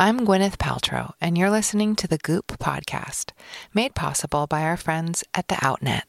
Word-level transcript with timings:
I'm 0.00 0.20
Gwyneth 0.20 0.58
Paltrow, 0.58 1.14
and 1.20 1.36
you're 1.36 1.50
listening 1.50 1.96
to 1.96 2.06
the 2.06 2.18
Goop 2.18 2.56
podcast, 2.58 3.32
made 3.74 3.96
possible 3.96 4.46
by 4.46 4.62
our 4.62 4.76
friends 4.76 5.24
at 5.34 5.48
the 5.48 5.56
Outnet. 5.56 6.02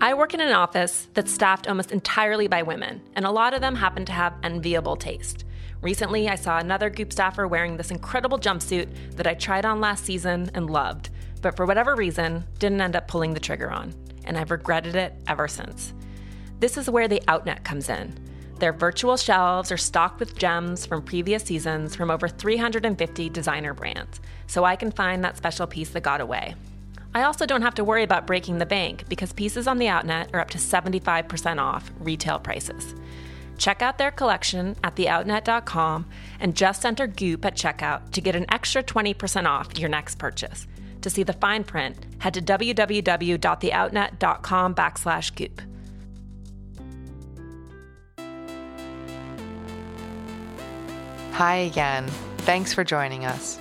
I 0.00 0.14
work 0.14 0.32
in 0.32 0.40
an 0.40 0.54
office 0.54 1.06
that's 1.12 1.30
staffed 1.30 1.68
almost 1.68 1.92
entirely 1.92 2.48
by 2.48 2.62
women, 2.62 3.02
and 3.14 3.26
a 3.26 3.30
lot 3.30 3.52
of 3.52 3.60
them 3.60 3.74
happen 3.74 4.06
to 4.06 4.12
have 4.12 4.38
enviable 4.42 4.96
taste. 4.96 5.44
Recently, 5.82 6.30
I 6.30 6.34
saw 6.34 6.56
another 6.56 6.88
Goop 6.88 7.12
staffer 7.12 7.46
wearing 7.46 7.76
this 7.76 7.90
incredible 7.90 8.38
jumpsuit 8.38 8.88
that 9.16 9.26
I 9.26 9.34
tried 9.34 9.66
on 9.66 9.82
last 9.82 10.06
season 10.06 10.50
and 10.54 10.70
loved, 10.70 11.10
but 11.42 11.56
for 11.56 11.66
whatever 11.66 11.94
reason, 11.94 12.42
didn't 12.58 12.80
end 12.80 12.96
up 12.96 13.06
pulling 13.06 13.34
the 13.34 13.40
trigger 13.40 13.70
on, 13.70 13.92
and 14.24 14.38
I've 14.38 14.50
regretted 14.50 14.96
it 14.96 15.12
ever 15.28 15.46
since. 15.46 15.92
This 16.60 16.78
is 16.78 16.88
where 16.88 17.06
the 17.06 17.22
Outnet 17.28 17.64
comes 17.64 17.90
in. 17.90 18.18
Their 18.58 18.72
virtual 18.72 19.18
shelves 19.18 19.70
are 19.70 19.76
stocked 19.76 20.18
with 20.18 20.38
gems 20.38 20.86
from 20.86 21.02
previous 21.02 21.42
seasons 21.42 21.94
from 21.94 22.10
over 22.10 22.26
350 22.26 23.28
designer 23.28 23.74
brands, 23.74 24.18
so 24.46 24.64
I 24.64 24.76
can 24.76 24.90
find 24.90 25.22
that 25.22 25.36
special 25.36 25.66
piece 25.66 25.90
that 25.90 26.02
got 26.02 26.22
away. 26.22 26.54
I 27.14 27.24
also 27.24 27.46
don't 27.46 27.62
have 27.62 27.74
to 27.74 27.84
worry 27.84 28.02
about 28.02 28.26
breaking 28.26 28.58
the 28.58 28.66
bank 28.66 29.08
because 29.08 29.32
pieces 29.32 29.66
on 29.66 29.78
the 29.78 29.86
Outnet 29.86 30.34
are 30.34 30.40
up 30.40 30.50
to 30.50 30.58
75% 30.58 31.58
off 31.58 31.90
retail 32.00 32.38
prices. 32.38 32.94
Check 33.58 33.82
out 33.82 33.98
their 33.98 34.10
collection 34.10 34.74
at 34.84 34.96
theoutnet.com 34.96 36.06
and 36.40 36.56
just 36.56 36.84
enter 36.84 37.06
Goop 37.06 37.44
at 37.44 37.56
checkout 37.56 38.10
to 38.12 38.20
get 38.20 38.36
an 38.36 38.46
extra 38.50 38.82
20% 38.82 39.46
off 39.46 39.78
your 39.78 39.88
next 39.88 40.18
purchase. 40.18 40.66
To 41.02 41.10
see 41.10 41.22
the 41.22 41.32
fine 41.34 41.64
print, 41.64 42.04
head 42.18 42.34
to 42.34 42.42
www.theoutnet.com 42.42 44.74
backslash 44.74 45.34
Goop. 45.34 45.62
Hi 51.36 51.56
again. 51.56 52.08
Thanks 52.48 52.72
for 52.72 52.82
joining 52.82 53.26
us. 53.26 53.60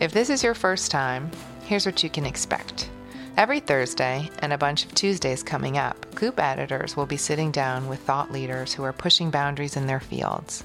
If 0.00 0.12
this 0.12 0.28
is 0.28 0.44
your 0.44 0.52
first 0.52 0.90
time, 0.90 1.30
here's 1.64 1.86
what 1.86 2.02
you 2.02 2.10
can 2.10 2.26
expect. 2.26 2.90
Every 3.38 3.58
Thursday 3.58 4.28
and 4.40 4.52
a 4.52 4.58
bunch 4.58 4.84
of 4.84 4.94
Tuesdays 4.94 5.42
coming 5.42 5.78
up, 5.78 6.14
Goop 6.14 6.38
editors 6.38 6.98
will 6.98 7.06
be 7.06 7.16
sitting 7.16 7.52
down 7.52 7.88
with 7.88 8.00
thought 8.00 8.30
leaders 8.30 8.74
who 8.74 8.82
are 8.82 8.92
pushing 8.92 9.30
boundaries 9.30 9.78
in 9.78 9.86
their 9.86 9.98
fields. 9.98 10.62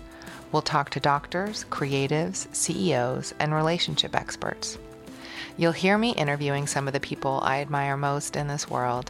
We'll 0.52 0.62
talk 0.62 0.90
to 0.90 1.00
doctors, 1.00 1.64
creatives, 1.70 2.54
CEOs, 2.54 3.34
and 3.40 3.56
relationship 3.56 4.14
experts. 4.14 4.78
You'll 5.56 5.72
hear 5.72 5.98
me 5.98 6.12
interviewing 6.16 6.68
some 6.68 6.86
of 6.88 6.94
the 6.94 7.00
people 7.00 7.40
I 7.44 7.62
admire 7.62 7.96
most 7.96 8.36
in 8.36 8.50
this 8.50 8.70
world, 8.70 9.10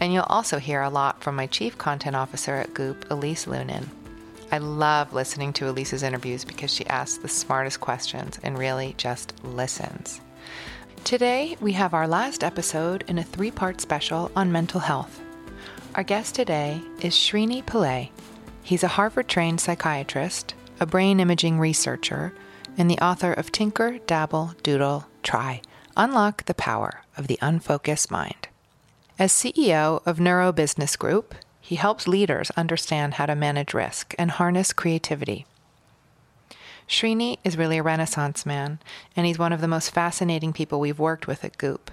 and 0.00 0.12
you'll 0.12 0.24
also 0.24 0.58
hear 0.58 0.82
a 0.82 0.90
lot 0.90 1.22
from 1.22 1.36
my 1.36 1.46
chief 1.46 1.78
content 1.78 2.16
officer 2.16 2.56
at 2.56 2.74
Goop, 2.74 3.08
Elise 3.12 3.44
Loehnen. 3.44 3.90
I 4.54 4.58
love 4.58 5.12
listening 5.12 5.52
to 5.54 5.66
Elise's 5.66 6.04
interviews 6.04 6.44
because 6.44 6.72
she 6.72 6.86
asks 6.86 7.18
the 7.18 7.26
smartest 7.26 7.80
questions 7.80 8.38
and 8.44 8.56
really 8.56 8.94
just 8.96 9.34
listens. 9.42 10.20
Today, 11.02 11.56
we 11.60 11.72
have 11.72 11.92
our 11.92 12.06
last 12.06 12.44
episode 12.44 13.02
in 13.08 13.18
a 13.18 13.24
three 13.24 13.50
part 13.50 13.80
special 13.80 14.30
on 14.36 14.52
mental 14.52 14.78
health. 14.78 15.20
Our 15.96 16.04
guest 16.04 16.36
today 16.36 16.80
is 17.00 17.14
Srini 17.14 17.64
Pillay. 17.64 18.10
He's 18.62 18.84
a 18.84 18.94
Harvard 18.94 19.26
trained 19.26 19.60
psychiatrist, 19.60 20.54
a 20.78 20.86
brain 20.86 21.18
imaging 21.18 21.58
researcher, 21.58 22.32
and 22.78 22.88
the 22.88 23.04
author 23.04 23.32
of 23.32 23.50
Tinker, 23.50 23.98
Dabble, 24.06 24.54
Doodle, 24.62 25.08
Try 25.24 25.62
Unlock 25.96 26.44
the 26.44 26.54
Power 26.54 27.02
of 27.16 27.26
the 27.26 27.40
Unfocused 27.42 28.08
Mind. 28.08 28.46
As 29.18 29.32
CEO 29.32 30.00
of 30.06 30.20
Neuro 30.20 30.52
Business 30.52 30.94
Group, 30.94 31.34
he 31.64 31.76
helps 31.76 32.06
leaders 32.06 32.50
understand 32.58 33.14
how 33.14 33.24
to 33.24 33.34
manage 33.34 33.72
risk 33.72 34.14
and 34.18 34.32
harness 34.32 34.70
creativity. 34.70 35.46
Srini 36.86 37.38
is 37.42 37.56
really 37.56 37.78
a 37.78 37.82
renaissance 37.82 38.44
man, 38.44 38.80
and 39.16 39.24
he's 39.24 39.38
one 39.38 39.50
of 39.50 39.62
the 39.62 39.66
most 39.66 39.88
fascinating 39.94 40.52
people 40.52 40.78
we've 40.78 40.98
worked 40.98 41.26
with 41.26 41.42
at 41.42 41.56
Goop. 41.56 41.90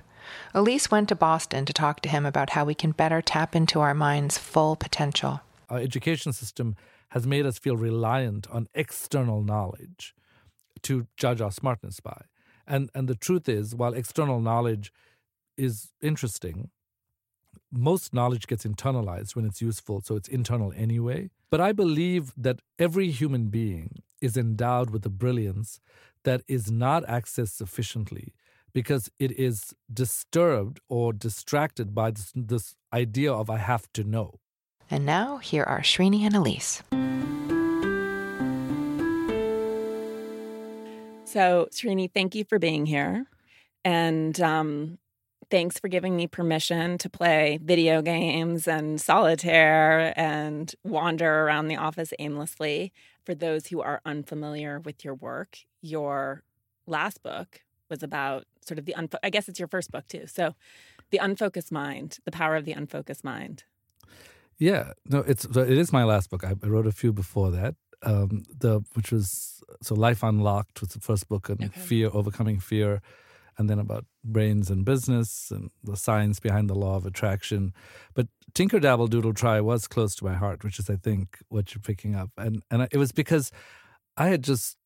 Elise 0.53 0.91
went 0.91 1.07
to 1.07 1.16
Boston 1.16 1.63
to 1.63 1.72
talk 1.72 2.01
to 2.01 2.09
him 2.09 2.25
about 2.25 2.50
how 2.50 2.66
we 2.66 2.75
can 2.75 2.91
better 2.91 3.22
tap 3.22 3.56
into 3.56 3.79
our 3.79 3.94
mind's 3.94 4.38
full 4.38 4.75
potential. 4.75 5.40
Our 5.69 5.79
education 5.79 6.34
system 6.34 6.75
has 7.12 7.25
made 7.25 7.46
us 7.46 7.57
feel 7.57 7.78
reliant 7.78 8.50
on 8.50 8.67
external 8.73 9.41
knowledge 9.41 10.13
to 10.81 11.07
judge 11.16 11.40
our 11.40 11.51
smartness 11.51 12.01
by. 12.01 12.23
And 12.67 12.90
and 12.94 13.07
the 13.07 13.16
truth 13.16 13.47
is, 13.47 13.73
while 13.73 13.94
external 13.94 14.41
knowledge 14.41 14.91
is 15.56 15.91
interesting, 16.01 16.72
most 17.72 18.14
knowledge 18.14 18.48
gets 18.48 18.66
internalized 18.66 19.36
when 19.36 19.46
it's 19.46 19.62
useful, 19.62 20.02
so 20.02 20.16
it's 20.16 20.28
internal 20.28 20.74
anyway. 20.76 21.30
But 21.50 21.62
I 21.62 21.72
believe 21.72 22.34
that 22.38 22.59
every 22.78 23.12
human 23.12 23.48
being 23.48 24.04
is 24.22 24.38
endowed 24.38 24.90
with 24.90 25.06
a 25.06 25.09
brilliance 25.09 25.80
that 26.24 26.42
is 26.48 26.70
not 26.70 27.06
accessed 27.06 27.56
sufficiently 27.56 28.34
because 28.74 29.09
it 29.20 29.32
is 29.38 29.74
disturbed 29.92 30.80
or 30.88 31.12
distracted 31.14 31.94
by 31.94 32.12
this, 32.12 32.32
this 32.36 32.76
idea 32.94 33.34
of 33.34 33.50
I 33.50 33.58
have 33.58 33.92
to 33.94 34.03
know. 34.03 34.40
And 34.90 35.06
now, 35.06 35.38
here 35.38 35.64
are 35.64 35.82
Srini 35.82 36.22
and 36.22 36.36
Elise. 36.36 36.84
So, 41.26 41.70
Srini, 41.72 42.12
thank 42.14 42.36
you 42.36 42.44
for 42.44 42.59
being 42.59 42.86
here. 42.86 43.26
And 43.86 44.40
um, 44.42 44.98
thanks 45.51 45.78
for 45.78 45.89
giving 45.89 46.16
me 46.16 46.25
permission 46.25 46.97
to 46.97 47.09
play 47.09 47.59
video 47.62 48.01
games 48.01 48.67
and 48.67 49.00
solitaire 49.00 50.17
and 50.17 50.73
wander 50.84 51.44
around 51.44 51.67
the 51.67 51.75
office 51.75 52.13
aimlessly. 52.17 52.94
For 53.25 53.35
those 53.35 53.67
who 53.67 53.81
are 53.81 54.01
unfamiliar 54.06 54.79
with 54.79 55.06
your 55.06 55.13
work, 55.13 55.59
your 55.81 56.44
last 56.88 57.22
book 57.22 57.61
was 57.90 58.01
about 58.01 58.45
sort 58.61 58.79
of 58.79 58.85
the 58.85 58.95
unfo- 58.97 59.19
I 59.22 59.29
guess 59.29 59.50
it's 59.50 59.59
your 59.59 59.67
first 59.67 59.91
book 59.91 60.07
too. 60.07 60.25
So, 60.25 60.56
the 61.11 61.17
unfocused 61.17 61.73
mind, 61.73 62.19
the 62.23 62.31
power 62.31 62.56
of 62.56 62.63
the 62.63 62.72
unfocused 62.72 63.23
mind. 63.23 63.66
Yeah, 64.57 64.94
no, 65.06 65.19
it's 65.19 65.44
it 65.44 65.78
is 65.78 65.91
my 65.91 66.06
last 66.06 66.29
book. 66.29 66.45
I, 66.45 66.56
I 66.63 66.67
wrote 66.67 66.88
a 66.88 66.91
few 66.94 67.11
before 67.11 67.51
that. 67.51 67.75
Um, 68.03 68.44
the 68.57 68.81
which 68.94 69.11
was 69.11 69.61
so 69.81 69.94
Life 69.94 70.23
Unlocked 70.23 70.79
was 70.79 70.91
the 70.91 71.01
first 71.01 71.28
book 71.28 71.50
and 71.50 71.66
okay. 71.66 71.79
fear, 71.79 72.09
overcoming 72.13 72.59
fear 72.59 73.01
and 73.57 73.69
then 73.69 73.79
about 73.79 74.06
brains 74.23 74.69
and 74.69 74.85
business 74.85 75.51
and 75.51 75.69
the 75.84 75.95
science 75.95 76.39
behind 76.39 76.69
the 76.69 76.75
law 76.75 76.95
of 76.95 77.06
attraction. 77.06 77.73
But 78.13 78.28
Tinker 78.53 78.79
Dabble 78.79 79.07
Doodle 79.07 79.34
Try 79.34 79.62
was 79.62 79.88
close 79.88 80.16
to 80.16 80.25
my 80.25 80.34
heart, 80.34 80.63
which 80.63 80.79
is, 80.79 80.89
I 80.89 80.95
think, 80.95 81.38
what 81.50 81.73
you're 81.73 81.81
picking 81.81 82.16
up. 82.16 82.31
And 82.38 82.63
and 82.72 82.88
it 82.91 82.97
was 82.97 83.11
because 83.11 83.51
I 84.17 84.28
had 84.28 84.44
just 84.44 84.78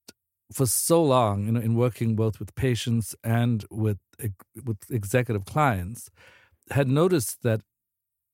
for 0.51 0.65
so 0.65 1.03
long, 1.03 1.45
you 1.45 1.51
know, 1.51 1.59
in 1.59 1.75
working 1.75 2.15
both 2.15 2.39
with 2.39 2.53
patients 2.55 3.15
and 3.23 3.65
with 3.69 3.97
with 4.63 4.77
executive 4.89 5.45
clients, 5.45 6.09
had 6.71 6.87
noticed 6.87 7.43
that 7.43 7.61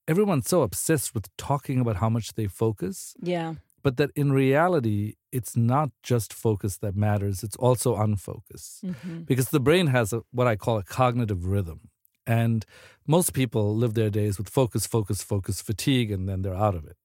everyone's 0.07 0.47
so 0.47 0.61
obsessed 0.61 1.13
with 1.13 1.35
talking 1.37 1.79
about 1.79 1.97
how 1.97 2.09
much 2.09 2.33
they 2.33 2.47
focus. 2.47 3.15
Yeah 3.21 3.55
but 3.83 3.97
that 3.97 4.09
in 4.15 4.31
reality 4.31 5.15
it's 5.31 5.55
not 5.55 5.89
just 6.03 6.33
focus 6.33 6.77
that 6.77 6.95
matters 6.95 7.43
it's 7.43 7.55
also 7.57 7.95
unfocus. 7.95 8.83
Mm-hmm. 8.83 9.21
because 9.21 9.49
the 9.49 9.59
brain 9.59 9.87
has 9.87 10.13
a, 10.13 10.21
what 10.31 10.47
i 10.47 10.55
call 10.55 10.77
a 10.77 10.83
cognitive 10.83 11.45
rhythm 11.45 11.89
and 12.27 12.65
most 13.07 13.33
people 13.33 13.75
live 13.75 13.93
their 13.93 14.09
days 14.09 14.37
with 14.37 14.49
focus 14.49 14.85
focus 14.85 15.23
focus 15.23 15.61
fatigue 15.61 16.11
and 16.11 16.27
then 16.29 16.41
they're 16.41 16.55
out 16.55 16.75
of 16.75 16.85
it. 16.85 16.97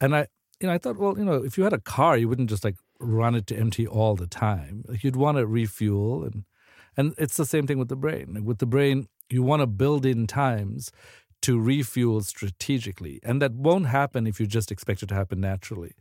And 0.00 0.16
i 0.16 0.26
you 0.60 0.66
know 0.66 0.74
i 0.74 0.78
thought 0.78 0.96
well 0.96 1.18
you 1.18 1.24
know 1.24 1.44
if 1.44 1.58
you 1.58 1.64
had 1.64 1.72
a 1.72 1.80
car 1.80 2.16
you 2.16 2.28
wouldn't 2.28 2.50
just 2.50 2.64
like 2.64 2.76
run 2.98 3.34
it 3.34 3.46
to 3.46 3.56
empty 3.56 3.86
all 3.86 4.16
the 4.16 4.26
time. 4.26 4.84
You'd 5.02 5.16
want 5.16 5.36
to 5.38 5.46
refuel 5.46 6.24
and 6.24 6.44
and 6.96 7.14
it's 7.18 7.36
the 7.36 7.44
same 7.44 7.66
thing 7.66 7.78
with 7.78 7.88
the 7.88 7.96
brain. 7.96 8.44
With 8.44 8.58
the 8.58 8.66
brain 8.66 9.08
you 9.28 9.42
want 9.42 9.60
to 9.60 9.66
build 9.66 10.06
in 10.06 10.26
times 10.26 10.90
to 11.46 11.60
refuel 11.60 12.20
strategically. 12.22 13.20
And 13.22 13.40
that 13.40 13.52
won't 13.52 13.86
happen 13.86 14.26
if 14.26 14.40
you 14.40 14.48
just 14.48 14.72
expect 14.72 15.04
it 15.04 15.06
to 15.10 15.14
happen 15.14 15.40
naturally. 15.40 15.92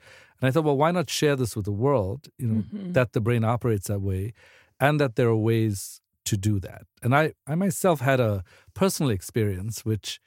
And 0.42 0.48
I 0.48 0.52
thought, 0.52 0.64
well, 0.64 0.76
why 0.76 0.90
not 0.90 1.08
share 1.08 1.36
this 1.36 1.56
with 1.56 1.66
the 1.66 1.72
world, 1.72 2.30
you 2.40 2.48
know, 2.48 2.64
mm-hmm. 2.64 2.94
that 2.94 3.14
the 3.14 3.22
brain 3.22 3.44
operates 3.44 3.86
that 3.86 4.02
way 4.02 4.34
and 4.80 5.00
that 5.00 5.18
there 5.18 5.28
are 5.28 5.36
ways 5.36 6.02
to 6.26 6.36
do 6.36 6.60
that. 6.62 6.88
And 7.04 7.16
I, 7.16 7.34
I 7.46 7.54
myself 7.54 8.00
had 8.02 8.20
a 8.20 8.44
personal 8.74 9.12
experience, 9.12 9.86
which 9.86 10.20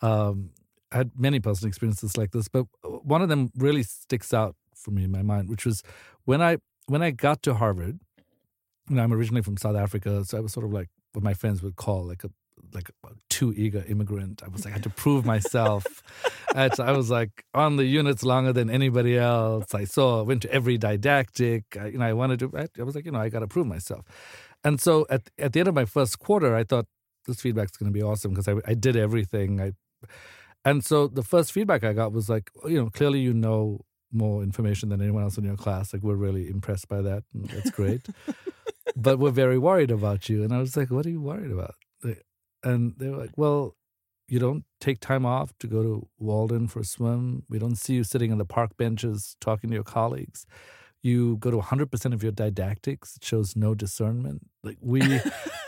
um, 0.00 0.50
I 0.90 0.96
had 0.96 1.12
many 1.16 1.38
personal 1.38 1.68
experiences 1.68 2.16
like 2.16 2.32
this, 2.32 2.48
but 2.48 2.66
one 2.82 3.22
of 3.22 3.28
them 3.28 3.52
really 3.56 3.84
sticks 3.84 4.34
out 4.34 4.56
for 4.74 4.90
me 4.90 5.04
in 5.04 5.12
my 5.12 5.22
mind, 5.22 5.48
which 5.48 5.64
was 5.64 5.84
when 6.24 6.42
I 6.42 6.58
when 6.86 7.00
I 7.00 7.12
got 7.12 7.44
to 7.44 7.54
Harvard, 7.54 8.00
you 8.90 8.96
know, 8.96 9.04
I'm 9.04 9.12
originally 9.12 9.42
from 9.42 9.56
South 9.56 9.76
Africa, 9.76 10.24
so 10.24 10.36
I 10.36 10.40
was 10.40 10.52
sort 10.52 10.66
of 10.66 10.72
like 10.72 10.88
what 11.12 11.22
my 11.22 11.32
friends 11.32 11.62
would 11.62 11.76
call 11.76 12.02
like 12.04 12.24
a 12.24 12.30
like 12.74 12.90
uh, 13.04 13.10
too 13.30 13.52
eager 13.56 13.84
immigrant. 13.88 14.42
I 14.44 14.48
was 14.48 14.64
like, 14.64 14.72
I 14.72 14.76
had 14.76 14.82
to 14.84 14.90
prove 14.90 15.24
myself. 15.24 16.02
I 16.54 16.92
was 16.92 17.10
like 17.10 17.44
on 17.54 17.76
the 17.76 17.84
units 17.84 18.22
longer 18.22 18.52
than 18.52 18.70
anybody 18.70 19.18
else. 19.18 19.74
I 19.74 19.84
saw, 19.84 20.22
went 20.22 20.42
to 20.42 20.52
every 20.52 20.78
didactic. 20.78 21.64
I, 21.80 21.86
you 21.88 21.98
know, 21.98 22.04
I 22.06 22.12
wanted 22.12 22.38
to. 22.40 22.52
I, 22.56 22.66
I 22.78 22.82
was 22.82 22.94
like, 22.94 23.04
you 23.04 23.12
know, 23.12 23.20
I 23.20 23.28
got 23.28 23.40
to 23.40 23.48
prove 23.48 23.66
myself. 23.66 24.04
And 24.62 24.80
so 24.80 25.06
at 25.10 25.28
at 25.38 25.52
the 25.52 25.60
end 25.60 25.68
of 25.68 25.74
my 25.74 25.84
first 25.84 26.18
quarter, 26.18 26.54
I 26.54 26.64
thought 26.64 26.86
this 27.26 27.40
feedback's 27.40 27.76
going 27.76 27.92
to 27.92 27.98
be 27.98 28.02
awesome 28.02 28.32
because 28.32 28.48
I 28.48 28.54
I 28.66 28.74
did 28.74 28.96
everything. 28.96 29.60
I 29.60 29.72
and 30.64 30.84
so 30.84 31.08
the 31.08 31.22
first 31.22 31.52
feedback 31.52 31.84
I 31.84 31.92
got 31.92 32.12
was 32.12 32.28
like, 32.28 32.50
you 32.66 32.82
know, 32.82 32.90
clearly 32.90 33.20
you 33.20 33.34
know 33.34 33.80
more 34.12 34.42
information 34.42 34.88
than 34.88 35.02
anyone 35.02 35.24
else 35.24 35.36
in 35.36 35.44
your 35.44 35.56
class. 35.56 35.92
Like 35.92 36.02
we're 36.02 36.14
really 36.14 36.48
impressed 36.48 36.88
by 36.88 37.02
that, 37.02 37.24
and 37.34 37.46
that's 37.46 37.70
great. 37.70 38.06
but 38.96 39.18
we're 39.18 39.30
very 39.30 39.58
worried 39.58 39.90
about 39.90 40.28
you. 40.28 40.42
And 40.42 40.52
I 40.54 40.58
was 40.58 40.76
like, 40.76 40.90
what 40.90 41.04
are 41.04 41.10
you 41.10 41.20
worried 41.20 41.50
about? 41.50 41.74
And 42.64 42.94
they 42.98 43.10
were 43.10 43.18
like, 43.18 43.36
well, 43.36 43.76
you 44.28 44.38
don't 44.38 44.64
take 44.80 45.00
time 45.00 45.26
off 45.26 45.52
to 45.58 45.66
go 45.66 45.82
to 45.82 46.08
Walden 46.18 46.66
for 46.66 46.80
a 46.80 46.84
swim. 46.84 47.44
We 47.48 47.58
don't 47.58 47.76
see 47.76 47.94
you 47.94 48.04
sitting 48.04 48.32
on 48.32 48.38
the 48.38 48.44
park 48.44 48.76
benches 48.76 49.36
talking 49.40 49.70
to 49.70 49.74
your 49.74 49.84
colleagues. 49.84 50.46
You 51.02 51.36
go 51.36 51.50
to 51.50 51.58
100% 51.58 52.14
of 52.14 52.22
your 52.22 52.32
didactics. 52.32 53.16
It 53.16 53.24
shows 53.24 53.54
no 53.54 53.74
discernment. 53.74 54.48
Like 54.62 54.78
we, 54.80 55.20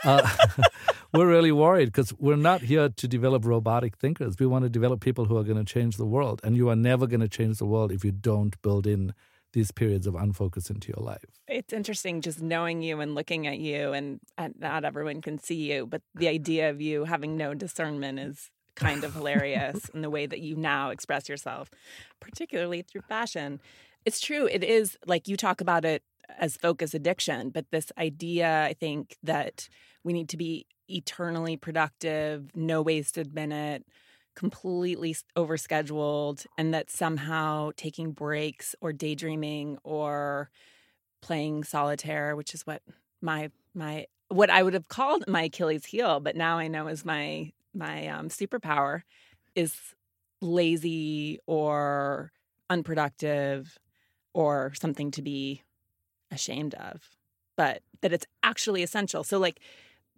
uh, 0.03 0.27
we're 1.13 1.27
really 1.27 1.51
worried 1.51 1.85
because 1.85 2.11
we're 2.17 2.35
not 2.35 2.61
here 2.61 2.89
to 2.89 3.07
develop 3.07 3.45
robotic 3.45 3.97
thinkers. 3.97 4.35
We 4.39 4.47
want 4.47 4.63
to 4.65 4.69
develop 4.69 4.99
people 4.99 5.25
who 5.25 5.37
are 5.37 5.43
going 5.43 5.63
to 5.63 5.73
change 5.73 5.97
the 5.97 6.07
world. 6.07 6.41
And 6.43 6.57
you 6.57 6.69
are 6.69 6.75
never 6.75 7.05
going 7.05 7.19
to 7.19 7.29
change 7.29 7.59
the 7.59 7.67
world 7.67 7.91
if 7.91 8.03
you 8.03 8.11
don't 8.11 8.59
build 8.63 8.87
in 8.87 9.13
these 9.57 9.71
periods 9.71 10.05
of 10.05 10.13
unfocus 10.13 10.69
into 10.69 10.93
your 10.95 11.03
life. 11.03 11.25
It's 11.47 11.73
interesting 11.73 12.21
just 12.21 12.39
knowing 12.39 12.83
you 12.83 12.99
and 12.99 13.15
looking 13.15 13.47
at 13.47 13.57
you, 13.57 13.91
and, 13.91 14.19
and 14.37 14.53
not 14.59 14.85
everyone 14.85 15.19
can 15.19 15.39
see 15.39 15.73
you, 15.73 15.87
but 15.87 16.03
the 16.13 16.27
idea 16.37 16.69
of 16.69 16.79
you 16.79 17.05
having 17.05 17.35
no 17.35 17.55
discernment 17.55 18.19
is 18.19 18.51
kind 18.75 19.03
of 19.03 19.15
hilarious 19.15 19.89
in 19.95 20.03
the 20.03 20.11
way 20.11 20.27
that 20.27 20.41
you 20.41 20.55
now 20.55 20.91
express 20.91 21.27
yourself, 21.27 21.71
particularly 22.19 22.83
through 22.83 23.01
fashion. 23.09 23.59
It's 24.05 24.21
true. 24.21 24.45
It 24.45 24.63
is 24.63 24.95
like 25.07 25.27
you 25.27 25.35
talk 25.35 25.59
about 25.59 25.85
it 25.85 26.03
as 26.37 26.55
focus 26.55 26.93
addiction, 26.93 27.49
but 27.49 27.65
this 27.71 27.91
idea, 27.97 28.63
I 28.63 28.73
think, 28.73 29.17
that 29.23 29.67
we 30.03 30.13
need 30.13 30.29
to 30.29 30.37
be 30.37 30.67
eternally 30.87 31.57
productive, 31.57 32.51
no 32.55 32.83
wasted 32.83 33.33
minute, 33.33 33.87
completely 34.37 35.15
overscheduled 35.35 36.45
and 36.59 36.71
that 36.71 36.91
somehow 36.91 37.71
taking 37.75 38.11
breaks 38.11 38.75
or 38.81 38.93
daydreaming 38.93 39.79
or 39.83 40.51
playing 41.23 41.63
solitaire 41.63 42.35
which 42.35 42.53
is 42.53 42.61
what 42.61 42.83
my 43.19 43.49
my 43.73 44.05
what 44.27 44.51
I 44.51 44.61
would 44.61 44.75
have 44.75 44.89
called 44.89 45.23
my 45.27 45.43
Achilles 45.43 45.85
heel 45.85 46.19
but 46.19 46.35
now 46.35 46.59
I 46.59 46.67
know 46.67 46.87
is 46.87 47.03
my 47.03 47.51
my 47.73 48.07
um, 48.09 48.29
superpower 48.29 49.01
is 49.55 49.73
lazy 50.39 51.39
or 51.47 52.31
unproductive 52.69 53.79
or 54.35 54.71
something 54.75 55.09
to 55.09 55.23
be 55.23 55.63
ashamed 56.29 56.75
of 56.75 57.01
but 57.55 57.81
that 58.01 58.13
it's 58.13 58.27
actually 58.43 58.83
essential. 58.83 59.23
So 59.23 59.39
like 59.39 59.59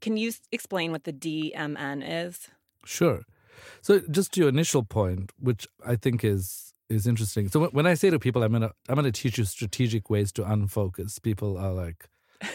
can 0.01 0.17
you 0.17 0.33
explain 0.51 0.91
what 0.91 1.05
the 1.05 1.13
DMN 1.13 2.03
is? 2.05 2.49
Sure 2.83 3.23
so 3.81 4.01
just 4.11 4.33
to 4.33 4.41
your 4.41 4.49
initial 4.49 4.83
point, 4.83 5.31
which 5.39 5.67
I 5.85 5.95
think 5.95 6.23
is 6.23 6.73
is 6.89 7.05
interesting. 7.05 7.47
So 7.49 7.67
when 7.67 7.85
I 7.85 7.93
say 7.93 8.09
to 8.09 8.19
people, 8.19 8.43
I'm 8.43 8.51
gonna 8.51 8.71
I'm 8.87 8.95
gonna 8.95 9.11
teach 9.11 9.37
you 9.37 9.45
strategic 9.45 10.09
ways 10.09 10.31
to 10.33 10.43
unfocus. 10.43 11.21
People 11.21 11.57
are 11.57 11.71
like, 11.71 12.07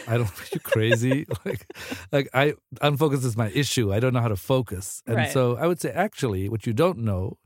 I 0.07 0.17
don't 0.17 0.29
you 0.53 0.59
crazy. 0.59 1.25
like 1.45 1.65
like 2.11 2.29
I 2.33 2.53
unfocus 2.81 3.23
is 3.25 3.37
my 3.37 3.49
issue. 3.49 3.93
I 3.93 3.99
don't 3.99 4.13
know 4.13 4.21
how 4.21 4.27
to 4.27 4.35
focus. 4.35 5.01
And 5.07 5.15
right. 5.15 5.31
so 5.31 5.57
I 5.57 5.67
would 5.67 5.79
say 5.79 5.91
actually 5.91 6.49
what 6.49 6.65
you 6.65 6.73
don't 6.73 6.99
know 6.99 7.37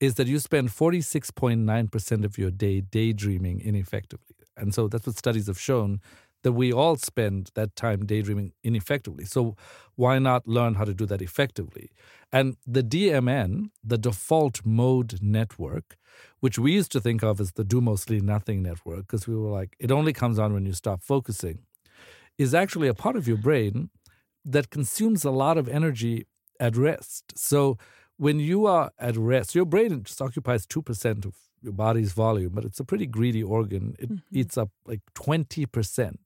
is 0.00 0.16
that 0.16 0.26
you 0.26 0.40
spend 0.40 0.68
46.9% 0.68 2.24
of 2.24 2.36
your 2.36 2.50
day 2.50 2.80
daydreaming 2.80 3.60
ineffectively. 3.60 4.34
And 4.56 4.74
so 4.74 4.88
that's 4.88 5.06
what 5.06 5.16
studies 5.16 5.46
have 5.46 5.60
shown 5.60 6.00
that 6.42 6.52
we 6.52 6.72
all 6.72 6.96
spend 6.96 7.50
that 7.54 7.76
time 7.76 8.04
daydreaming 8.06 8.52
ineffectively. 8.62 9.24
So 9.24 9.56
why 9.96 10.18
not 10.18 10.46
learn 10.46 10.74
how 10.74 10.84
to 10.84 10.94
do 10.94 11.06
that 11.06 11.22
effectively? 11.22 11.90
And 12.32 12.56
the 12.66 12.82
DMN, 12.82 13.70
the 13.84 13.98
default 13.98 14.64
mode 14.64 15.18
network, 15.22 15.96
which 16.40 16.58
we 16.58 16.72
used 16.72 16.92
to 16.92 17.00
think 17.00 17.22
of 17.22 17.40
as 17.40 17.52
the 17.52 17.64
do 17.64 17.80
mostly 17.80 18.20
nothing 18.20 18.62
network, 18.62 19.06
because 19.06 19.26
we 19.26 19.36
were 19.36 19.50
like, 19.50 19.76
it 19.78 19.90
only 19.90 20.12
comes 20.12 20.38
on 20.38 20.52
when 20.52 20.66
you 20.66 20.72
stop 20.72 21.02
focusing, 21.02 21.60
is 22.38 22.54
actually 22.54 22.88
a 22.88 22.94
part 22.94 23.16
of 23.16 23.28
your 23.28 23.36
brain 23.36 23.90
that 24.44 24.70
consumes 24.70 25.24
a 25.24 25.30
lot 25.30 25.56
of 25.56 25.68
energy 25.68 26.26
at 26.58 26.76
rest. 26.76 27.32
So 27.36 27.78
when 28.16 28.40
you 28.40 28.66
are 28.66 28.90
at 28.98 29.16
rest, 29.16 29.54
your 29.54 29.64
brain 29.64 30.02
just 30.02 30.20
occupies 30.20 30.66
2% 30.66 31.24
of 31.24 31.34
your 31.62 31.72
body's 31.72 32.12
volume, 32.12 32.52
but 32.54 32.64
it's 32.64 32.80
a 32.80 32.84
pretty 32.84 33.06
greedy 33.06 33.42
organ. 33.42 33.94
It 33.98 34.10
mm-hmm. 34.10 34.38
eats 34.38 34.58
up 34.58 34.70
like 34.86 35.00
20% 35.14 36.16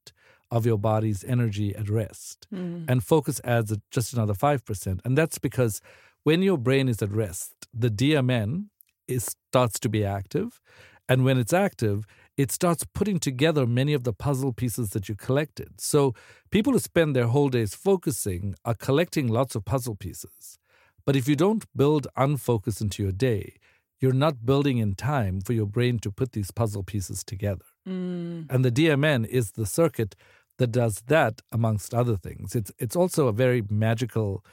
of 0.49 0.65
your 0.65 0.77
body's 0.77 1.23
energy 1.23 1.75
at 1.75 1.89
rest. 1.89 2.47
Mm. 2.53 2.85
And 2.87 3.03
focus 3.03 3.41
adds 3.43 3.75
just 3.91 4.13
another 4.13 4.33
5%. 4.33 4.99
And 5.03 5.17
that's 5.17 5.39
because 5.39 5.81
when 6.23 6.41
your 6.41 6.57
brain 6.57 6.87
is 6.87 7.01
at 7.01 7.11
rest, 7.11 7.53
the 7.73 7.89
DMN 7.89 8.67
is, 9.07 9.35
starts 9.49 9.79
to 9.79 9.89
be 9.89 10.05
active. 10.05 10.61
And 11.09 11.23
when 11.23 11.37
it's 11.37 11.53
active, 11.53 12.05
it 12.37 12.51
starts 12.51 12.85
putting 12.93 13.19
together 13.19 13.65
many 13.65 13.93
of 13.93 14.03
the 14.03 14.13
puzzle 14.13 14.53
pieces 14.53 14.91
that 14.91 15.09
you 15.09 15.15
collected. 15.15 15.79
So 15.81 16.13
people 16.51 16.73
who 16.73 16.79
spend 16.79 17.15
their 17.15 17.27
whole 17.27 17.49
days 17.49 17.73
focusing 17.73 18.55
are 18.63 18.75
collecting 18.75 19.27
lots 19.27 19.55
of 19.55 19.65
puzzle 19.65 19.95
pieces. 19.95 20.59
But 21.05 21.15
if 21.15 21.27
you 21.27 21.35
don't 21.35 21.65
build 21.75 22.07
unfocus 22.17 22.81
into 22.81 23.01
your 23.01 23.13
day, 23.13 23.53
you're 23.99 24.13
not 24.13 24.45
building 24.45 24.77
in 24.77 24.95
time 24.95 25.41
for 25.41 25.53
your 25.53 25.65
brain 25.65 25.99
to 25.99 26.11
put 26.11 26.31
these 26.33 26.51
puzzle 26.51 26.83
pieces 26.83 27.23
together. 27.23 27.65
Mm. 27.87 28.45
And 28.49 28.63
the 28.63 28.71
DMN 28.71 29.25
is 29.27 29.51
the 29.51 29.65
circuit 29.65 30.15
that 30.57 30.71
does 30.71 31.03
that 31.07 31.41
amongst 31.51 31.93
other 31.93 32.15
things. 32.15 32.55
It's 32.55 32.71
it's 32.77 32.95
also 32.95 33.27
a 33.27 33.33
very 33.33 33.63
magical 33.69 34.43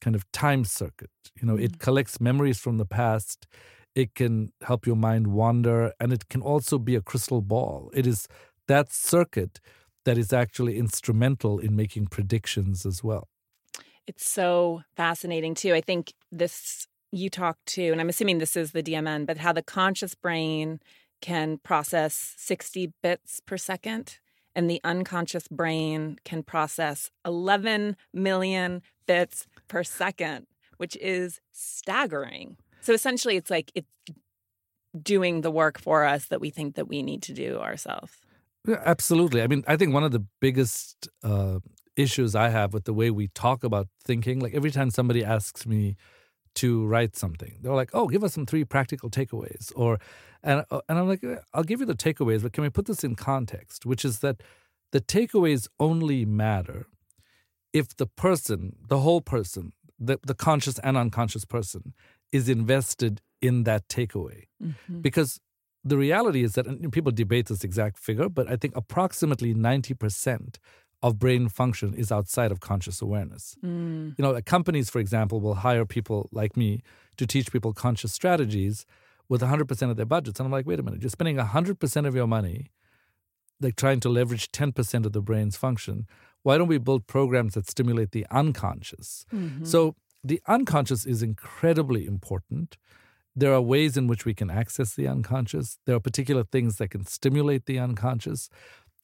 kind 0.00 0.14
of 0.16 0.30
time 0.32 0.64
circuit. 0.64 1.10
You 1.40 1.46
know, 1.46 1.56
mm. 1.56 1.64
it 1.64 1.78
collects 1.78 2.20
memories 2.20 2.58
from 2.58 2.78
the 2.78 2.86
past. 2.86 3.46
It 3.94 4.14
can 4.14 4.52
help 4.62 4.86
your 4.86 4.96
mind 4.96 5.28
wander 5.28 5.92
and 5.98 6.12
it 6.12 6.28
can 6.28 6.42
also 6.42 6.78
be 6.78 6.94
a 6.94 7.00
crystal 7.00 7.40
ball. 7.40 7.90
It 7.94 8.06
is 8.06 8.28
that 8.68 8.92
circuit 8.92 9.60
that 10.04 10.18
is 10.18 10.32
actually 10.32 10.78
instrumental 10.78 11.58
in 11.58 11.74
making 11.74 12.06
predictions 12.06 12.86
as 12.86 13.02
well. 13.02 13.28
It's 14.06 14.30
so 14.30 14.82
fascinating 14.96 15.54
too. 15.54 15.74
I 15.74 15.80
think 15.80 16.12
this 16.30 16.86
you 17.12 17.30
talk 17.30 17.58
to, 17.66 17.90
and 17.92 18.00
I'm 18.00 18.08
assuming 18.08 18.38
this 18.38 18.56
is 18.56 18.72
the 18.72 18.82
DMN, 18.82 19.26
but 19.26 19.38
how 19.38 19.52
the 19.52 19.62
conscious 19.62 20.14
brain 20.14 20.80
can 21.20 21.58
process 21.58 22.34
60 22.36 22.92
bits 23.02 23.40
per 23.40 23.56
second 23.56 24.18
and 24.56 24.70
the 24.70 24.80
unconscious 24.84 25.48
brain 25.48 26.18
can 26.24 26.42
process 26.42 27.10
11 27.26 27.94
million 28.14 28.80
bits 29.06 29.46
per 29.68 29.84
second, 29.84 30.46
which 30.78 30.96
is 30.96 31.40
staggering. 31.52 32.56
So 32.80 32.94
essentially, 32.94 33.36
it's 33.36 33.50
like 33.50 33.70
it's 33.74 33.86
doing 35.00 35.42
the 35.42 35.50
work 35.50 35.78
for 35.78 36.04
us 36.04 36.26
that 36.26 36.40
we 36.40 36.48
think 36.48 36.74
that 36.76 36.88
we 36.88 37.02
need 37.02 37.22
to 37.24 37.34
do 37.34 37.58
ourselves. 37.58 38.12
Yeah, 38.66 38.80
absolutely. 38.84 39.42
I 39.42 39.46
mean, 39.46 39.62
I 39.68 39.76
think 39.76 39.92
one 39.92 40.04
of 40.04 40.12
the 40.12 40.24
biggest 40.40 41.06
uh, 41.22 41.58
issues 41.94 42.34
I 42.34 42.48
have 42.48 42.72
with 42.72 42.84
the 42.84 42.94
way 42.94 43.10
we 43.10 43.28
talk 43.28 43.62
about 43.62 43.88
thinking, 44.04 44.40
like 44.40 44.54
every 44.54 44.70
time 44.70 44.90
somebody 44.90 45.22
asks 45.22 45.66
me, 45.66 45.96
to 46.56 46.86
write 46.86 47.16
something. 47.16 47.58
They're 47.60 47.74
like, 47.74 47.90
"Oh, 47.94 48.08
give 48.08 48.24
us 48.24 48.34
some 48.34 48.46
three 48.46 48.64
practical 48.64 49.10
takeaways," 49.10 49.72
or, 49.76 49.98
and 50.42 50.64
uh, 50.70 50.80
and 50.88 50.98
I'm 50.98 51.08
like, 51.08 51.24
"I'll 51.54 51.64
give 51.64 51.80
you 51.80 51.86
the 51.86 51.94
takeaways, 51.94 52.42
but 52.42 52.52
can 52.52 52.62
we 52.62 52.70
put 52.70 52.86
this 52.86 53.04
in 53.04 53.14
context?" 53.14 53.86
Which 53.86 54.04
is 54.04 54.20
that 54.20 54.42
the 54.92 55.00
takeaways 55.00 55.68
only 55.78 56.24
matter 56.24 56.86
if 57.72 57.96
the 57.96 58.06
person, 58.06 58.76
the 58.88 58.98
whole 58.98 59.20
person, 59.20 59.72
the 59.98 60.18
the 60.26 60.34
conscious 60.34 60.78
and 60.80 60.96
unconscious 60.96 61.44
person, 61.44 61.94
is 62.32 62.48
invested 62.48 63.20
in 63.40 63.64
that 63.64 63.88
takeaway, 63.88 64.44
mm-hmm. 64.62 65.00
because 65.00 65.40
the 65.84 65.96
reality 65.96 66.42
is 66.42 66.54
that 66.54 66.90
people 66.90 67.12
debate 67.12 67.46
this 67.46 67.62
exact 67.62 67.98
figure, 67.98 68.28
but 68.28 68.50
I 68.50 68.56
think 68.56 68.74
approximately 68.76 69.54
ninety 69.54 69.94
percent 69.94 70.58
of 71.06 71.20
brain 71.20 71.48
function 71.48 71.94
is 71.94 72.10
outside 72.10 72.50
of 72.50 72.58
conscious 72.58 73.00
awareness. 73.00 73.56
Mm. 73.64 74.14
You 74.18 74.22
know, 74.22 74.40
companies, 74.42 74.90
for 74.90 74.98
example, 74.98 75.40
will 75.40 75.54
hire 75.54 75.84
people 75.86 76.28
like 76.32 76.56
me 76.56 76.82
to 77.16 77.26
teach 77.28 77.52
people 77.52 77.72
conscious 77.72 78.12
strategies 78.12 78.86
with 79.28 79.40
100% 79.40 79.90
of 79.90 79.96
their 79.96 80.04
budgets. 80.04 80.40
And 80.40 80.46
I'm 80.46 80.52
like, 80.52 80.66
wait 80.66 80.80
a 80.80 80.82
minute, 80.82 81.02
you're 81.02 81.10
spending 81.10 81.36
100% 81.36 82.06
of 82.06 82.16
your 82.16 82.26
money, 82.26 82.72
like 83.60 83.76
trying 83.76 84.00
to 84.00 84.08
leverage 84.08 84.50
10% 84.50 85.06
of 85.06 85.12
the 85.12 85.22
brain's 85.22 85.56
function. 85.56 86.08
Why 86.42 86.58
don't 86.58 86.66
we 86.66 86.78
build 86.78 87.06
programs 87.06 87.54
that 87.54 87.70
stimulate 87.70 88.10
the 88.10 88.26
unconscious? 88.32 89.26
Mm-hmm. 89.32 89.64
So 89.64 89.94
the 90.24 90.40
unconscious 90.48 91.06
is 91.06 91.22
incredibly 91.22 92.04
important. 92.04 92.78
There 93.36 93.54
are 93.54 93.60
ways 93.60 93.96
in 93.96 94.08
which 94.08 94.24
we 94.24 94.34
can 94.34 94.50
access 94.50 94.94
the 94.94 95.06
unconscious. 95.06 95.78
There 95.86 95.94
are 95.94 96.00
particular 96.00 96.42
things 96.42 96.78
that 96.78 96.90
can 96.90 97.06
stimulate 97.06 97.66
the 97.66 97.78
unconscious 97.78 98.48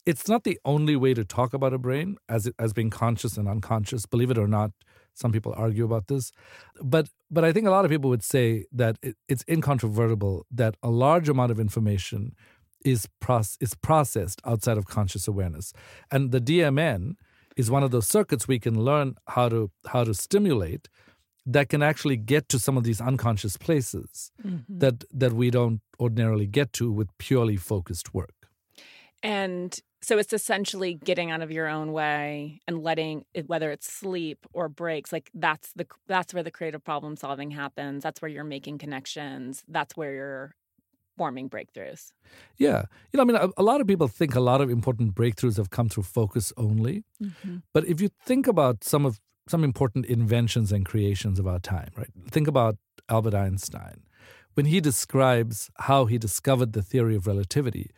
it's 0.04 0.28
not 0.28 0.44
the 0.44 0.58
only 0.64 0.96
way 0.96 1.14
to 1.14 1.24
talk 1.24 1.54
about 1.54 1.72
a 1.72 1.78
brain 1.78 2.16
as 2.28 2.46
it, 2.46 2.54
as 2.58 2.72
being 2.72 2.90
conscious 2.90 3.36
and 3.36 3.48
unconscious. 3.48 4.06
Believe 4.06 4.30
it 4.30 4.38
or 4.38 4.48
not, 4.48 4.72
some 5.14 5.32
people 5.32 5.52
argue 5.56 5.84
about 5.84 6.06
this, 6.08 6.32
but 6.82 7.08
but 7.30 7.44
I 7.44 7.52
think 7.52 7.66
a 7.66 7.70
lot 7.70 7.84
of 7.84 7.90
people 7.90 8.10
would 8.10 8.22
say 8.24 8.64
that 8.72 8.96
it, 9.02 9.16
it's 9.28 9.44
incontrovertible 9.48 10.46
that 10.50 10.76
a 10.82 10.90
large 10.90 11.28
amount 11.28 11.50
of 11.52 11.60
information 11.60 12.34
is 12.84 13.06
proce- 13.20 13.56
is 13.60 13.74
processed 13.74 14.40
outside 14.44 14.78
of 14.78 14.86
conscious 14.86 15.28
awareness, 15.28 15.72
and 16.10 16.32
the 16.32 16.40
DMN 16.40 17.14
is 17.56 17.70
one 17.70 17.82
of 17.82 17.90
those 17.90 18.08
circuits 18.08 18.48
we 18.48 18.58
can 18.58 18.82
learn 18.84 19.14
how 19.28 19.48
to 19.48 19.70
how 19.88 20.02
to 20.04 20.14
stimulate 20.14 20.88
that 21.44 21.68
can 21.68 21.82
actually 21.82 22.16
get 22.16 22.48
to 22.48 22.58
some 22.58 22.76
of 22.78 22.84
these 22.84 23.00
unconscious 23.00 23.56
places 23.56 24.30
Mm-hmm. 24.44 24.78
that 24.78 25.04
that 25.12 25.32
we 25.32 25.50
don't 25.50 25.80
ordinarily 26.00 26.46
get 26.46 26.72
to 26.72 26.90
with 26.90 27.08
purely 27.18 27.56
focused 27.56 28.14
work. 28.14 28.34
And 29.22 29.78
so 30.02 30.18
it's 30.18 30.32
essentially 30.32 30.94
getting 30.94 31.30
out 31.30 31.42
of 31.42 31.52
your 31.52 31.68
own 31.68 31.92
way 31.92 32.60
and 32.66 32.82
letting 32.82 33.24
it, 33.34 33.48
whether 33.48 33.70
it's 33.70 33.90
sleep 33.90 34.46
or 34.52 34.68
breaks, 34.68 35.12
like 35.12 35.30
that's 35.32 35.72
the 35.74 35.86
that's 36.08 36.34
where 36.34 36.42
the 36.42 36.50
creative 36.50 36.82
problem 36.82 37.16
solving 37.16 37.52
happens. 37.52 38.02
That's 38.02 38.20
where 38.20 38.30
you're 38.30 38.42
making 38.42 38.78
connections. 38.78 39.62
That's 39.68 39.96
where 39.96 40.12
you're 40.12 40.54
forming 41.16 41.48
breakthroughs. 41.48 42.12
Yeah, 42.56 42.84
you 43.12 43.18
know, 43.18 43.22
I 43.22 43.24
mean, 43.26 43.36
a, 43.36 43.48
a 43.56 43.62
lot 43.62 43.80
of 43.80 43.86
people 43.86 44.08
think 44.08 44.34
a 44.34 44.40
lot 44.40 44.60
of 44.60 44.70
important 44.70 45.14
breakthroughs 45.14 45.56
have 45.56 45.70
come 45.70 45.88
through 45.88 46.04
focus 46.04 46.52
only, 46.56 47.04
mm-hmm. 47.22 47.58
but 47.72 47.86
if 47.86 48.00
you 48.00 48.08
think 48.24 48.46
about 48.46 48.82
some 48.82 49.06
of 49.06 49.20
some 49.48 49.64
important 49.64 50.06
inventions 50.06 50.72
and 50.72 50.86
creations 50.86 51.38
of 51.38 51.46
our 51.46 51.58
time, 51.58 51.90
right? 51.96 52.10
Think 52.30 52.48
about 52.48 52.76
Albert 53.08 53.34
Einstein. 53.34 54.02
When 54.54 54.66
he 54.66 54.80
describes 54.80 55.70
how 55.78 56.04
he 56.04 56.18
discovered 56.18 56.74
the 56.74 56.82
theory 56.82 57.16
of 57.16 57.26
relativity, 57.26 57.90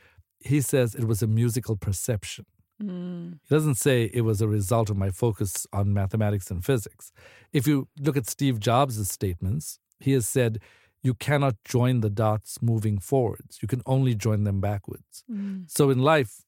he 0.44 0.60
says 0.60 0.94
it 0.94 1.06
was 1.06 1.22
a 1.22 1.26
musical 1.26 1.76
perception. 1.76 2.44
Mm. 2.82 3.38
He 3.48 3.54
doesn't 3.54 3.76
say 3.76 4.10
it 4.12 4.22
was 4.22 4.40
a 4.40 4.48
result 4.48 4.90
of 4.90 4.96
my 4.96 5.10
focus 5.10 5.66
on 5.72 5.94
mathematics 5.94 6.50
and 6.50 6.64
physics. 6.64 7.12
If 7.52 7.66
you 7.66 7.88
look 7.98 8.16
at 8.16 8.28
Steve 8.28 8.58
Jobs' 8.60 9.10
statements, 9.10 9.78
he 10.00 10.12
has 10.12 10.26
said, 10.26 10.60
you 11.02 11.14
cannot 11.14 11.56
join 11.64 12.00
the 12.00 12.10
dots 12.10 12.60
moving 12.62 12.98
forwards. 12.98 13.58
You 13.62 13.68
can 13.68 13.82
only 13.86 14.14
join 14.14 14.44
them 14.44 14.60
backwards. 14.60 15.24
So 15.66 15.90
in 15.90 15.98
life, 15.98 16.42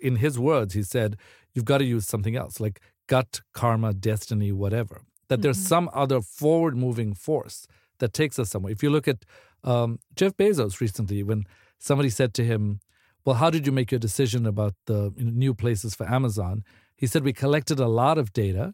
in 0.00 0.16
his 0.16 0.38
words, 0.38 0.74
he 0.74 0.82
said, 0.82 1.16
you've 1.52 1.64
got 1.64 1.78
to 1.78 1.84
use 1.84 2.06
something 2.06 2.36
else, 2.36 2.60
like 2.60 2.80
gut, 3.08 3.40
karma, 3.52 3.92
destiny, 3.92 4.52
whatever. 4.52 5.02
That 5.28 5.42
there's 5.42 5.58
some 5.58 5.90
other 5.92 6.20
forward 6.20 6.76
moving 6.76 7.14
force 7.14 7.66
that 7.98 8.12
takes 8.12 8.38
us 8.38 8.50
somewhere. 8.50 8.72
If 8.72 8.82
you 8.82 8.90
look 8.90 9.08
at 9.08 9.24
um, 9.64 9.98
Jeff 10.14 10.36
Bezos 10.36 10.80
recently, 10.80 11.22
when 11.24 11.44
somebody 11.78 12.10
said 12.10 12.32
to 12.34 12.44
him, 12.44 12.80
well, 13.26 13.36
how 13.36 13.50
did 13.50 13.66
you 13.66 13.72
make 13.72 13.90
your 13.90 13.98
decision 13.98 14.46
about 14.46 14.74
the 14.86 15.12
new 15.16 15.52
places 15.52 15.96
for 15.96 16.08
Amazon? 16.08 16.64
He 16.96 17.08
said, 17.08 17.24
we 17.24 17.32
collected 17.32 17.80
a 17.80 17.88
lot 17.88 18.18
of 18.18 18.32
data 18.32 18.72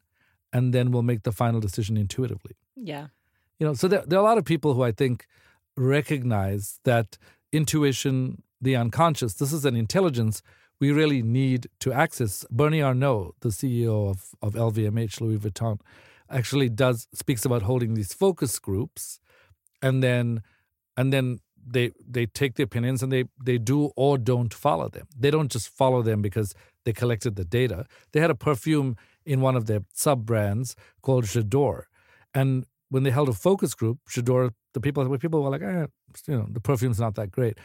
and 0.52 0.75
then 0.75 0.92
we'll 0.92 1.02
make 1.02 1.23
the 1.23 1.32
final 1.32 1.59
decision 1.59 1.97
intuitively. 1.97 2.54
Yeah. 2.76 3.06
You 3.59 3.66
know, 3.66 3.73
so 3.73 3.88
there, 3.88 4.04
there 4.06 4.18
are 4.18 4.23
a 4.23 4.28
lot 4.28 4.37
of 4.37 4.44
people 4.44 4.75
who 4.75 4.82
I 4.82 4.92
think 4.92 5.26
recognize 5.75 6.78
that 6.85 7.16
intuition, 7.50 8.42
the 8.61 8.76
unconscious, 8.76 9.35
this 9.35 9.54
is 9.54 9.64
an 9.64 9.75
intelligence 9.75 10.42
we 10.80 10.92
really 10.92 11.23
need 11.23 11.68
to 11.80 11.92
access. 11.92 12.44
Bernie 12.50 12.82
Arnault, 12.82 13.37
the 13.40 13.49
CEO 13.49 14.11
of, 14.11 14.35
of 14.42 14.52
LVMH, 14.52 15.23
Louis 15.23 15.38
Vuitton, 15.38 15.80
actually 16.28 16.68
does 16.68 17.09
speaks 17.14 17.44
about 17.44 17.62
holding 17.62 17.94
these 17.94 18.12
focus 18.12 18.59
groups 18.59 19.18
and 19.80 20.02
then 20.02 20.42
and 20.97 21.12
then 21.12 21.38
they 21.66 21.92
they 22.09 22.26
take 22.26 22.54
the 22.54 22.62
opinions 22.62 23.02
and 23.02 23.12
they 23.12 23.25
they 23.42 23.59
do 23.59 23.92
or 23.97 24.19
don't 24.19 24.52
follow 24.52 24.88
them. 24.88 25.07
They 25.19 25.31
don't 25.31 25.50
just 25.50 25.69
follow 25.69 26.02
them 26.02 26.23
because 26.23 26.54
they 26.85 26.92
collected 26.92 27.37
the 27.37 27.45
data. 27.45 27.87
They 28.12 28.21
had 28.21 28.31
a 28.31 28.35
perfume 28.35 28.97
in 29.25 29.40
one 29.40 29.57
of 29.57 29.66
their 29.66 29.81
sub 29.92 30.26
brands 30.26 30.75
called 31.00 31.25
J'adore, 31.25 31.85
and 32.35 32.66
when 32.88 33.04
they 33.04 33.11
held 33.11 33.28
a 33.28 33.33
focus 33.33 33.75
group, 33.75 33.99
J'adore, 34.09 34.52
the 34.75 34.81
people 34.81 35.04
the 35.09 35.19
people 35.19 35.42
were 35.42 35.50
like, 35.50 35.62
eh, 35.62 35.87
you 36.26 36.37
know, 36.37 36.47
the 36.50 36.61
perfume's 36.61 37.00
not 37.00 37.14
that 37.14 37.31
great, 37.31 37.59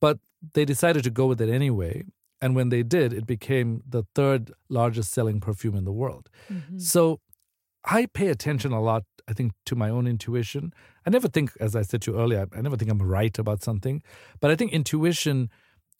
but 0.00 0.18
they 0.54 0.64
decided 0.64 1.04
to 1.04 1.10
go 1.10 1.26
with 1.26 1.40
it 1.40 1.48
anyway. 1.48 2.04
And 2.40 2.54
when 2.54 2.68
they 2.68 2.82
did, 2.82 3.12
it 3.14 3.26
became 3.26 3.82
the 3.88 4.04
third 4.14 4.52
largest 4.68 5.12
selling 5.12 5.40
perfume 5.40 5.76
in 5.76 5.84
the 5.84 5.92
world. 5.92 6.28
So 6.76 7.20
I 7.84 8.06
pay 8.06 8.28
attention 8.28 8.72
a 8.72 8.80
lot, 8.80 9.04
I 9.28 9.32
think, 9.32 9.52
to 9.66 9.74
my 9.76 9.90
own 9.90 10.06
intuition. 10.06 10.72
I 11.06 11.10
never 11.10 11.28
think, 11.28 11.52
as 11.60 11.76
I 11.76 11.82
said 11.82 12.02
to 12.02 12.12
you 12.12 12.18
earlier, 12.18 12.46
I 12.56 12.60
never 12.60 12.76
think 12.76 12.90
I'm 12.90 13.02
right 13.02 13.38
about 13.38 13.62
something. 13.62 14.02
But 14.40 14.50
I 14.50 14.56
think 14.56 14.72
intuition 14.72 15.50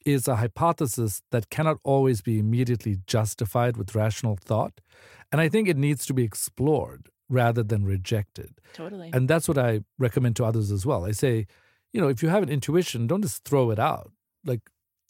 is 0.07 0.29
a 0.29 0.37
hypothesis 0.37 1.23
that 1.31 1.51
cannot 1.51 1.79
always 1.83 2.21
be 2.23 2.39
immediately 2.39 2.99
justified 3.07 3.77
with 3.77 3.95
rational 3.95 4.37
thought. 4.37 4.81
And 5.33 5.41
I 5.41 5.49
think 5.49 5.69
it 5.69 5.77
needs 5.77 6.07
to 6.07 6.15
be 6.15 6.25
explored 6.25 7.09
rather 7.29 7.63
than 7.63 7.85
rejected. 7.85 8.59
Totally. 8.75 9.11
And 9.13 9.29
that's 9.29 9.49
what 9.49 9.59
I 9.59 9.81
recommend 9.99 10.37
to 10.37 10.45
others 10.45 10.71
as 10.71 10.85
well. 10.85 11.05
I 11.05 11.13
say, 11.13 11.47
you 11.93 12.01
know, 12.01 12.09
if 12.09 12.23
you 12.23 12.29
have 12.29 12.43
an 12.43 12.51
intuition, 12.51 13.07
don't 13.07 13.23
just 13.23 13.45
throw 13.45 13.71
it 13.71 13.79
out. 13.79 14.13
Like, 14.45 14.61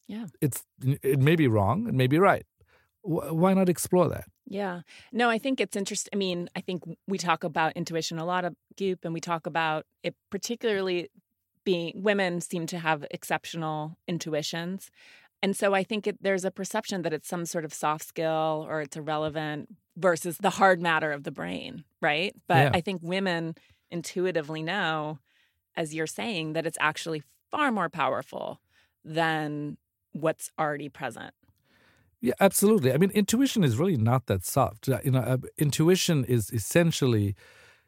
Yeah. 0.06 0.26
it's 0.40 0.64
it 0.80 1.18
may 1.18 1.34
be 1.36 1.48
wrong, 1.48 1.88
it 1.88 1.94
may 1.94 2.06
be 2.06 2.18
right. 2.18 2.46
Wh- 3.04 3.32
Why 3.32 3.54
not 3.54 3.68
explore 3.68 4.08
that? 4.08 4.24
Yeah. 4.46 4.80
No, 5.12 5.30
I 5.30 5.38
think 5.38 5.60
it's 5.60 5.76
interesting. 5.76 6.10
I 6.12 6.16
mean, 6.16 6.48
I 6.56 6.60
think 6.60 6.82
we 7.06 7.18
talk 7.18 7.44
about 7.44 7.72
intuition 7.74 8.18
a 8.18 8.24
lot 8.24 8.44
of 8.44 8.54
Goop, 8.76 9.04
and 9.04 9.14
we 9.14 9.20
talk 9.20 9.46
about 9.46 9.86
it 10.02 10.14
particularly 10.30 11.08
being 11.64 11.92
women 12.02 12.40
seem 12.40 12.66
to 12.66 12.78
have 12.78 13.06
exceptional 13.10 13.96
intuitions. 14.06 14.90
And 15.42 15.56
so 15.56 15.74
I 15.74 15.82
think 15.82 16.06
it, 16.06 16.16
there's 16.22 16.44
a 16.44 16.50
perception 16.50 17.02
that 17.02 17.12
it's 17.12 17.28
some 17.28 17.46
sort 17.46 17.64
of 17.64 17.72
soft 17.72 18.06
skill 18.06 18.66
or 18.68 18.80
it's 18.80 18.96
irrelevant 18.96 19.68
versus 19.96 20.38
the 20.38 20.50
hard 20.50 20.80
matter 20.82 21.12
of 21.12 21.24
the 21.24 21.30
brain, 21.30 21.84
right? 22.00 22.34
But 22.46 22.56
Yeah. 22.56 22.70
I 22.74 22.80
think 22.80 23.00
women 23.02 23.54
intuitively 23.90 24.62
know, 24.62 25.18
as 25.76 25.94
you're 25.94 26.06
saying, 26.06 26.52
that 26.54 26.66
it's 26.66 26.78
actually 26.80 27.22
far 27.50 27.70
more 27.70 27.88
powerful 27.88 28.60
than 29.04 29.76
what's 30.12 30.50
already 30.58 30.88
present. 30.88 31.34
Yeah, 32.24 32.32
absolutely. 32.40 32.90
I 32.94 32.96
mean, 32.96 33.10
intuition 33.10 33.62
is 33.64 33.76
really 33.76 33.98
not 33.98 34.22
that 34.30 34.42
soft. 34.46 34.88
Uh, 34.88 34.98
You 35.04 35.10
know, 35.10 35.24
uh, 35.32 35.36
intuition 35.58 36.24
is 36.36 36.50
essentially 36.60 37.34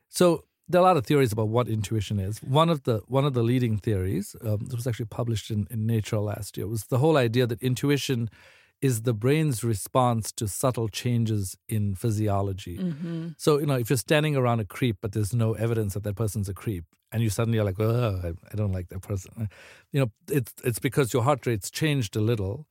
so. 0.09 0.26
There 0.69 0.81
are 0.81 0.85
a 0.87 0.88
lot 0.90 0.97
of 0.97 1.07
theories 1.07 1.33
about 1.33 1.49
what 1.57 1.69
intuition 1.69 2.19
is. 2.28 2.35
One 2.43 2.71
of 2.75 2.78
the 2.83 2.97
one 3.16 3.25
of 3.28 3.33
the 3.38 3.43
leading 3.50 3.78
theories 3.87 4.26
um, 4.49 4.61
that 4.69 4.76
was 4.81 4.87
actually 4.87 5.07
published 5.21 5.49
in, 5.55 5.61
in 5.71 5.87
Nature 5.87 6.19
last 6.19 6.50
year 6.59 6.66
was 6.66 6.83
the 6.95 6.99
whole 6.99 7.16
idea 7.26 7.47
that 7.47 7.62
intuition 7.62 8.28
is 8.88 8.95
the 9.02 9.14
brain's 9.14 9.59
response 9.64 10.33
to 10.33 10.47
subtle 10.49 10.88
changes 11.02 11.57
in 11.76 11.95
physiology. 11.95 12.76
So, 13.38 13.50
you 13.61 13.66
know, 13.71 13.78
if 13.83 13.88
you're 13.88 13.97
standing 14.11 14.37
around 14.37 14.61
a 14.61 14.66
creep, 14.66 14.97
but 15.00 15.12
there's 15.12 15.33
no 15.33 15.55
evidence 15.55 15.95
that 15.95 16.02
that 16.02 16.16
person's 16.16 16.49
a 16.49 16.55
creep, 16.62 16.85
and 17.11 17.23
you 17.23 17.31
suddenly 17.31 17.59
are 17.61 17.64
like, 17.64 17.81
oh, 17.81 18.21
I, 18.26 18.28
I 18.52 18.55
don't 18.61 18.73
like 18.78 18.88
that 18.88 19.00
person. 19.00 19.49
You 19.93 20.00
know, 20.00 20.11
it's 20.38 20.52
it's 20.69 20.81
because 20.88 21.14
your 21.14 21.23
heart 21.23 21.47
rate's 21.47 21.71
changed 21.71 22.16
a 22.16 22.21
little, 22.21 22.66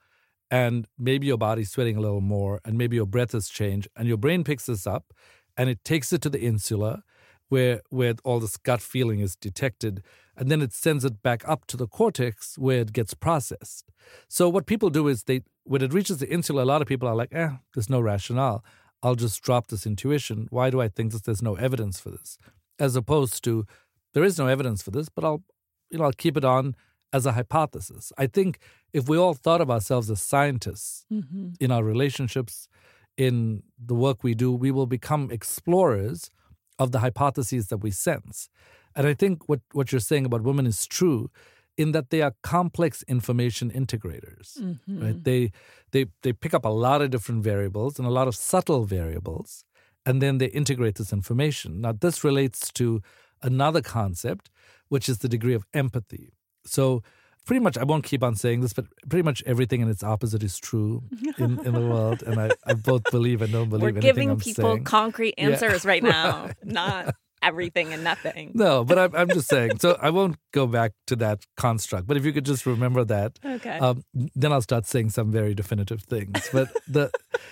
and 0.56 0.88
maybe 0.98 1.28
your 1.28 1.38
body's 1.38 1.70
sweating 1.70 1.98
a 1.98 2.00
little 2.00 2.22
more, 2.22 2.62
and 2.64 2.78
maybe 2.78 2.96
your 2.96 3.06
breath 3.06 3.34
has 3.34 3.50
changed, 3.50 3.90
and 3.98 4.08
your 4.08 4.16
brain 4.16 4.46
picks 4.46 4.68
this 4.68 4.88
up, 4.88 5.14
and 5.58 5.70
it 5.70 5.84
takes 5.84 6.14
it 6.14 6.22
to 6.22 6.30
the 6.30 6.40
insula, 6.40 7.04
where 7.50 7.82
where 7.90 8.14
all 8.24 8.40
this 8.40 8.56
gut 8.56 8.82
feeling 8.82 9.20
is 9.20 9.36
detected, 9.36 10.02
and 10.38 10.50
then 10.50 10.62
it 10.62 10.72
sends 10.72 11.04
it 11.04 11.22
back 11.22 11.42
up 11.46 11.66
to 11.68 11.76
the 11.76 11.88
cortex 11.88 12.58
where 12.58 12.80
it 12.80 12.94
gets 12.94 13.14
processed. 13.14 13.92
So 14.30 14.48
what 14.48 14.66
people 14.66 14.90
do 14.90 15.10
is 15.10 15.24
they 15.24 15.42
when 15.66 15.82
it 15.82 15.94
reaches 15.94 16.20
the 16.20 16.30
insula, 16.30 16.64
a 16.64 16.72
lot 16.74 16.82
of 16.82 16.88
people 16.88 17.10
are 17.10 17.16
like, 17.16 17.34
eh, 17.34 17.50
there's 17.74 17.90
no 17.90 18.00
rationale. 18.00 18.64
I'll 19.04 19.16
just 19.16 19.42
drop 19.42 19.68
this 19.68 19.86
intuition. 19.86 20.48
Why 20.52 20.70
do 20.70 20.80
I 20.80 20.88
think 20.88 21.12
that 21.12 21.26
there's 21.26 21.42
no 21.42 21.56
evidence 21.56 22.00
for 22.00 22.12
this? 22.12 22.38
As 22.80 22.96
opposed 22.96 23.44
to 23.44 23.66
there 24.14 24.24
is 24.24 24.40
no 24.40 24.48
evidence 24.48 24.82
for 24.82 24.92
this, 24.92 25.10
but 25.10 25.26
I'll 25.26 25.44
you 25.92 25.98
know 25.98 26.06
I'll 26.06 26.24
keep 26.24 26.38
it 26.38 26.46
on 26.46 26.76
as 27.12 27.26
a 27.26 27.32
hypothesis. 27.32 28.12
I 28.18 28.28
think 28.28 28.60
if 28.96 29.10
we 29.10 29.18
all 29.18 29.34
thought 29.34 29.60
of 29.60 29.70
ourselves 29.70 30.10
as 30.10 30.22
scientists 30.22 31.06
mm-hmm. 31.12 31.50
in 31.60 31.70
our 31.70 31.84
relationships, 31.84 32.70
in 33.18 33.64
the 33.78 33.94
work 34.06 34.24
we 34.24 34.34
do, 34.34 34.50
we 34.54 34.72
will 34.72 34.86
become 34.88 35.30
explorers 35.32 36.32
of 36.80 36.94
the 36.94 37.00
hypotheses 37.00 37.68
that 37.68 37.80
we 37.86 37.92
sense. 37.92 38.50
And 38.96 39.06
I 39.06 39.14
think 39.14 39.50
what, 39.50 39.60
what 39.74 39.92
you're 39.92 40.00
saying 40.00 40.26
about 40.26 40.44
women 40.44 40.66
is 40.66 40.88
true 40.88 41.30
in 41.78 41.92
that 41.92 42.10
they 42.10 42.22
are 42.22 42.36
complex 42.42 43.04
information 43.16 43.70
integrators. 43.70 44.58
Mm-hmm. 44.58 45.04
Right? 45.04 45.24
They 45.24 45.52
they 45.92 46.06
they 46.24 46.32
pick 46.32 46.54
up 46.54 46.64
a 46.64 46.70
lot 46.86 47.02
of 47.02 47.10
different 47.10 47.44
variables 47.44 48.00
and 48.00 48.08
a 48.08 48.12
lot 48.20 48.30
of 48.30 48.36
subtle 48.36 48.86
variables, 48.86 49.66
and 50.06 50.22
then 50.22 50.38
they 50.38 50.48
integrate 50.62 50.96
this 50.96 51.12
information. 51.12 51.82
Now 51.82 51.92
this 51.92 52.24
relates 52.24 52.72
to 52.80 53.02
another 53.42 53.82
concept, 53.82 54.50
which 54.88 55.10
is 55.10 55.18
the 55.18 55.28
degree 55.36 55.54
of 55.54 55.66
empathy. 55.74 56.32
So 56.66 57.04
pretty 57.46 57.60
much 57.60 57.78
I 57.78 57.84
won't 57.84 58.04
keep 58.04 58.24
on 58.24 58.36
saying 58.36 58.62
this, 58.62 58.74
but 58.74 58.86
pretty 59.10 59.24
much 59.24 59.44
everything 59.46 59.82
and 59.82 59.90
its 59.92 60.04
opposite 60.04 60.44
is 60.44 60.58
true 60.60 61.04
in, 61.38 61.60
in 61.66 61.74
the 61.74 61.82
world. 61.82 62.24
And 62.24 62.40
I, 62.40 62.52
I 62.66 62.74
both 62.74 63.10
believe 63.10 63.42
and 63.42 63.52
don't 63.54 63.70
believe 63.70 63.96
We're 63.96 64.02
giving 64.02 64.30
I'm 64.32 64.40
people 64.40 64.74
saying. 64.76 64.84
concrete 64.86 65.36
Yeah. 65.38 65.50
answers 65.50 65.86
right 65.86 66.04
now, 66.18 66.50
not 66.64 67.16
everything 67.44 67.94
and 67.94 68.04
nothing. 68.04 68.52
No, 68.56 68.84
but 68.84 68.98
I'm, 68.98 69.16
I'm 69.16 69.30
just 69.30 69.48
saying. 69.48 69.78
So 69.80 69.98
I 70.02 70.10
won't 70.10 70.38
go 70.52 70.66
back 70.66 70.94
to 71.08 71.16
that 71.18 71.46
construct. 71.58 72.08
But 72.08 72.18
if 72.18 72.26
you 72.26 72.34
could 72.34 72.46
just 72.46 72.66
remember 72.66 73.04
that, 73.06 73.38
Okay. 73.46 73.78
um, 73.78 74.04
then 74.14 74.52
I'll 74.52 74.62
start 74.62 74.88
saying 74.88 75.12
some 75.12 75.32
very 75.32 75.54
definitive 75.54 76.02
things. 76.02 76.50
But 76.52 76.70
the 76.88 77.12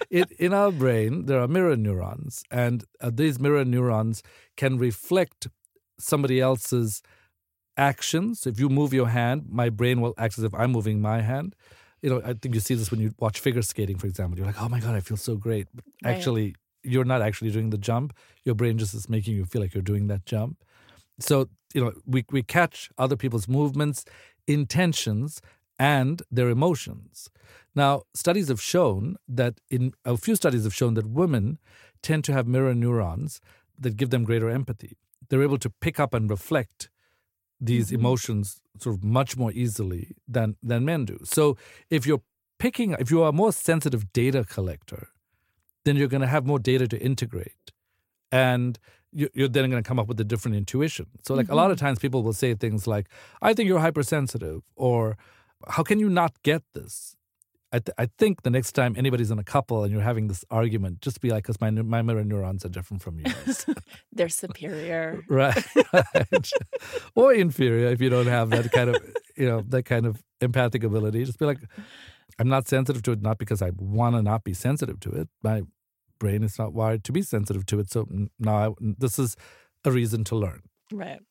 it, 0.10 0.32
in 0.40 0.54
our 0.54 0.72
brain 0.72 1.26
there 1.28 1.40
are 1.40 1.48
mirror 1.48 1.76
neurons, 1.78 2.44
and 2.50 2.84
uh, 3.02 3.12
these 3.14 3.40
mirror 3.40 3.64
neurons 3.66 4.24
can 4.58 4.78
reflect 4.80 5.48
somebody 6.00 6.40
else's 6.42 7.04
actions. 7.78 8.46
If 8.48 8.60
you 8.60 8.70
move 8.70 8.94
your 8.94 9.10
hand, 9.10 9.46
my 9.50 9.70
brain 9.70 10.02
will 10.02 10.14
act 10.18 10.38
as 10.38 10.44
if 10.44 10.54
I'm 10.54 10.72
moving 10.72 11.02
my 11.02 11.22
hand. 11.22 11.56
You 12.02 12.10
know, 12.10 12.22
I 12.24 12.34
think 12.34 12.54
you 12.54 12.60
see 12.62 12.76
this 12.76 12.92
when 12.92 13.00
you 13.00 13.14
watch 13.20 13.40
figure 13.40 13.62
skating, 13.62 13.98
for 13.98 14.08
example. 14.08 14.38
You're 14.38 14.48
like, 14.48 14.62
"Oh 14.62 14.68
my 14.70 14.80
god, 14.80 14.96
I 14.96 15.00
feel 15.00 15.18
so 15.18 15.36
great." 15.38 15.68
But 15.74 15.86
Right. 16.04 16.12
actually, 16.12 16.56
you're 16.84 17.06
not 17.06 17.22
actually 17.22 17.52
doing 17.52 17.70
the 17.70 17.78
jump. 17.78 18.14
Your 18.44 18.56
brain 18.56 18.78
just 18.78 18.94
is 18.94 19.08
making 19.10 19.36
you 19.36 19.46
feel 19.46 19.62
like 19.62 19.74
you're 19.74 19.82
doing 19.84 20.08
that 20.08 20.26
jump. 20.26 20.58
So, 21.20 21.50
you 21.74 21.82
know, 21.82 21.94
we, 22.06 22.26
we 22.32 22.44
catch 22.44 22.90
other 22.98 23.16
people's 23.16 23.48
movements, 23.48 24.04
intentions, 24.48 25.42
and 25.80 26.22
their 26.30 26.50
emotions. 26.50 27.30
Now, 27.76 28.04
studies 28.14 28.50
have 28.50 28.62
shown 28.62 29.16
that 29.28 29.60
in 29.70 29.94
a 30.06 30.18
few 30.18 30.36
studies 30.36 30.64
have 30.66 30.74
shown 30.76 30.94
that 30.96 31.08
women 31.08 31.58
tend 32.02 32.24
to 32.26 32.34
have 32.34 32.48
mirror 32.48 32.76
neurons 32.76 33.40
that 33.80 33.98
give 33.98 34.10
them 34.10 34.24
greater 34.24 34.50
empathy. 34.50 34.98
They're 35.30 35.42
able 35.44 35.58
to 35.60 35.70
pick 35.70 36.00
up 36.00 36.14
and 36.14 36.30
reflect 36.30 36.90
these 37.60 37.88
mm-hmm. 37.88 37.96
emotions 37.96 38.62
sort 38.80 38.96
of 38.96 39.04
much 39.04 39.38
more 39.38 39.52
easily 39.52 40.16
than 40.28 40.56
than 40.62 40.86
men 40.86 41.06
do. 41.06 41.20
So 41.24 41.58
if 41.90 42.06
you're 42.06 42.22
picking 42.60 42.96
if 43.00 43.12
you 43.12 43.24
are 43.24 43.30
a 43.30 43.34
more 43.34 43.52
sensitive 43.52 44.12
data 44.14 44.44
collector, 44.44 45.10
then 45.86 45.96
you're 45.96 46.08
going 46.08 46.22
to 46.22 46.28
have 46.28 46.46
more 46.46 46.60
data 46.60 46.88
to 46.88 47.00
integrate. 47.00 47.72
And 48.32 48.80
you're 49.14 49.48
then 49.48 49.70
going 49.70 49.84
to 49.84 49.88
come 49.88 50.00
up 50.00 50.08
with 50.08 50.20
a 50.20 50.24
different 50.24 50.58
intuition. 50.58 51.08
So, 51.22 51.36
like 51.36 51.46
mm-hmm. 51.46 51.54
a 51.54 51.56
lot 51.56 51.72
of 51.72 51.78
mm-hmm. 51.78 51.86
times, 51.86 52.00
people 52.00 52.24
will 52.24 52.34
say 52.34 52.56
things 52.56 52.88
like, 52.88 53.08
"I 53.42 53.54
think 53.54 53.68
you're 53.68 53.80
hypersensitive," 53.80 54.62
or 54.76 55.18
"How 55.68 55.84
can 55.84 56.00
you 56.00 56.10
not 56.10 56.42
get 56.44 56.64
this?" 56.74 57.16
I, 57.74 57.80
th- 57.80 57.96
I 57.98 58.08
think 58.20 58.44
the 58.44 58.52
next 58.52 58.74
time 58.74 58.94
anybody's 58.96 59.32
in 59.32 59.40
a 59.40 59.44
couple 59.44 59.84
and 59.84 59.92
you're 59.92 60.04
having 60.04 60.28
this 60.28 60.46
argument, 60.52 61.02
just 61.02 61.20
be 61.22 61.32
like, 61.32 61.44
because 61.44 61.60
my, 61.60 61.72
my 61.72 62.04
mirror 62.04 62.24
neurons 62.24 62.64
are 62.64 62.70
different 62.70 63.02
from 63.02 63.20
yours. 63.20 63.66
They're 64.12 64.30
superior. 64.30 65.24
right, 65.28 65.66
right. 65.92 66.52
or 67.16 67.34
inferior 67.34 67.88
if 67.88 68.00
you 68.00 68.12
don't 68.12 68.28
have 68.28 68.52
that 68.52 68.72
kind 68.72 68.92
of, 68.92 69.04
you 69.36 69.48
know, 69.48 69.64
that 69.70 69.84
kind 69.86 70.06
of 70.06 70.24
empathic 70.40 70.84
ability. 70.84 71.26
Just 71.26 71.40
be 71.40 71.46
like, 71.46 71.62
I'm 72.38 72.48
not 72.48 72.68
sensitive 72.68 73.02
to 73.04 73.12
it, 73.14 73.24
not 73.24 73.40
because 73.40 73.64
I 73.64 73.72
want 73.76 74.16
to 74.16 74.22
not 74.22 74.44
be 74.44 74.54
sensitive 74.54 75.00
to 75.02 75.10
it. 75.10 75.30
My 75.42 75.64
brain 76.20 76.44
is 76.44 76.60
not 76.60 76.74
wired 76.74 77.04
to 77.06 77.12
be 77.12 77.24
sensitive 77.24 77.66
to 77.66 77.80
it. 77.80 77.92
So 77.92 78.08
now 78.38 78.56
I, 78.56 78.74
this 78.80 79.18
is 79.18 79.36
a 79.84 79.92
reason 79.92 80.24
to 80.26 80.36
learn. 80.36 80.62
Right. 80.92 81.22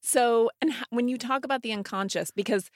So, 0.00 0.50
and 0.62 0.72
when 0.88 1.08
you 1.08 1.18
talk 1.18 1.44
about 1.44 1.60
the 1.60 1.72
unconscious, 1.74 2.30
because 2.30 2.70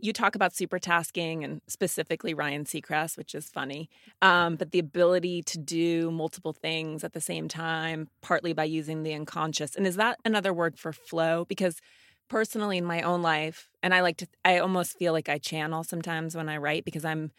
you 0.00 0.12
talk 0.12 0.34
about 0.34 0.52
supertasking 0.52 1.44
and 1.44 1.60
specifically 1.66 2.34
Ryan 2.34 2.64
Seacrest, 2.64 3.16
which 3.16 3.34
is 3.34 3.48
funny, 3.48 3.88
um, 4.22 4.56
but 4.56 4.70
the 4.70 4.78
ability 4.78 5.42
to 5.44 5.58
do 5.58 6.10
multiple 6.10 6.52
things 6.52 7.04
at 7.04 7.12
the 7.12 7.20
same 7.20 7.48
time, 7.48 8.08
partly 8.22 8.52
by 8.52 8.64
using 8.64 9.02
the 9.02 9.14
unconscious. 9.14 9.76
And 9.76 9.86
is 9.86 9.96
that 9.96 10.18
another 10.24 10.52
word 10.52 10.78
for 10.78 10.92
flow? 10.92 11.44
Because 11.44 11.80
personally, 12.28 12.78
in 12.78 12.84
my 12.84 13.02
own 13.02 13.22
life, 13.22 13.68
and 13.82 13.94
I 13.94 14.00
like 14.00 14.18
to, 14.18 14.28
I 14.44 14.58
almost 14.58 14.98
feel 14.98 15.12
like 15.12 15.28
I 15.28 15.38
channel 15.38 15.84
sometimes 15.84 16.36
when 16.36 16.48
I 16.48 16.56
write 16.56 16.84
because 16.84 17.04
I'm 17.04 17.32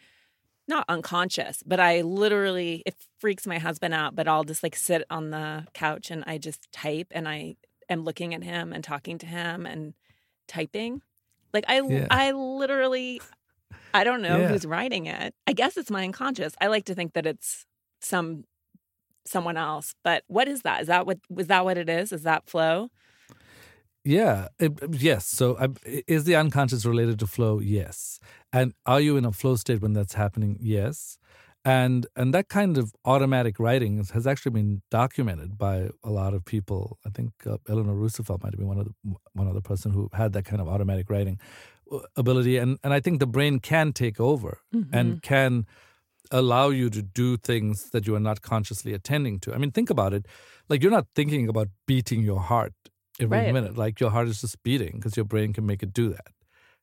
not 0.68 0.84
unconscious, 0.88 1.62
but 1.66 1.80
I 1.80 2.02
literally, 2.02 2.82
it 2.86 2.94
freaks 3.18 3.46
my 3.46 3.58
husband 3.58 3.94
out, 3.94 4.14
but 4.14 4.28
I'll 4.28 4.44
just 4.44 4.62
like 4.62 4.76
sit 4.76 5.04
on 5.10 5.30
the 5.30 5.66
couch 5.74 6.10
and 6.10 6.22
I 6.26 6.38
just 6.38 6.70
type 6.72 7.08
and 7.10 7.28
I 7.28 7.56
am 7.88 8.04
looking 8.04 8.34
at 8.34 8.44
him 8.44 8.72
and 8.72 8.84
talking 8.84 9.18
to 9.18 9.26
him 9.26 9.66
and 9.66 9.94
typing. 10.46 11.02
Like 11.52 11.64
I 11.68 11.80
yeah. 11.80 12.06
I 12.10 12.32
literally 12.32 13.20
I 13.94 14.04
don't 14.04 14.22
know 14.22 14.38
yeah. 14.38 14.48
who's 14.48 14.64
writing 14.64 15.06
it. 15.06 15.34
I 15.46 15.52
guess 15.52 15.76
it's 15.76 15.90
my 15.90 16.04
unconscious. 16.04 16.54
I 16.60 16.68
like 16.68 16.84
to 16.86 16.94
think 16.94 17.12
that 17.14 17.26
it's 17.26 17.66
some 18.00 18.44
someone 19.24 19.56
else. 19.56 19.94
But 20.02 20.24
what 20.26 20.48
is 20.48 20.62
that? 20.62 20.82
Is 20.82 20.86
that 20.88 21.06
what 21.06 21.18
was 21.28 21.48
that 21.48 21.64
what 21.64 21.78
it 21.78 21.88
is? 21.88 22.12
Is 22.12 22.22
that 22.22 22.48
flow? 22.48 22.88
Yeah. 24.04 24.48
It, 24.58 24.72
yes. 24.90 25.26
So, 25.26 25.56
um, 25.60 25.76
is 25.84 26.24
the 26.24 26.34
unconscious 26.34 26.84
related 26.84 27.20
to 27.20 27.26
flow? 27.26 27.60
Yes. 27.60 28.18
And 28.52 28.74
are 28.84 29.00
you 29.00 29.16
in 29.16 29.24
a 29.24 29.30
flow 29.30 29.54
state 29.54 29.80
when 29.80 29.92
that's 29.92 30.14
happening? 30.14 30.58
Yes 30.60 31.18
and 31.64 32.06
and 32.16 32.34
that 32.34 32.48
kind 32.48 32.76
of 32.76 32.92
automatic 33.04 33.58
writing 33.58 34.04
has 34.12 34.26
actually 34.26 34.52
been 34.52 34.82
documented 34.90 35.56
by 35.56 35.90
a 36.02 36.10
lot 36.10 36.34
of 36.34 36.44
people. 36.44 36.98
I 37.06 37.10
think 37.10 37.32
uh, 37.46 37.58
Eleanor 37.68 37.94
Roosevelt 37.94 38.42
might 38.42 38.52
have 38.52 38.58
been 38.58 38.68
one 38.68 38.78
of 38.78 38.86
the, 38.86 39.14
one 39.32 39.48
other 39.48 39.60
person 39.60 39.92
who 39.92 40.08
had 40.12 40.32
that 40.32 40.44
kind 40.44 40.60
of 40.60 40.68
automatic 40.68 41.08
writing 41.08 41.38
uh, 41.90 42.00
ability, 42.16 42.56
and 42.56 42.78
and 42.82 42.92
I 42.92 43.00
think 43.00 43.20
the 43.20 43.26
brain 43.26 43.60
can 43.60 43.92
take 43.92 44.18
over 44.20 44.58
mm-hmm. 44.74 44.94
and 44.94 45.22
can 45.22 45.66
allow 46.30 46.70
you 46.70 46.88
to 46.90 47.02
do 47.02 47.36
things 47.36 47.90
that 47.90 48.06
you 48.06 48.14
are 48.14 48.20
not 48.20 48.42
consciously 48.42 48.92
attending 48.94 49.38
to. 49.40 49.54
I 49.54 49.58
mean, 49.58 49.70
think 49.70 49.90
about 49.90 50.12
it. 50.12 50.26
Like 50.68 50.82
you're 50.82 50.90
not 50.90 51.06
thinking 51.14 51.48
about 51.48 51.68
beating 51.86 52.22
your 52.22 52.40
heart 52.40 52.72
every 53.20 53.38
right. 53.38 53.52
minute. 53.52 53.76
Like 53.76 54.00
your 54.00 54.10
heart 54.10 54.28
is 54.28 54.40
just 54.40 54.62
beating 54.62 54.96
because 54.96 55.16
your 55.16 55.26
brain 55.26 55.52
can 55.52 55.66
make 55.66 55.82
it 55.82 55.92
do 55.92 56.08
that 56.08 56.32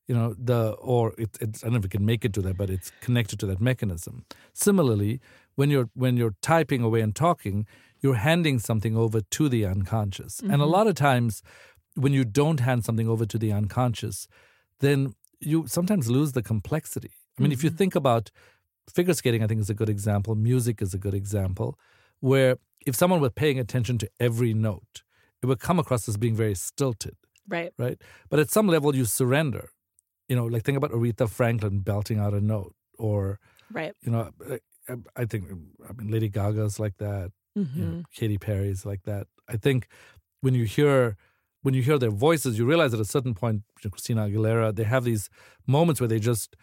you 0.09 0.15
know 0.15 0.33
the 0.37 0.71
or 0.71 1.13
it, 1.19 1.37
it's 1.39 1.63
I 1.63 1.67
don't 1.67 1.73
know 1.73 1.77
if 1.77 1.83
we 1.83 1.89
can 1.89 2.05
make 2.05 2.25
it 2.25 2.33
to 2.33 2.41
that, 2.41 2.57
but 2.57 2.69
it's 2.71 2.91
connected 2.99 3.39
to 3.41 3.45
that 3.45 3.61
mechanism. 3.61 4.25
Similarly, 4.53 5.21
when 5.55 5.69
you're 5.69 5.89
when 5.93 6.17
you're 6.17 6.35
typing 6.41 6.81
away 6.81 7.01
and 7.01 7.15
talking, 7.15 7.67
you're 8.01 8.15
handing 8.15 8.57
something 8.57 8.97
over 8.97 9.21
to 9.21 9.47
the 9.47 9.65
unconscious, 9.67 10.41
mm-hmm. 10.41 10.51
and 10.51 10.61
a 10.61 10.65
mm-hmm. 10.65 10.73
lot 10.73 10.87
of 10.87 10.95
times 10.95 11.43
when 11.93 12.11
you 12.11 12.25
don't 12.25 12.59
hand 12.59 12.83
something 12.83 13.07
over 13.07 13.25
to 13.25 13.37
the 13.37 13.53
unconscious, 13.53 14.27
then 14.79 15.13
you 15.39 15.67
sometimes 15.67 16.09
lose 16.09 16.31
the 16.31 16.41
complexity. 16.41 17.11
I 17.37 17.41
mean, 17.41 17.51
mm-hmm. 17.51 17.53
if 17.53 17.63
you 17.63 17.69
mm-hmm. 17.69 17.77
think 17.77 17.95
about 17.95 18.31
figure 18.91 19.13
skating, 19.13 19.43
I 19.43 19.47
think 19.47 19.61
is 19.61 19.69
a 19.69 19.75
good 19.75 19.89
example. 19.89 20.33
Music 20.33 20.81
is 20.81 20.95
a 20.95 20.97
good 20.97 21.13
example, 21.13 21.77
where 22.19 22.57
if 22.87 22.95
someone 22.95 23.21
were 23.21 23.29
paying 23.29 23.59
attention 23.59 23.99
to 23.99 24.09
every 24.19 24.55
note, 24.55 25.03
it 25.43 25.45
would 25.45 25.59
come 25.59 25.77
across 25.77 26.09
as 26.09 26.17
being 26.17 26.35
very 26.35 26.55
stilted. 26.55 27.15
Right. 27.47 27.73
Right. 27.77 28.01
But 28.29 28.39
at 28.39 28.49
some 28.49 28.67
level, 28.67 28.95
you 28.95 29.05
surrender 29.05 29.69
you 30.29 30.35
know, 30.35 30.45
like 30.45 30.63
think 30.63 30.77
about 30.77 30.91
Aretha 30.91 31.29
Franklin 31.29 31.79
belting 31.79 32.19
out 32.19 32.33
a 32.33 32.39
note, 32.39 32.75
or 32.97 33.39
right. 33.71 33.93
You 34.01 34.11
know, 34.11 34.29
I, 34.87 34.95
I 35.15 35.25
think 35.25 35.45
I 35.87 35.93
mean 35.93 36.11
Lady 36.11 36.29
Gaga's 36.29 36.79
like 36.79 36.97
that. 36.97 37.31
Mm-hmm. 37.57 37.79
You 37.79 37.85
know, 37.85 37.91
mm-hmm. 37.91 38.01
Katy 38.13 38.37
Perry's 38.37 38.85
like 38.85 39.03
that. 39.03 39.27
I 39.47 39.57
think 39.57 39.87
when 40.41 40.53
you 40.53 40.65
hear 40.65 41.17
when 41.61 41.73
you 41.73 41.81
hear 41.81 41.97
their 41.97 42.11
voices, 42.11 42.57
you 42.57 42.65
realize 42.65 42.93
at 42.93 42.99
a 42.99 43.05
certain 43.05 43.33
point, 43.33 43.63
Christina 43.91 44.27
Aguilera, 44.27 44.73
they 44.73 44.83
have 44.83 45.03
these 45.03 45.29
moments 45.67 45.99
where 45.99 46.07
they 46.07 46.19
just 46.19 46.55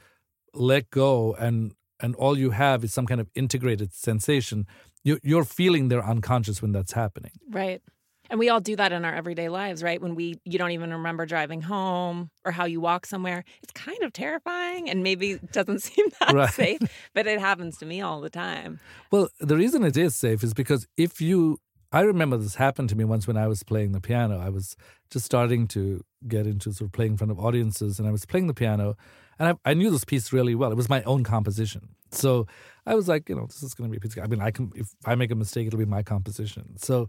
let 0.54 0.90
go, 0.90 1.34
and 1.34 1.74
and 2.00 2.14
all 2.16 2.38
you 2.38 2.50
have 2.50 2.84
is 2.84 2.92
some 2.92 3.06
kind 3.06 3.20
of 3.20 3.28
integrated 3.34 3.92
sensation. 3.92 4.66
You, 5.02 5.18
you're 5.22 5.44
feeling 5.44 5.88
their 5.88 6.04
unconscious 6.04 6.60
when 6.60 6.72
that's 6.72 6.92
happening. 6.92 7.32
Right. 7.48 7.80
And 8.30 8.38
we 8.38 8.48
all 8.48 8.60
do 8.60 8.76
that 8.76 8.92
in 8.92 9.04
our 9.04 9.14
everyday 9.14 9.48
lives, 9.48 9.82
right? 9.82 10.00
When 10.00 10.14
we 10.14 10.40
you 10.44 10.58
don't 10.58 10.72
even 10.72 10.92
remember 10.92 11.26
driving 11.26 11.62
home 11.62 12.30
or 12.44 12.52
how 12.52 12.64
you 12.64 12.80
walk 12.80 13.06
somewhere. 13.06 13.44
It's 13.62 13.72
kind 13.72 14.02
of 14.02 14.12
terrifying 14.12 14.88
and 14.90 15.02
maybe 15.02 15.38
doesn't 15.52 15.80
seem 15.80 16.06
that 16.20 16.34
right. 16.34 16.52
safe, 16.52 16.80
but 17.14 17.26
it 17.26 17.40
happens 17.40 17.78
to 17.78 17.86
me 17.86 18.00
all 18.00 18.20
the 18.20 18.30
time. 18.30 18.80
Well, 19.10 19.28
the 19.40 19.56
reason 19.56 19.84
it 19.84 19.96
is 19.96 20.16
safe 20.16 20.42
is 20.42 20.54
because 20.54 20.86
if 20.96 21.20
you 21.20 21.58
I 21.92 22.00
remember 22.00 22.36
this 22.36 22.56
happened 22.56 22.88
to 22.90 22.96
me 22.96 23.04
once 23.04 23.26
when 23.26 23.36
I 23.36 23.46
was 23.46 23.62
playing 23.62 23.92
the 23.92 24.00
piano. 24.00 24.40
I 24.40 24.48
was 24.48 24.76
just 25.08 25.24
starting 25.24 25.68
to 25.68 26.04
get 26.26 26.46
into 26.46 26.72
sort 26.72 26.88
of 26.88 26.92
playing 26.92 27.12
in 27.12 27.18
front 27.18 27.30
of 27.30 27.38
audiences 27.38 27.98
and 27.98 28.08
I 28.08 28.12
was 28.12 28.26
playing 28.26 28.48
the 28.48 28.54
piano 28.54 28.96
and 29.38 29.48
I, 29.48 29.70
I 29.70 29.74
knew 29.74 29.90
this 29.90 30.04
piece 30.04 30.32
really 30.32 30.54
well. 30.54 30.72
It 30.72 30.76
was 30.76 30.88
my 30.88 31.02
own 31.04 31.24
composition. 31.24 31.90
So 32.10 32.46
I 32.86 32.94
was 32.94 33.08
like, 33.08 33.28
you 33.28 33.34
know, 33.34 33.46
this 33.46 33.62
is 33.62 33.74
going 33.74 33.90
to 33.90 33.92
be 33.92 33.98
a 33.98 34.00
piece. 34.00 34.18
I 34.22 34.26
mean, 34.26 34.40
I 34.40 34.50
can 34.50 34.72
if 34.74 34.94
I 35.04 35.14
make 35.14 35.30
a 35.30 35.34
mistake, 35.34 35.66
it'll 35.66 35.78
be 35.78 35.84
my 35.84 36.02
composition. 36.02 36.76
So 36.78 37.08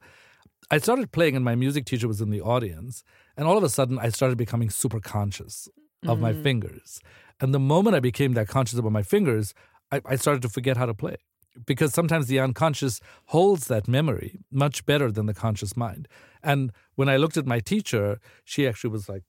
I 0.69 0.77
started 0.79 1.11
playing, 1.11 1.35
and 1.35 1.45
my 1.45 1.55
music 1.55 1.85
teacher 1.85 2.07
was 2.07 2.21
in 2.21 2.29
the 2.29 2.41
audience. 2.41 3.03
And 3.35 3.47
all 3.47 3.57
of 3.57 3.63
a 3.63 3.69
sudden, 3.69 3.99
I 3.99 4.09
started 4.09 4.37
becoming 4.37 4.69
super 4.69 4.99
conscious 4.99 5.69
of 6.05 6.17
mm. 6.17 6.21
my 6.21 6.33
fingers. 6.33 6.99
And 7.39 7.53
the 7.53 7.59
moment 7.59 7.95
I 7.95 7.99
became 7.99 8.33
that 8.33 8.47
conscious 8.47 8.79
about 8.79 8.91
my 8.91 9.03
fingers, 9.03 9.53
I, 9.91 10.01
I 10.05 10.15
started 10.15 10.41
to 10.41 10.49
forget 10.49 10.77
how 10.77 10.85
to 10.85 10.93
play 10.93 11.17
because 11.65 11.93
sometimes 11.93 12.27
the 12.27 12.39
unconscious 12.39 12.99
holds 13.27 13.67
that 13.67 13.87
memory 13.87 14.39
much 14.51 14.85
better 14.85 15.11
than 15.11 15.25
the 15.25 15.33
conscious 15.33 15.75
mind. 15.75 16.07
And 16.43 16.71
when 16.95 17.09
I 17.09 17.17
looked 17.17 17.37
at 17.37 17.45
my 17.45 17.59
teacher, 17.59 18.19
she 18.43 18.67
actually 18.67 18.91
was 18.91 19.09
like, 19.09 19.23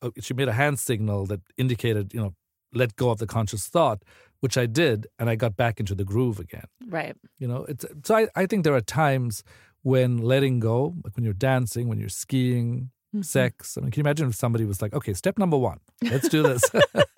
uh, 0.00 0.10
she 0.20 0.32
made 0.32 0.48
a 0.48 0.52
hand 0.52 0.78
signal 0.78 1.26
that 1.26 1.40
indicated, 1.58 2.14
you 2.14 2.20
know, 2.20 2.34
let 2.72 2.96
go 2.96 3.10
of 3.10 3.18
the 3.18 3.26
conscious 3.26 3.66
thought, 3.66 4.02
which 4.40 4.56
I 4.58 4.66
did, 4.66 5.06
and 5.18 5.30
I 5.30 5.36
got 5.36 5.56
back 5.56 5.78
into 5.78 5.94
the 5.94 6.04
groove 6.04 6.40
again. 6.40 6.66
Right. 6.86 7.16
You 7.38 7.46
know, 7.46 7.64
it's 7.68 7.84
so 8.04 8.16
I, 8.16 8.28
I 8.34 8.46
think 8.46 8.64
there 8.64 8.74
are 8.74 8.80
times 8.80 9.44
when 9.84 10.16
letting 10.18 10.60
go, 10.60 10.94
like 11.04 11.14
when 11.14 11.24
you're 11.24 11.34
dancing, 11.34 11.88
when 11.88 12.00
you're 12.00 12.08
skiing, 12.08 12.90
mm-hmm. 13.14 13.22
sex. 13.22 13.76
I 13.76 13.82
mean, 13.82 13.90
can 13.90 14.00
you 14.00 14.02
imagine 14.02 14.28
if 14.28 14.34
somebody 14.34 14.64
was 14.64 14.82
like, 14.82 14.94
okay, 14.94 15.12
step 15.12 15.38
number 15.38 15.58
one, 15.58 15.78
let's 16.02 16.28
do 16.28 16.42
this. 16.42 16.62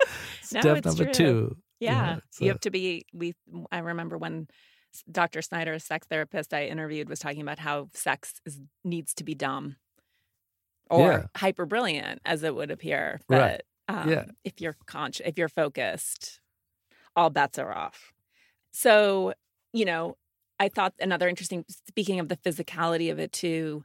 step 0.41 0.63
no, 0.63 0.73
number 0.73 1.05
true. 1.05 1.13
two. 1.13 1.57
Yeah. 1.79 1.93
You, 1.93 2.15
know, 2.15 2.21
you 2.39 2.47
have 2.49 2.59
to 2.61 2.69
be, 2.69 3.05
we, 3.13 3.35
I 3.71 3.79
remember 3.79 4.17
when 4.17 4.47
Dr. 5.09 5.41
Snyder, 5.41 5.73
a 5.73 5.79
sex 5.79 6.07
therapist 6.09 6.53
I 6.53 6.65
interviewed, 6.65 7.07
was 7.07 7.19
talking 7.19 7.41
about 7.41 7.59
how 7.59 7.89
sex 7.93 8.33
is, 8.45 8.59
needs 8.83 9.13
to 9.15 9.23
be 9.23 9.33
dumb 9.33 9.77
or 10.89 11.11
yeah. 11.11 11.23
hyper 11.37 11.65
brilliant, 11.65 12.21
as 12.25 12.43
it 12.43 12.53
would 12.53 12.69
appear. 12.69 13.21
But 13.29 13.63
right. 13.89 14.01
um, 14.01 14.09
yeah. 14.09 14.25
if 14.43 14.59
you're 14.59 14.75
conscious, 14.87 15.25
if 15.25 15.37
you're 15.37 15.47
focused, 15.47 16.41
all 17.15 17.29
bets 17.29 17.57
are 17.57 17.73
off. 17.73 18.11
So, 18.71 19.33
you 19.71 19.85
know, 19.85 20.17
I 20.59 20.69
thought 20.69 20.93
another 20.99 21.27
interesting, 21.27 21.65
speaking 21.87 22.19
of 22.19 22.29
the 22.29 22.37
physicality 22.37 23.11
of 23.11 23.19
it 23.19 23.31
too, 23.31 23.83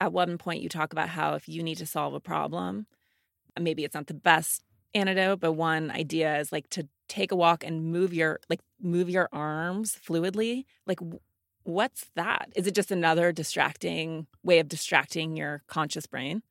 at 0.00 0.12
one 0.12 0.36
point 0.38 0.62
you 0.62 0.68
talk 0.68 0.92
about 0.92 1.08
how 1.08 1.34
if 1.34 1.48
you 1.48 1.62
need 1.62 1.78
to 1.78 1.86
solve 1.86 2.14
a 2.14 2.20
problem, 2.20 2.86
maybe 3.58 3.84
it's 3.84 3.94
not 3.94 4.08
the 4.08 4.14
best 4.14 4.62
antidote, 4.94 5.40
but 5.40 5.52
one 5.52 5.90
idea 5.90 6.38
is 6.38 6.52
like 6.52 6.68
to 6.70 6.88
take 7.08 7.32
a 7.32 7.36
walk 7.36 7.64
and 7.64 7.84
move 7.84 8.12
your 8.12 8.40
like 8.50 8.60
move 8.80 9.08
your 9.08 9.28
arms 9.32 9.96
fluidly. 9.96 10.64
Like 10.86 10.98
What's 11.64 12.06
that? 12.16 12.48
Is 12.56 12.66
it 12.66 12.74
just 12.74 12.90
another 12.90 13.32
distracting 13.32 14.26
way 14.42 14.58
of 14.58 14.68
distracting 14.68 15.36
your 15.36 15.62
conscious 15.68 16.06
brain? 16.06 16.42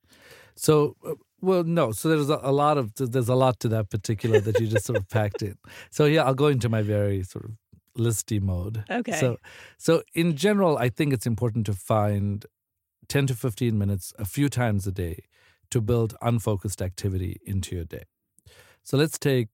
So, 0.55 0.95
uh, 1.05 1.15
well, 1.41 1.63
no. 1.63 1.91
So 1.91 2.07
there's 2.07 2.29
a, 2.29 2.39
a, 2.41 2.51
lot 2.51 2.77
of 2.77 2.93
there's 2.95 3.29
a 3.29 3.35
lot 3.35 3.59
to 3.61 3.67
that 3.69 3.89
particular 3.89 4.39
that 4.39 4.59
you 4.59 4.67
just 4.67 4.85
sort 4.85 4.97
of 4.97 5.09
packed 5.09 5.41
in. 5.41 5.55
So 5.89 6.05
yeah, 6.05 6.23
I'll 6.23 6.33
go 6.33 6.47
into 6.47 6.69
my 6.69 6.81
very 6.81 7.23
sort 7.23 7.45
of 7.45 7.51
listy 7.97 8.41
mode. 8.41 8.83
Okay. 8.89 9.19
So, 9.19 9.37
so 9.77 10.03
in 10.13 10.35
general, 10.35 10.77
I 10.77 10.89
think 10.89 11.13
it's 11.13 11.25
important 11.25 11.65
to 11.67 11.73
find 11.73 12.45
ten 13.07 13.27
to 13.27 13.35
fifteen 13.35 13.77
minutes 13.77 14.13
a 14.17 14.25
few 14.25 14.49
times 14.49 14.87
a 14.87 14.91
day 14.91 15.23
to 15.69 15.81
build 15.81 16.15
unfocused 16.21 16.81
activity 16.81 17.39
into 17.45 17.75
your 17.75 17.85
day. 17.85 18.03
So 18.83 18.97
let's 18.97 19.17
take, 19.17 19.49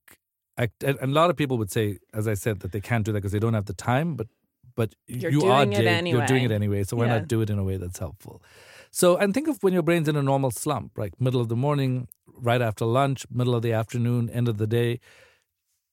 and 0.56 0.98
a 1.00 1.06
lot 1.06 1.30
of 1.30 1.36
people 1.36 1.58
would 1.58 1.70
say, 1.70 1.98
as 2.14 2.26
I 2.26 2.34
said, 2.34 2.60
that 2.60 2.72
they 2.72 2.80
can't 2.80 3.04
do 3.04 3.12
that 3.12 3.18
because 3.18 3.32
they 3.32 3.38
don't 3.38 3.54
have 3.54 3.66
the 3.66 3.74
time. 3.74 4.14
But 4.16 4.28
but 4.74 4.94
you're 5.06 5.32
you 5.32 5.40
doing 5.40 5.52
are 5.52 5.62
it 5.64 5.86
anyway. 5.86 6.18
you're 6.18 6.26
doing 6.26 6.44
it 6.44 6.52
anyway. 6.52 6.84
So 6.84 6.96
why 6.96 7.06
Yeah. 7.06 7.18
not 7.18 7.28
do 7.28 7.40
it 7.40 7.50
in 7.50 7.58
a 7.58 7.64
way 7.64 7.76
that's 7.76 7.98
helpful? 7.98 8.42
So 8.90 9.16
and 9.16 9.34
think 9.34 9.48
of 9.48 9.62
when 9.62 9.72
your 9.72 9.82
brain's 9.82 10.08
in 10.08 10.16
a 10.16 10.22
normal 10.22 10.50
slump, 10.50 10.96
right? 10.96 11.12
Middle 11.20 11.40
of 11.40 11.48
the 11.48 11.56
morning, 11.56 12.08
right 12.26 12.62
after 12.62 12.84
lunch, 12.84 13.26
middle 13.30 13.54
of 13.54 13.62
the 13.62 13.72
afternoon, 13.72 14.30
end 14.30 14.48
of 14.48 14.58
the 14.58 14.66
day. 14.66 15.00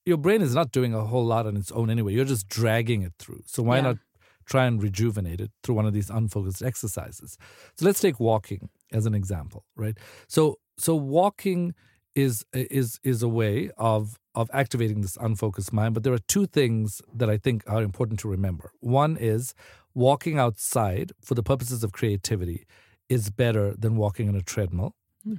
Your 0.05 0.17
brain 0.17 0.41
is 0.41 0.53
not 0.53 0.71
doing 0.71 0.93
a 0.93 1.03
whole 1.05 1.25
lot 1.25 1.47
on 1.47 1.57
its 1.57 1.71
own 1.71 1.89
anyway. 1.89 2.13
You're 2.13 2.25
just 2.25 2.47
dragging 2.47 3.01
it 3.01 3.13
through. 3.17 3.41
So 3.45 3.63
why 3.63 3.77
Yeah. 3.77 3.81
not 3.81 3.97
try 4.45 4.65
and 4.65 4.81
rejuvenate 4.81 5.41
it 5.41 5.51
through 5.63 5.75
one 5.75 5.87
of 5.87 5.93
these 5.93 6.09
unfocused 6.11 6.61
exercises? 6.61 7.37
So 7.75 7.85
let's 7.85 7.99
take 7.99 8.19
walking 8.19 8.69
as 8.91 9.05
an 9.07 9.15
example, 9.15 9.65
right? 9.75 9.97
So 10.27 10.59
so 10.77 10.95
walking 10.95 11.73
is 12.13 12.45
is 12.53 12.99
is 13.03 13.23
a 13.23 13.27
way 13.27 13.71
of 13.77 14.19
of 14.35 14.49
activating 14.53 15.01
this 15.01 15.17
unfocused 15.19 15.73
mind, 15.73 15.93
but 15.95 16.03
there 16.03 16.13
are 16.13 16.19
two 16.27 16.45
things 16.45 17.01
that 17.13 17.29
I 17.29 17.37
think 17.37 17.63
are 17.67 17.81
important 17.81 18.19
to 18.19 18.27
remember. 18.29 18.71
One 18.81 19.17
is 19.17 19.53
walking 19.95 20.37
outside 20.37 21.13
for 21.21 21.33
the 21.35 21.43
purposes 21.43 21.83
of 21.83 21.91
creativity 21.93 22.65
is 23.09 23.29
better 23.29 23.73
than 23.77 23.95
walking 23.95 24.29
on 24.29 24.35
a 24.35 24.41
treadmill. 24.41 24.95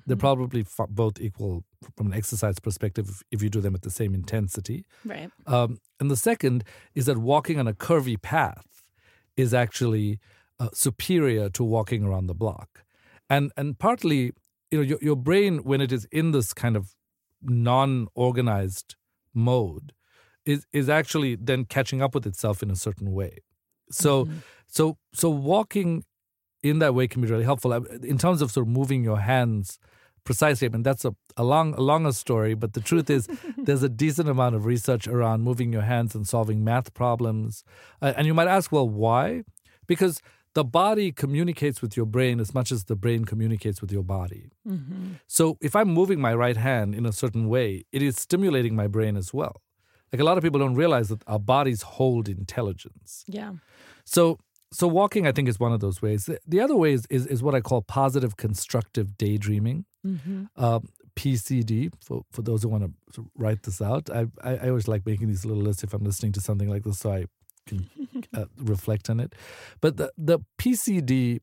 They're 0.06 0.16
probably 0.16 0.62
f- 0.62 0.88
both 0.88 1.20
equal 1.20 1.64
from 1.96 2.08
an 2.08 2.14
exercise 2.14 2.58
perspective 2.58 3.08
if, 3.08 3.22
if 3.30 3.42
you 3.42 3.48
do 3.48 3.60
them 3.60 3.74
at 3.74 3.82
the 3.82 3.90
same 3.90 4.14
intensity. 4.14 4.84
Right. 5.04 5.30
Um, 5.46 5.78
and 6.00 6.10
the 6.10 6.16
second 6.16 6.64
is 6.94 7.06
that 7.06 7.18
walking 7.18 7.58
on 7.58 7.68
a 7.68 7.72
curvy 7.72 8.20
path 8.20 8.66
is 9.36 9.54
actually 9.54 10.18
uh, 10.58 10.68
superior 10.72 11.48
to 11.50 11.62
walking 11.62 12.04
around 12.04 12.26
the 12.26 12.34
block. 12.34 12.84
And 13.28 13.52
and 13.56 13.78
partly, 13.78 14.32
you 14.70 14.78
know, 14.78 14.82
your, 14.82 14.98
your 15.00 15.16
brain 15.16 15.58
when 15.58 15.80
it 15.80 15.92
is 15.92 16.06
in 16.10 16.32
this 16.32 16.52
kind 16.52 16.76
of 16.76 16.94
non-organized 17.42 18.96
mode 19.34 19.92
is 20.44 20.66
is 20.72 20.88
actually 20.88 21.36
then 21.36 21.64
catching 21.64 22.02
up 22.02 22.14
with 22.14 22.26
itself 22.26 22.62
in 22.62 22.70
a 22.70 22.76
certain 22.76 23.12
way. 23.12 23.38
So 23.90 24.28
so 24.66 24.98
so 25.12 25.30
walking 25.30 26.04
in 26.70 26.78
that 26.80 26.94
way 26.94 27.06
can 27.08 27.22
be 27.22 27.28
really 27.28 27.44
helpful 27.44 27.72
Uh, 27.72 27.80
in 28.02 28.18
terms 28.18 28.42
of 28.42 28.50
sort 28.50 28.66
of 28.66 28.72
moving 28.72 29.04
your 29.04 29.20
hands 29.20 29.78
precisely. 30.24 30.66
I 30.66 30.70
mean, 30.70 30.82
that's 30.82 31.04
a, 31.04 31.14
a 31.36 31.44
long, 31.44 31.72
a 31.74 31.80
longer 31.80 32.12
story, 32.12 32.54
but 32.54 32.72
the 32.74 32.80
truth 32.80 33.08
is, 33.08 33.28
there's 33.56 33.82
a 33.82 33.88
decent 33.88 34.28
amount 34.28 34.54
of 34.56 34.66
research 34.66 35.06
around 35.06 35.42
moving 35.42 35.72
your 35.72 35.82
hands 35.82 36.14
and 36.14 36.26
solving 36.28 36.64
math 36.64 36.92
problems. 36.94 37.64
Uh, 38.02 38.12
and 38.16 38.26
you 38.26 38.34
might 38.34 38.48
ask, 38.48 38.72
well, 38.72 38.88
why? 38.88 39.44
Because 39.86 40.20
the 40.54 40.64
body 40.64 41.12
communicates 41.12 41.80
with 41.80 41.96
your 41.96 42.06
brain 42.06 42.40
as 42.40 42.52
much 42.52 42.72
as 42.72 42.84
the 42.84 42.96
brain 42.96 43.24
communicates 43.24 43.80
with 43.80 43.92
your 43.92 44.02
body. 44.02 44.50
So 45.26 45.58
if 45.60 45.76
I'm 45.76 45.88
moving 45.88 46.20
my 46.20 46.34
right 46.34 46.56
hand 46.56 46.94
in 46.94 47.06
a 47.06 47.12
certain 47.12 47.48
way, 47.48 47.84
it 47.92 48.02
is 48.02 48.16
stimulating 48.16 48.74
my 48.74 48.88
brain 48.88 49.16
as 49.16 49.32
well. 49.32 49.62
Like 50.12 50.20
a 50.20 50.24
lot 50.24 50.38
of 50.38 50.42
people 50.42 50.60
don't 50.60 50.74
realize 50.74 51.08
that 51.08 51.22
our 51.26 51.38
bodies 51.38 51.82
hold 51.82 52.28
intelligence. 52.28 53.24
Yeah. 53.26 53.52
So 54.04 54.38
so 54.78 54.86
walking, 55.00 55.26
I 55.26 55.32
think, 55.32 55.48
is 55.48 55.58
one 55.66 55.72
of 55.76 55.80
those 55.80 55.98
ways. 56.06 56.20
The- 56.26 56.40
The 56.54 56.60
other 56.64 56.76
way 56.82 56.90
is 56.98 57.02
is, 57.16 57.24
is 57.34 57.40
what 57.46 57.54
I 57.58 57.60
call 57.68 57.80
positive 57.82 58.32
constructive 58.46 59.06
daydreaming, 59.24 59.78
um, 60.64 60.82
PCD. 61.18 61.74
For 62.06 62.16
for 62.34 62.42
those 62.48 62.60
who 62.62 62.70
want 62.74 62.84
to 63.16 63.20
write 63.42 63.60
this 63.66 63.78
out, 63.90 64.04
I, 64.18 64.22
I 64.48 64.52
I 64.64 64.68
always 64.72 64.88
like 64.92 65.02
making 65.10 65.28
these 65.32 65.44
little 65.48 65.64
lists 65.68 65.84
if 65.86 65.92
I'm 65.94 66.04
listening 66.10 66.32
to 66.36 66.40
something 66.48 66.70
like 66.74 66.82
this, 66.86 66.98
so 67.02 67.08
I 67.18 67.22
can 67.68 67.80
uh, 68.38 68.46
reflect 68.72 69.04
on 69.10 69.20
it. 69.24 69.30
But 69.80 69.92
the 70.00 70.08
the 70.30 70.38
PCD, 70.60 71.40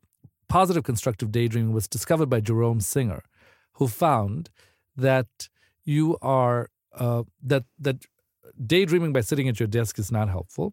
positive 0.48 0.84
constructive 0.90 1.28
daydreaming, 1.38 1.74
was 1.74 1.86
discovered 1.96 2.30
by 2.34 2.40
Jerome 2.48 2.80
Singer, 2.80 3.22
who 3.78 3.86
found 3.88 4.50
that 5.06 5.28
you 5.84 6.04
are 6.22 6.60
uh, 7.02 7.22
that 7.50 7.64
that 7.86 7.96
daydreaming 8.74 9.12
by 9.12 9.22
sitting 9.22 9.48
at 9.48 9.58
your 9.60 9.70
desk 9.78 9.98
is 9.98 10.10
not 10.12 10.28
helpful 10.28 10.68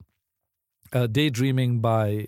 uh, 0.93 1.07
daydreaming 1.07 1.79
by 1.81 2.27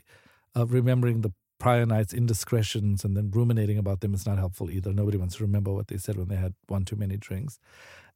uh, 0.56 0.66
remembering 0.66 1.22
the 1.22 1.32
prior 1.60 1.86
night's 1.86 2.14
indiscretions 2.14 3.06
and 3.06 3.16
then 3.16 3.32
ruminating 3.32 3.78
about 3.78 4.02
them 4.02 4.14
is 4.14 4.26
not 4.26 4.38
helpful 4.38 4.70
either. 4.70 4.92
Nobody 4.92 5.18
wants 5.18 5.38
to 5.38 5.44
remember 5.44 5.72
what 5.72 5.88
they 5.88 5.98
said 5.98 6.18
when 6.18 6.28
they 6.28 6.36
had 6.36 6.54
one 6.68 6.84
too 6.84 6.96
many 6.98 7.16
drinks. 7.18 7.58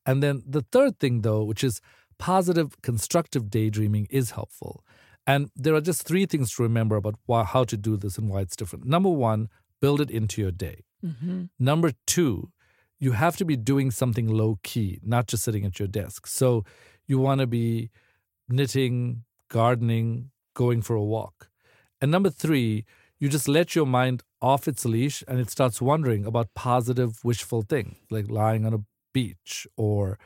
And 0.05 0.21
then 0.21 0.43
the 0.45 0.63
third 0.71 0.99
thing, 0.99 1.21
though, 1.21 1.43
which 1.43 1.63
is 1.63 1.79
positive, 2.17 2.81
constructive 2.81 3.49
daydreaming, 3.49 4.07
is 4.09 4.31
helpful. 4.31 4.83
And 5.25 5.49
there 5.55 5.75
are 5.75 5.81
just 5.81 6.03
three 6.03 6.25
things 6.25 6.53
to 6.53 6.63
remember 6.63 6.95
about 6.95 7.15
why, 7.25 7.43
how 7.43 7.63
to 7.65 7.77
do 7.77 7.97
this 7.97 8.17
and 8.17 8.29
why 8.29 8.41
it's 8.41 8.55
different. 8.55 8.85
Number 8.85 9.09
one, 9.09 9.49
build 9.81 10.01
it 10.01 10.09
into 10.09 10.41
your 10.41 10.51
day. 10.51 10.83
Number 11.59 11.91
two, 12.05 12.51
you 12.99 13.11
have 13.11 13.37
to 13.37 13.45
be 13.45 13.55
doing 13.55 13.91
something 13.91 14.27
low 14.27 14.59
key, 14.63 14.99
not 15.03 15.27
just 15.27 15.43
sitting 15.43 15.65
at 15.65 15.79
your 15.79 15.87
desk. 15.87 16.27
So 16.27 16.65
you 17.05 17.19
want 17.19 17.41
to 17.41 17.47
be 17.47 17.91
knitting, 18.49 19.23
gardening, 19.49 20.31
going 20.53 20.81
for 20.81 20.95
a 20.95 21.03
walk. 21.03 21.49
And 22.01 22.11
number 22.11 22.29
three, 22.29 22.85
you 23.19 23.29
just 23.29 23.47
let 23.47 23.75
your 23.75 23.85
mind 23.85 24.23
off 24.41 24.67
its 24.67 24.85
leash 24.85 25.23
and 25.27 25.39
it 25.39 25.49
starts 25.49 25.81
wondering 25.81 26.25
about 26.25 26.53
positive, 26.53 27.23
wishful 27.23 27.63
things 27.63 27.97
like 28.11 28.29
lying 28.29 28.65
on 28.65 28.73
a 28.73 28.79
beach 29.13 29.65
or 29.75 30.19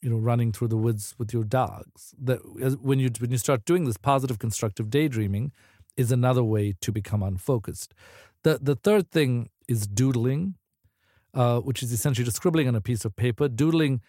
you 0.00 0.08
know 0.08 0.16
running 0.16 0.52
through 0.52 0.68
the 0.68 0.76
woods 0.76 1.14
with 1.18 1.32
your 1.32 1.44
dogs. 1.44 2.14
That 2.18 2.38
when 2.82 2.98
you 2.98 3.10
when 3.18 3.30
you 3.30 3.38
start 3.38 3.64
doing 3.64 3.84
this 3.84 3.96
positive, 3.96 4.38
constructive 4.38 4.90
daydreaming, 4.90 5.52
is 5.96 6.12
another 6.12 6.44
way 6.44 6.74
to 6.80 6.92
become 6.92 7.22
unfocused. 7.22 7.92
The 8.44 8.58
the 8.62 8.76
third 8.76 9.10
thing 9.10 9.50
is 9.66 9.86
doodling, 9.86 10.54
uh, 11.34 11.60
which 11.60 11.82
is 11.82 11.92
essentially 11.92 12.24
just 12.24 12.36
scribbling 12.36 12.68
on 12.68 12.74
a 12.74 12.80
piece 12.80 13.04
of 13.04 13.16
paper. 13.16 13.48
Doodling 13.48 14.00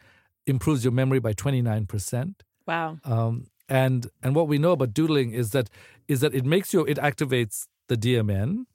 improves 0.46 0.86
your 0.86 0.94
memory 0.94 1.20
by 1.20 1.34
twenty 1.34 1.62
nine 1.62 1.86
percent. 1.86 2.44
Wow. 2.66 3.00
Um, 3.04 3.48
and 3.70 4.08
and 4.24 4.36
what 4.36 4.48
we 4.48 4.58
know 4.58 4.72
about 4.72 4.94
doodling 4.94 5.32
is 5.32 5.52
that 5.52 5.70
is 6.08 6.20
that 6.22 6.34
it 6.34 6.46
makes 6.46 6.74
you 6.74 6.86
it 6.86 6.98
activates 6.98 7.68
the 7.88 7.96
DMN, 7.96 8.66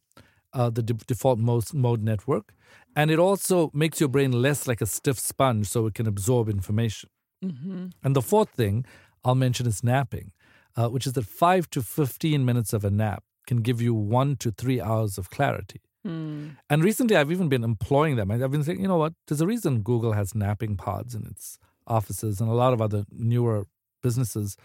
uh, 0.52 0.70
the 0.70 0.82
de- 0.82 0.94
default 0.94 1.38
mode, 1.38 1.72
mode 1.74 2.02
network, 2.02 2.54
and 2.96 3.10
it 3.10 3.18
also 3.18 3.70
makes 3.74 4.00
your 4.00 4.08
brain 4.08 4.32
less 4.32 4.66
like 4.66 4.80
a 4.80 4.86
stiff 4.86 5.18
sponge, 5.18 5.66
so 5.68 5.86
it 5.86 5.94
can 5.94 6.06
absorb 6.06 6.48
information. 6.48 7.10
And 8.02 8.16
the 8.16 8.22
fourth 8.22 8.50
thing 8.50 8.84
I'll 9.24 9.34
mention 9.34 9.66
is 9.66 9.82
napping, 9.84 10.32
uh, 10.76 10.88
which 10.88 11.06
is 11.06 11.12
that 11.14 11.26
five 11.26 11.68
to 11.70 11.82
fifteen 11.82 12.44
minutes 12.44 12.72
of 12.72 12.84
a 12.84 12.90
nap 12.90 13.22
can 13.46 13.58
give 13.58 13.82
you 13.82 13.92
one 13.94 14.36
to 14.36 14.50
three 14.50 14.80
hours 14.80 15.18
of 15.18 15.28
clarity. 15.28 15.80
And 16.68 16.84
recently, 16.84 17.16
I've 17.16 17.32
even 17.32 17.48
been 17.48 17.64
employing 17.64 18.16
them. 18.16 18.30
I've 18.30 18.50
been 18.50 18.62
saying, 18.64 18.80
you 18.80 18.88
know 18.88 18.98
what? 18.98 19.14
There's 19.26 19.40
a 19.40 19.46
reason 19.46 19.80
Google 19.80 20.12
has 20.12 20.34
napping 20.34 20.76
pods 20.76 21.14
in 21.14 21.26
its 21.26 21.58
offices, 21.86 22.40
and 22.40 22.50
a 22.50 22.54
lot 22.54 22.72
of 22.74 22.80
other 22.82 23.04
newer 23.10 23.66
businesses 24.02 24.56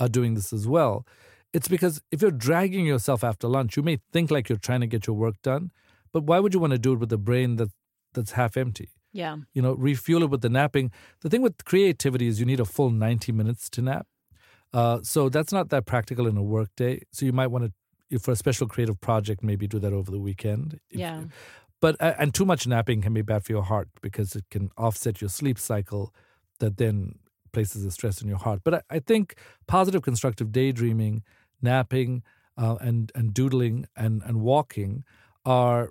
are 0.00 0.08
doing 0.08 0.34
this 0.34 0.52
as 0.52 0.66
well. 0.66 1.06
It's 1.52 1.68
because 1.68 2.02
if 2.10 2.20
you're 2.20 2.30
dragging 2.32 2.84
yourself 2.84 3.22
after 3.22 3.46
lunch, 3.46 3.76
you 3.76 3.82
may 3.82 3.98
think 4.12 4.30
like 4.30 4.48
you're 4.48 4.58
trying 4.58 4.80
to 4.80 4.86
get 4.88 5.06
your 5.06 5.16
work 5.16 5.36
done, 5.42 5.70
but 6.12 6.24
why 6.24 6.40
would 6.40 6.52
you 6.52 6.60
want 6.60 6.72
to 6.72 6.78
do 6.78 6.92
it 6.94 6.98
with 6.98 7.12
a 7.12 7.18
brain 7.18 7.56
that 7.56 7.68
that's 8.12 8.32
half 8.32 8.56
empty? 8.56 8.90
Yeah. 9.12 9.36
You 9.52 9.62
know, 9.62 9.74
refuel 9.74 10.24
it 10.24 10.30
with 10.30 10.40
the 10.40 10.48
napping. 10.48 10.90
The 11.20 11.30
thing 11.30 11.42
with 11.42 11.64
creativity 11.64 12.26
is 12.26 12.40
you 12.40 12.46
need 12.46 12.58
a 12.60 12.64
full 12.64 12.90
90 12.90 13.30
minutes 13.32 13.70
to 13.70 13.82
nap. 13.82 14.06
Uh, 14.72 14.98
so 15.02 15.28
that's 15.28 15.52
not 15.52 15.68
that 15.70 15.86
practical 15.86 16.26
in 16.26 16.36
a 16.36 16.42
work 16.42 16.70
day. 16.76 17.02
So 17.12 17.24
you 17.24 17.32
might 17.32 17.46
want 17.46 17.72
to, 18.10 18.18
for 18.18 18.32
a 18.32 18.36
special 18.36 18.66
creative 18.66 19.00
project, 19.00 19.44
maybe 19.44 19.68
do 19.68 19.78
that 19.78 19.92
over 19.92 20.10
the 20.10 20.18
weekend. 20.18 20.80
Yeah. 20.90 21.24
but 21.80 21.96
and 22.00 22.34
too 22.34 22.44
much 22.44 22.66
napping 22.66 23.02
can 23.02 23.14
be 23.14 23.22
bad 23.22 23.44
for 23.44 23.52
your 23.52 23.62
heart 23.62 23.88
because 24.02 24.34
it 24.34 24.44
can 24.50 24.70
offset 24.76 25.20
your 25.20 25.30
sleep 25.30 25.58
cycle 25.58 26.12
that 26.58 26.76
then 26.78 27.18
places 27.54 27.84
of 27.86 27.92
stress 27.92 28.20
in 28.22 28.28
your 28.28 28.38
heart 28.46 28.60
but 28.64 28.74
i, 28.74 28.80
I 28.96 28.98
think 28.98 29.24
positive 29.66 30.02
constructive 30.02 30.48
daydreaming 30.52 31.22
napping 31.62 32.22
uh, 32.62 32.76
and 32.88 33.10
and 33.14 33.34
doodling 33.38 33.86
and 33.96 34.22
and 34.28 34.36
walking 34.40 35.04
are 35.44 35.82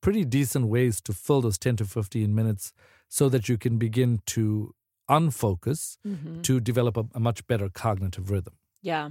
pretty 0.00 0.24
decent 0.24 0.66
ways 0.74 1.00
to 1.06 1.12
fill 1.12 1.40
those 1.42 1.58
10 1.58 1.76
to 1.76 1.84
15 1.84 2.34
minutes 2.34 2.72
so 3.08 3.28
that 3.28 3.48
you 3.48 3.56
can 3.58 3.78
begin 3.78 4.20
to 4.26 4.74
unfocus 5.08 5.98
to 6.42 6.60
develop 6.60 6.96
a, 6.96 7.04
a 7.14 7.20
much 7.20 7.46
better 7.46 7.68
cognitive 7.68 8.30
rhythm 8.30 8.54
Yeah. 8.82 9.10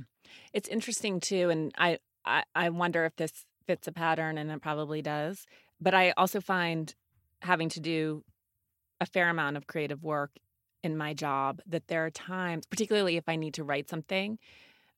It's 0.53 0.69
interesting 0.69 1.19
too. 1.19 1.49
And 1.49 1.71
I, 1.77 1.99
I, 2.25 2.43
I 2.55 2.69
wonder 2.69 3.05
if 3.05 3.15
this 3.15 3.45
fits 3.65 3.87
a 3.87 3.91
pattern, 3.91 4.37
and 4.37 4.51
it 4.51 4.61
probably 4.61 5.01
does. 5.01 5.45
But 5.79 5.93
I 5.93 6.13
also 6.17 6.39
find 6.41 6.93
having 7.41 7.69
to 7.69 7.79
do 7.79 8.23
a 8.99 9.05
fair 9.05 9.29
amount 9.29 9.57
of 9.57 9.67
creative 9.67 10.03
work 10.03 10.31
in 10.87 10.97
my 10.97 11.13
job 11.13 11.61
that 11.67 11.87
there 11.87 12.05
are 12.05 12.09
times, 12.09 12.65
particularly 12.65 13.17
if 13.17 13.25
I 13.27 13.35
need 13.35 13.55
to 13.55 13.63
write 13.63 13.89
something, 13.89 14.39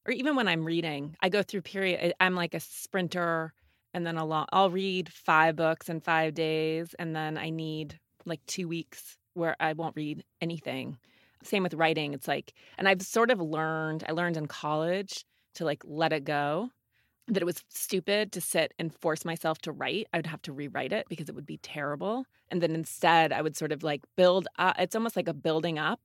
or 0.06 0.14
even 0.14 0.36
when 0.36 0.48
I'm 0.48 0.64
reading, 0.64 1.16
I 1.20 1.30
go 1.30 1.42
through 1.42 1.64
period. 1.64 2.14
I'm 2.20 2.36
like 2.36 2.54
a 2.54 2.60
sprinter, 2.60 3.54
and 3.94 4.06
then 4.06 4.18
a 4.18 4.26
long. 4.26 4.46
I'll 4.52 4.70
read 4.70 5.12
five 5.12 5.56
books 5.56 5.90
in 5.90 6.00
five 6.00 6.36
days, 6.36 6.96
and 7.00 7.16
then 7.16 7.38
I 7.38 7.50
need 7.50 8.00
like 8.26 8.46
two 8.46 8.68
weeks 8.68 9.18
where 9.34 9.56
I 9.60 9.74
won't 9.74 9.96
read 9.96 10.24
anything. 10.42 10.98
Same 11.44 11.64
with 11.64 11.74
writing. 11.74 12.14
It's 12.14 12.28
like, 12.28 12.54
and 12.78 12.88
I've 12.88 13.02
sort 13.02 13.32
of 13.32 13.42
learned. 13.42 14.04
I 14.08 14.12
learned 14.12 14.38
in 14.38 14.46
college 14.46 15.26
to 15.56 15.66
like 15.66 15.82
let 15.86 16.14
it 16.14 16.24
go. 16.24 16.70
That 17.30 17.42
it 17.42 17.46
was 17.46 17.64
stupid 17.70 18.32
to 18.34 18.42
sit 18.42 18.74
and 18.80 18.94
force 18.94 19.24
myself 19.24 19.60
to 19.60 19.72
write. 19.72 20.08
I 20.14 20.18
would 20.18 20.28
have 20.28 20.42
to 20.44 20.54
rewrite 20.54 20.92
it 20.92 21.06
because 21.10 21.30
it 21.30 21.36
would 21.36 21.46
be 21.46 21.58
terrible. 21.58 22.26
And 22.50 22.62
then 22.62 22.72
instead, 22.72 23.32
I 23.32 23.42
would 23.42 23.56
sort 23.56 23.72
of 23.72 23.84
like 23.84 24.02
build. 24.16 24.48
Up, 24.58 24.76
it's 24.80 24.96
almost 24.96 25.16
like 25.16 25.28
a 25.28 25.34
building 25.34 25.78
up, 25.78 26.02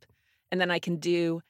and 0.52 0.60
then 0.60 0.70
I 0.70 0.78
can 0.78 0.96
do 0.96 1.40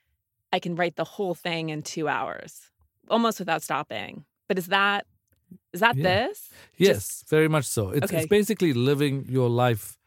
I 0.55 0.61
can 0.61 0.77
write 0.77 0.95
the 0.95 1.05
whole 1.05 1.35
thing 1.35 1.71
in 1.71 1.83
two 1.83 2.07
hours, 2.07 2.71
almost 3.11 3.41
without 3.41 3.61
stopping. 3.61 4.25
But 4.47 4.57
is 4.57 4.67
that 4.69 5.05
is 5.73 5.81
that 5.81 5.97
yeah. 5.97 6.03
this? 6.03 6.51
Yes, 6.77 6.97
Just, 6.97 7.29
very 7.29 7.49
much 7.49 7.65
so. 7.65 7.91
It's, 7.91 8.05
okay. 8.05 8.19
it's 8.19 8.29
basically 8.29 8.73
living 8.73 9.27
your 9.29 9.49
life 9.49 9.99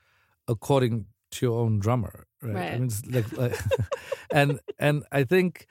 according 0.47 1.06
to 1.32 1.45
your 1.45 1.60
own 1.60 1.80
drummer, 1.80 2.25
right? 2.41 2.56
right. 2.56 2.73
I 2.73 2.77
mean, 2.80 2.91
like, 3.12 3.38
like 3.38 3.60
and 4.32 4.60
and 4.80 5.03
I 5.12 5.25
think 5.25 5.67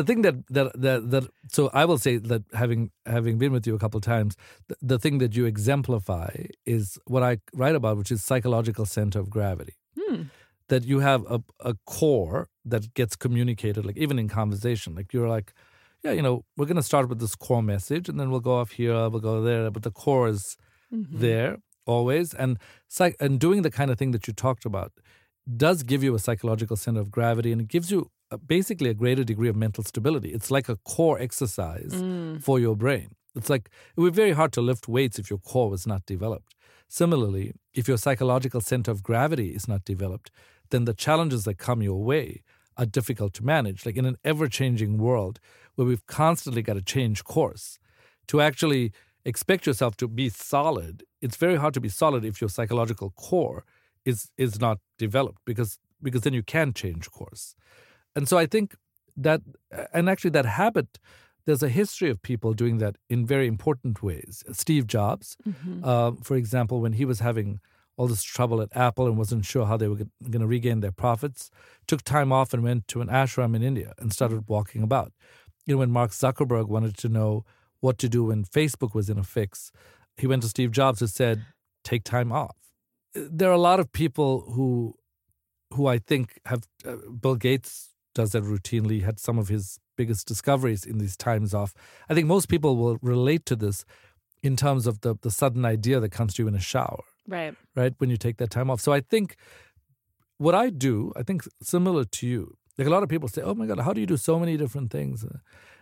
the 0.00 0.04
thing 0.04 0.22
that, 0.22 0.36
that 0.48 0.68
that 0.80 1.10
that 1.10 1.24
so 1.48 1.70
I 1.72 1.84
will 1.84 1.98
say 1.98 2.16
that 2.30 2.42
having 2.52 2.90
having 3.06 3.38
been 3.38 3.52
with 3.52 3.66
you 3.66 3.74
a 3.74 3.78
couple 3.78 3.98
of 3.98 4.04
times, 4.04 4.36
the, 4.68 4.76
the 4.92 4.98
thing 4.98 5.18
that 5.18 5.36
you 5.36 5.44
exemplify 5.46 6.30
is 6.64 6.98
what 7.06 7.22
I 7.22 7.38
write 7.52 7.76
about, 7.80 7.96
which 7.98 8.12
is 8.14 8.22
psychological 8.22 8.86
center 8.86 9.18
of 9.20 9.30
gravity. 9.30 9.74
Hmm 9.98 10.22
that 10.70 10.84
you 10.84 11.00
have 11.00 11.24
a, 11.28 11.42
a 11.60 11.74
core 11.84 12.48
that 12.64 12.94
gets 12.94 13.16
communicated, 13.16 13.84
like 13.84 13.98
even 13.98 14.18
in 14.18 14.28
conversation. 14.28 14.94
Like 14.94 15.12
you're 15.12 15.28
like, 15.28 15.52
yeah, 16.02 16.12
you 16.12 16.22
know, 16.22 16.44
we're 16.56 16.66
going 16.66 16.76
to 16.76 16.82
start 16.82 17.08
with 17.08 17.20
this 17.20 17.34
core 17.34 17.62
message 17.62 18.08
and 18.08 18.18
then 18.18 18.30
we'll 18.30 18.40
go 18.40 18.56
off 18.56 18.70
here, 18.70 19.08
we'll 19.08 19.20
go 19.20 19.42
there, 19.42 19.70
but 19.70 19.82
the 19.82 19.90
core 19.90 20.28
is 20.28 20.56
mm-hmm. 20.92 21.20
there 21.20 21.58
always. 21.86 22.32
And, 22.32 22.58
psych- 22.88 23.16
and 23.20 23.38
doing 23.38 23.62
the 23.62 23.70
kind 23.70 23.90
of 23.90 23.98
thing 23.98 24.12
that 24.12 24.26
you 24.26 24.32
talked 24.32 24.64
about 24.64 24.92
does 25.56 25.82
give 25.82 26.02
you 26.02 26.14
a 26.14 26.18
psychological 26.18 26.76
center 26.76 27.00
of 27.00 27.10
gravity 27.10 27.52
and 27.52 27.60
it 27.60 27.68
gives 27.68 27.90
you 27.90 28.10
basically 28.38 28.90
a 28.90 28.94
greater 28.94 29.24
degree 29.24 29.48
of 29.48 29.56
mental 29.56 29.84
stability. 29.84 30.30
It's 30.30 30.50
like 30.50 30.68
a 30.68 30.76
core 30.76 31.18
exercise 31.18 31.92
mm. 31.92 32.42
for 32.42 32.58
your 32.58 32.76
brain. 32.76 33.08
It's 33.34 33.50
like 33.50 33.70
it 33.96 34.00
would 34.00 34.12
be 34.12 34.22
very 34.22 34.32
hard 34.32 34.52
to 34.52 34.60
lift 34.60 34.88
weights 34.88 35.18
if 35.18 35.30
your 35.30 35.38
core 35.38 35.70
was 35.70 35.86
not 35.86 36.06
developed. 36.06 36.54
Similarly, 36.88 37.52
if 37.72 37.86
your 37.86 37.96
psychological 37.96 38.60
center 38.60 38.90
of 38.90 39.02
gravity 39.02 39.50
is 39.50 39.68
not 39.68 39.84
developed, 39.84 40.30
then 40.70 40.84
the 40.84 40.94
challenges 40.94 41.44
that 41.44 41.58
come 41.58 41.82
your 41.82 42.02
way 42.02 42.42
are 42.76 42.86
difficult 42.86 43.34
to 43.34 43.44
manage. 43.44 43.86
Like 43.86 43.96
in 43.96 44.06
an 44.06 44.16
ever 44.24 44.48
changing 44.48 44.98
world 44.98 45.38
where 45.74 45.86
we've 45.86 46.06
constantly 46.06 46.62
got 46.62 46.74
to 46.74 46.82
change 46.82 47.22
course, 47.24 47.78
to 48.28 48.40
actually 48.40 48.92
expect 49.24 49.66
yourself 49.66 49.96
to 49.98 50.08
be 50.08 50.28
solid, 50.28 51.04
it's 51.20 51.36
very 51.36 51.56
hard 51.56 51.74
to 51.74 51.80
be 51.80 51.88
solid 51.88 52.24
if 52.24 52.40
your 52.40 52.50
psychological 52.50 53.10
core 53.10 53.64
is 54.04 54.30
is 54.38 54.60
not 54.60 54.78
developed 54.98 55.40
because 55.44 55.78
because 56.02 56.22
then 56.22 56.32
you 56.32 56.42
can 56.42 56.72
change 56.72 57.10
course. 57.10 57.54
And 58.16 58.28
so 58.28 58.38
I 58.38 58.46
think 58.46 58.74
that 59.16 59.42
and 59.92 60.08
actually 60.08 60.30
that 60.30 60.46
habit 60.46 60.98
there's 61.46 61.62
a 61.62 61.68
history 61.68 62.10
of 62.10 62.22
people 62.22 62.52
doing 62.52 62.78
that 62.78 62.96
in 63.08 63.26
very 63.26 63.46
important 63.46 64.02
ways. 64.02 64.44
Steve 64.52 64.86
Jobs, 64.86 65.36
mm-hmm. 65.46 65.84
uh, 65.84 66.12
for 66.22 66.36
example, 66.36 66.80
when 66.80 66.92
he 66.92 67.04
was 67.04 67.20
having 67.20 67.60
all 67.96 68.06
this 68.06 68.22
trouble 68.22 68.62
at 68.62 68.74
Apple 68.74 69.06
and 69.06 69.18
wasn't 69.18 69.44
sure 69.44 69.66
how 69.66 69.76
they 69.76 69.88
were 69.88 69.96
going 69.96 70.40
to 70.40 70.46
regain 70.46 70.80
their 70.80 70.92
profits, 70.92 71.50
took 71.86 72.02
time 72.02 72.32
off 72.32 72.54
and 72.54 72.62
went 72.62 72.88
to 72.88 73.00
an 73.00 73.08
ashram 73.08 73.54
in 73.54 73.62
India 73.62 73.92
and 73.98 74.12
started 74.12 74.44
walking 74.48 74.82
about. 74.82 75.12
You 75.66 75.74
know, 75.74 75.78
when 75.78 75.90
Mark 75.90 76.12
Zuckerberg 76.12 76.68
wanted 76.68 76.96
to 76.98 77.08
know 77.08 77.44
what 77.80 77.98
to 77.98 78.08
do 78.08 78.24
when 78.24 78.44
Facebook 78.44 78.94
was 78.94 79.10
in 79.10 79.18
a 79.18 79.22
fix, 79.22 79.72
he 80.16 80.26
went 80.26 80.42
to 80.42 80.48
Steve 80.48 80.70
Jobs 80.70 81.00
and 81.00 81.10
said, 81.10 81.44
"Take 81.84 82.04
time 82.04 82.32
off." 82.32 82.56
There 83.14 83.50
are 83.50 83.54
a 83.54 83.58
lot 83.58 83.80
of 83.80 83.92
people 83.92 84.52
who, 84.52 84.94
who 85.74 85.86
I 85.86 85.98
think 85.98 86.38
have. 86.46 86.62
Uh, 86.86 86.96
Bill 87.20 87.36
Gates 87.36 87.89
does 88.14 88.32
that 88.32 88.44
routinely. 88.44 89.02
Had 89.02 89.18
some 89.18 89.38
of 89.38 89.48
his 89.48 89.78
biggest 89.96 90.26
discoveries 90.26 90.84
in 90.84 90.98
these 90.98 91.16
times 91.16 91.54
off. 91.54 91.74
I 92.08 92.14
think 92.14 92.26
most 92.26 92.48
people 92.48 92.76
will 92.76 92.98
relate 93.02 93.46
to 93.46 93.56
this 93.56 93.84
in 94.42 94.56
terms 94.56 94.86
of 94.86 95.02
the 95.02 95.16
the 95.20 95.30
sudden 95.30 95.64
idea 95.64 96.00
that 96.00 96.10
comes 96.10 96.34
to 96.34 96.42
you 96.42 96.48
in 96.48 96.54
a 96.54 96.60
shower 96.60 97.04
Right. 97.30 97.54
Right. 97.76 97.94
When 97.98 98.10
you 98.10 98.16
take 98.16 98.38
that 98.38 98.50
time 98.50 98.70
off. 98.70 98.80
So 98.80 98.92
I 98.92 99.00
think 99.00 99.36
what 100.38 100.54
I 100.54 100.68
do, 100.68 101.12
I 101.16 101.22
think 101.22 101.44
similar 101.62 102.04
to 102.04 102.26
you. 102.26 102.56
Like 102.76 102.88
a 102.88 102.90
lot 102.90 103.02
of 103.02 103.08
people 103.08 103.28
say, 103.28 103.42
oh 103.42 103.54
my 103.54 103.66
God, 103.66 103.78
how 103.80 103.92
do 103.92 104.00
you 104.00 104.06
do 104.06 104.16
so 104.16 104.38
many 104.38 104.56
different 104.56 104.90
things? 104.90 105.24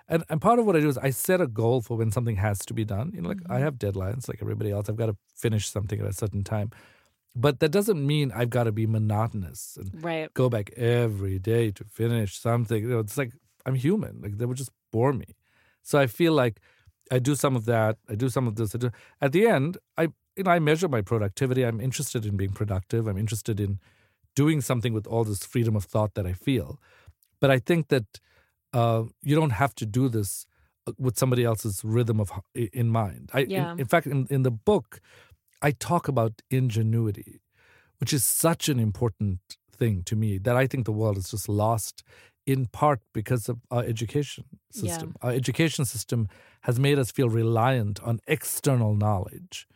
And, 0.09 0.25
and 0.29 0.41
part 0.41 0.59
of 0.59 0.67
what 0.67 0.77
I 0.77 0.81
do 0.81 0.89
is 0.89 0.99
I 0.99 1.11
set 1.11 1.41
a 1.41 1.47
goal 1.47 1.81
for 1.81 1.97
when 1.97 2.11
something 2.11 2.37
has 2.37 2.59
to 2.61 2.75
be 2.75 2.85
done. 2.85 3.13
You 3.15 3.23
know, 3.23 3.29
like 3.29 3.39
mm-hmm. 3.39 3.53
I 3.53 3.61
have 3.61 3.75
deadlines 3.75 4.29
like 4.29 4.39
everybody 4.43 4.71
else. 4.71 4.89
I've 4.89 4.97
got 4.97 5.07
to 5.07 5.17
finish 5.35 5.69
something 5.69 6.01
at 6.01 6.07
a 6.07 6.13
certain 6.13 6.45
time. 6.45 6.71
But 7.35 7.61
that 7.61 7.71
doesn't 7.71 8.05
mean 8.05 8.33
I've 8.35 8.51
got 8.51 8.65
to 8.65 8.73
be 8.73 8.87
monotonous 8.87 9.79
and 9.81 10.03
right. 10.03 10.33
go 10.35 10.49
back 10.49 10.71
every 10.77 11.39
day 11.39 11.71
to 11.71 11.85
finish 11.85 12.39
something. 12.39 12.83
You 12.83 12.89
know, 12.91 12.99
it's 12.99 13.17
like 13.17 13.33
I'm 13.65 13.75
human. 13.75 14.21
Like 14.21 14.39
they 14.39 14.47
would 14.47 14.57
just 14.57 14.73
bore 14.91 15.13
me. 15.13 15.37
So 15.83 15.99
I 15.99 16.07
feel 16.07 16.33
like 16.33 16.61
I 17.11 17.19
do 17.19 17.35
some 17.35 17.55
of 17.55 17.65
that. 17.67 17.99
I 18.09 18.15
do 18.15 18.29
some 18.29 18.47
of 18.47 18.57
this. 18.57 18.73
Do, 18.73 18.91
At 19.21 19.33
the 19.33 19.47
end, 19.47 19.79
I 19.97 20.09
you 20.37 20.45
know, 20.45 20.53
I 20.53 20.59
measure 20.59 20.89
my 20.89 21.03
productivity. 21.03 21.65
I'm 21.65 21.81
interested 21.81 22.25
in 22.25 22.37
being 22.37 22.53
productive. 22.53 23.07
I'm 23.07 23.19
interested 23.19 23.59
in 23.61 23.81
doing 24.37 24.61
something 24.61 24.93
with 24.93 25.07
all 25.07 25.25
this 25.25 25.45
freedom 25.45 25.75
of 25.75 25.85
thought 25.85 26.15
that 26.15 26.27
I 26.27 26.33
feel. 26.33 26.81
But 27.41 27.51
I 27.51 27.59
think 27.59 27.89
that 27.89 28.21
uh, 28.73 29.05
you 29.23 29.35
don't 29.35 29.51
have 29.51 29.75
to 29.77 29.87
do 29.87 30.09
this 30.09 30.47
uh, 30.87 30.93
with 30.99 31.19
somebody 31.19 31.45
else's 31.45 31.85
rhythm 31.85 32.21
of 32.21 32.31
in 32.55 32.89
mind. 32.89 33.31
I, 33.35 33.41
yeah. 33.41 33.73
in, 33.73 33.81
in 33.81 33.87
fact, 33.87 34.07
in, 34.07 34.29
in 34.31 34.43
the 34.43 34.53
book, 34.53 35.01
I 35.61 35.73
talk 35.73 36.09
about 36.09 36.43
ingenuity, 36.51 37.41
which 37.99 38.13
is 38.13 38.25
such 38.25 38.69
an 38.69 38.79
important 38.79 39.41
thing 39.73 40.03
to 40.05 40.17
me 40.17 40.39
that 40.39 40.57
I 40.57 40.67
think 40.67 40.85
the 40.85 40.93
world 40.93 41.17
is 41.17 41.31
just 41.31 41.49
lost 41.49 42.03
in 42.47 42.67
part 42.67 43.01
because 43.13 43.49
of 43.49 43.59
our 43.71 43.83
education 43.83 44.45
system. 44.71 45.15
Yeah. 45.17 45.29
Our 45.29 45.35
education 45.35 45.85
system 45.85 46.29
has 46.63 46.79
made 46.79 46.99
us 46.99 47.11
feel 47.11 47.29
reliant 47.29 48.03
on 48.03 48.21
external 48.27 48.95
knowledge 48.95 49.67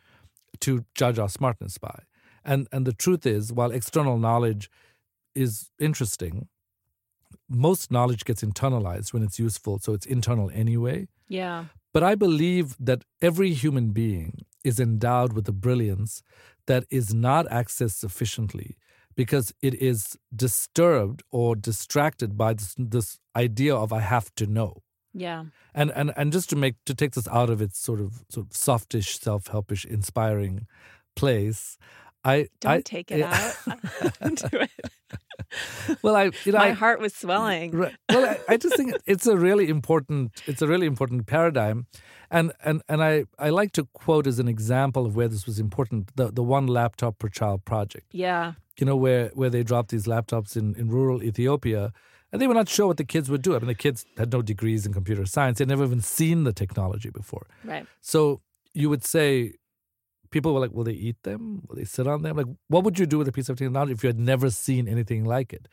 to 0.61 0.85
judge 0.95 1.19
our 1.19 1.29
smartness 1.29 1.77
by. 1.77 2.03
And 2.43 2.67
and 2.71 2.85
the 2.85 2.93
truth 2.93 3.25
is, 3.25 3.53
while 3.53 3.71
external 3.71 4.17
knowledge 4.17 4.69
is 5.35 5.69
interesting, 5.79 6.47
most 7.49 7.91
knowledge 7.91 8.25
gets 8.25 8.43
internalized 8.43 9.13
when 9.13 9.23
it's 9.23 9.39
useful, 9.39 9.79
so 9.79 9.93
it's 9.93 10.05
internal 10.05 10.49
anyway. 10.53 11.07
Yeah. 11.27 11.65
But 11.93 12.03
I 12.03 12.15
believe 12.15 12.75
that 12.79 13.03
every 13.21 13.53
human 13.53 13.91
being 13.91 14.45
is 14.63 14.79
endowed 14.79 15.33
with 15.33 15.47
a 15.47 15.53
brilliance 15.53 16.23
that 16.67 16.85
is 16.89 17.13
not 17.13 17.45
accessed 17.47 17.97
sufficiently 17.97 18.77
because 19.15 19.53
it 19.61 19.73
is 19.75 20.17
disturbed 20.35 21.23
or 21.31 21.55
distracted 21.55 22.37
by 22.37 22.53
this, 22.53 22.75
this 22.77 23.19
idea 23.35 23.75
of 23.75 23.93
I 23.93 23.99
have 23.99 24.33
to 24.35 24.47
know. 24.47 24.81
Yeah. 25.13 25.45
And 25.75 25.91
and 25.91 26.11
and 26.17 26.31
just 26.31 26.49
to 26.49 26.55
make 26.55 26.75
to 26.85 26.95
take 26.95 27.11
this 27.11 27.27
out 27.27 27.49
of 27.49 27.61
its 27.61 27.79
sort 27.79 27.99
of 27.99 28.23
sort 28.29 28.47
of 28.47 28.55
softish, 28.55 29.19
self-helpish, 29.19 29.85
inspiring 29.85 30.65
place, 31.15 31.77
I 32.23 32.47
don't 32.61 32.71
I, 32.71 32.81
take 32.81 33.11
it 33.11 33.21
eh, 33.21 33.51
out. 33.67 33.79
Do 34.35 34.57
it. 34.57 34.71
well, 36.01 36.15
I 36.15 36.31
you 36.45 36.51
know, 36.51 36.57
my 36.57 36.69
I, 36.69 36.71
heart 36.71 36.99
was 36.99 37.13
swelling. 37.13 37.71
Right, 37.71 37.95
well, 38.09 38.25
I, 38.25 38.53
I, 38.53 38.57
just 38.57 38.75
think 38.75 38.95
it's 39.05 39.27
a 39.27 39.37
really 39.37 39.69
important 39.69 40.41
it's 40.47 40.61
a 40.61 40.67
really 40.67 40.87
important 40.87 41.27
paradigm, 41.27 41.85
and 42.33 42.51
and 42.65 42.81
and 42.89 43.03
I 43.03 43.25
I 43.39 43.49
like 43.49 43.71
to 43.73 43.83
quote 43.93 44.27
as 44.27 44.39
an 44.39 44.47
example 44.47 45.05
of 45.05 45.15
where 45.15 45.29
this 45.29 45.45
was 45.45 45.59
important 45.59 46.15
the 46.15 46.31
the 46.31 46.43
one 46.43 46.67
laptop 46.67 47.19
per 47.19 47.29
child 47.29 47.63
project. 47.63 48.07
Yeah. 48.11 48.53
You 48.79 48.85
know 48.87 48.97
where 49.05 49.29
where 49.39 49.51
they 49.55 49.63
dropped 49.63 49.89
these 49.91 50.05
laptops 50.13 50.57
in 50.57 50.75
in 50.75 50.89
rural 50.89 51.23
Ethiopia 51.23 51.93
and 52.31 52.41
they 52.41 52.47
were 52.47 52.55
not 52.55 52.67
sure 52.67 52.87
what 52.87 52.97
the 52.97 53.05
kids 53.05 53.29
would 53.29 53.43
do. 53.43 53.55
I 53.55 53.59
mean, 53.59 53.67
the 53.67 53.75
kids 53.75 54.05
had 54.17 54.31
no 54.33 54.41
degrees 54.41 54.85
in 54.87 54.91
computer 54.91 55.25
science; 55.25 55.59
they'd 55.59 55.67
never 55.67 55.85
even 55.85 56.01
seen 56.01 56.43
the 56.43 56.51
technology 56.51 57.11
before. 57.11 57.45
Right. 57.63 57.85
So 58.01 58.41
you 58.73 58.89
would 58.89 59.03
say, 59.03 59.53
people 60.31 60.51
were 60.53 60.59
like, 60.59 60.73
"Will 60.73 60.83
they 60.83 60.99
eat 61.09 61.21
them? 61.21 61.61
Will 61.67 61.75
they 61.75 61.85
sit 61.85 62.07
on 62.07 62.23
them?" 62.23 62.35
Like, 62.35 62.47
what 62.67 62.83
would 62.83 62.97
you 62.97 63.05
do 63.05 63.19
with 63.19 63.27
a 63.27 63.31
piece 63.31 63.49
of 63.49 63.57
technology 63.57 63.93
if 63.93 64.03
you 64.03 64.07
had 64.07 64.19
never 64.19 64.49
seen 64.49 64.87
anything 64.87 65.23
like 65.23 65.53
it? 65.53 65.67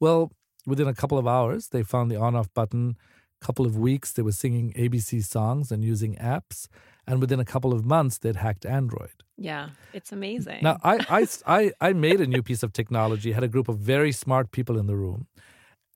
Well, 0.00 0.32
within 0.66 0.88
a 0.88 0.94
couple 0.94 1.18
of 1.18 1.26
hours, 1.26 1.68
they 1.68 1.82
found 1.82 2.10
the 2.10 2.16
on-off 2.16 2.48
button. 2.54 2.96
Couple 3.40 3.66
of 3.66 3.76
weeks, 3.76 4.12
they 4.12 4.22
were 4.22 4.32
singing 4.32 4.72
ABC 4.72 5.22
songs 5.24 5.70
and 5.70 5.84
using 5.84 6.16
apps, 6.16 6.68
and 7.06 7.20
within 7.20 7.38
a 7.38 7.44
couple 7.44 7.72
of 7.72 7.84
months, 7.84 8.18
they'd 8.18 8.36
hacked 8.36 8.64
Android. 8.66 9.22
Yeah, 9.36 9.70
it's 9.92 10.10
amazing. 10.10 10.60
Now, 10.62 10.78
I, 10.82 11.04
I, 11.08 11.26
I, 11.46 11.72
I 11.80 11.92
made 11.92 12.20
a 12.20 12.26
new 12.26 12.42
piece 12.42 12.62
of 12.62 12.72
technology, 12.72 13.32
had 13.32 13.44
a 13.44 13.48
group 13.48 13.68
of 13.68 13.78
very 13.78 14.10
smart 14.10 14.50
people 14.50 14.78
in 14.78 14.86
the 14.86 14.96
room 14.96 15.26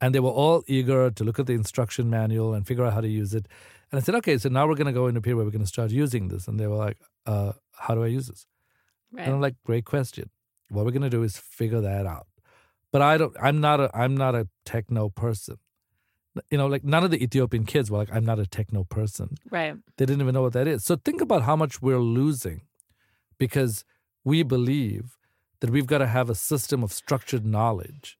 and 0.01 0.15
they 0.15 0.21
were 0.21 0.31
all 0.31 0.63
eager 0.67 1.11
to 1.11 1.25
look 1.25 1.39
at 1.39 1.47
the 1.47 1.53
instruction 1.53 2.09
manual 2.09 2.55
and 2.55 2.67
figure 2.67 2.85
out 2.85 2.95
how 2.95 3.01
to 3.01 3.09
use 3.09 3.35
it. 3.35 3.47
And 3.93 4.01
I 4.01 4.03
said, 4.03 4.15
okay, 4.17 4.39
so 4.39 4.49
now 4.49 4.67
we're 4.67 4.77
going 4.77 4.87
to 4.87 4.93
go 4.93 5.07
into 5.07 5.19
a 5.19 5.23
period 5.23 5.37
where 5.37 5.45
we're 5.45 5.53
going 5.53 5.65
to 5.65 5.69
start 5.69 5.91
using 5.91 6.29
this. 6.29 6.49
And 6.49 6.59
they 6.59 6.67
were 6.67 6.77
like, 6.77 6.97
uh, 7.27 7.53
how 7.73 7.95
do 7.95 8.03
I 8.03 8.07
use 8.07 8.29
this? 8.29 8.47
Right. 9.13 9.27
And 9.27 9.35
I'm 9.35 9.41
like, 9.41 9.57
great 9.65 9.85
question. 9.85 10.31
What 10.71 10.85
we're 10.85 10.93
going 10.93 11.03
to 11.03 11.11
do 11.11 11.23
is 11.23 11.37
figure 11.37 11.81
that 11.81 12.07
out. 12.07 12.27
But 12.93 13.03
I 13.03 13.19
don't. 13.19 13.37
I'm 13.41 13.61
not 13.61 13.79
a. 13.79 13.91
I'm 13.95 14.17
not 14.17 14.35
a 14.35 14.49
techno 14.65 15.11
person. 15.11 15.59
You 16.51 16.59
know, 16.59 16.67
like 16.67 16.85
none 16.85 17.03
of 17.03 17.11
the 17.11 17.23
Ethiopian 17.23 17.65
kids 17.65 17.91
were 17.91 17.99
like, 17.99 18.13
I'm 18.13 18.25
not 18.25 18.39
a 18.39 18.47
techno 18.47 18.85
person. 18.85 19.37
Right. 19.51 19.75
They 19.97 20.07
didn't 20.07 20.21
even 20.23 20.35
know 20.35 20.43
what 20.43 20.53
that 20.53 20.69
is. 20.69 20.85
So 20.85 20.97
think 20.97 21.21
about 21.21 21.43
how 21.43 21.57
much 21.57 21.83
we're 21.83 21.99
losing 21.99 22.63
because 23.39 23.85
we 24.25 24.43
believe 24.43 25.19
that 25.61 25.71
we've 25.71 25.87
got 25.87 25.99
to 25.99 26.07
have 26.07 26.31
a 26.31 26.35
system 26.35 26.83
of 26.83 26.93
structured 26.93 27.45
knowledge 27.45 28.19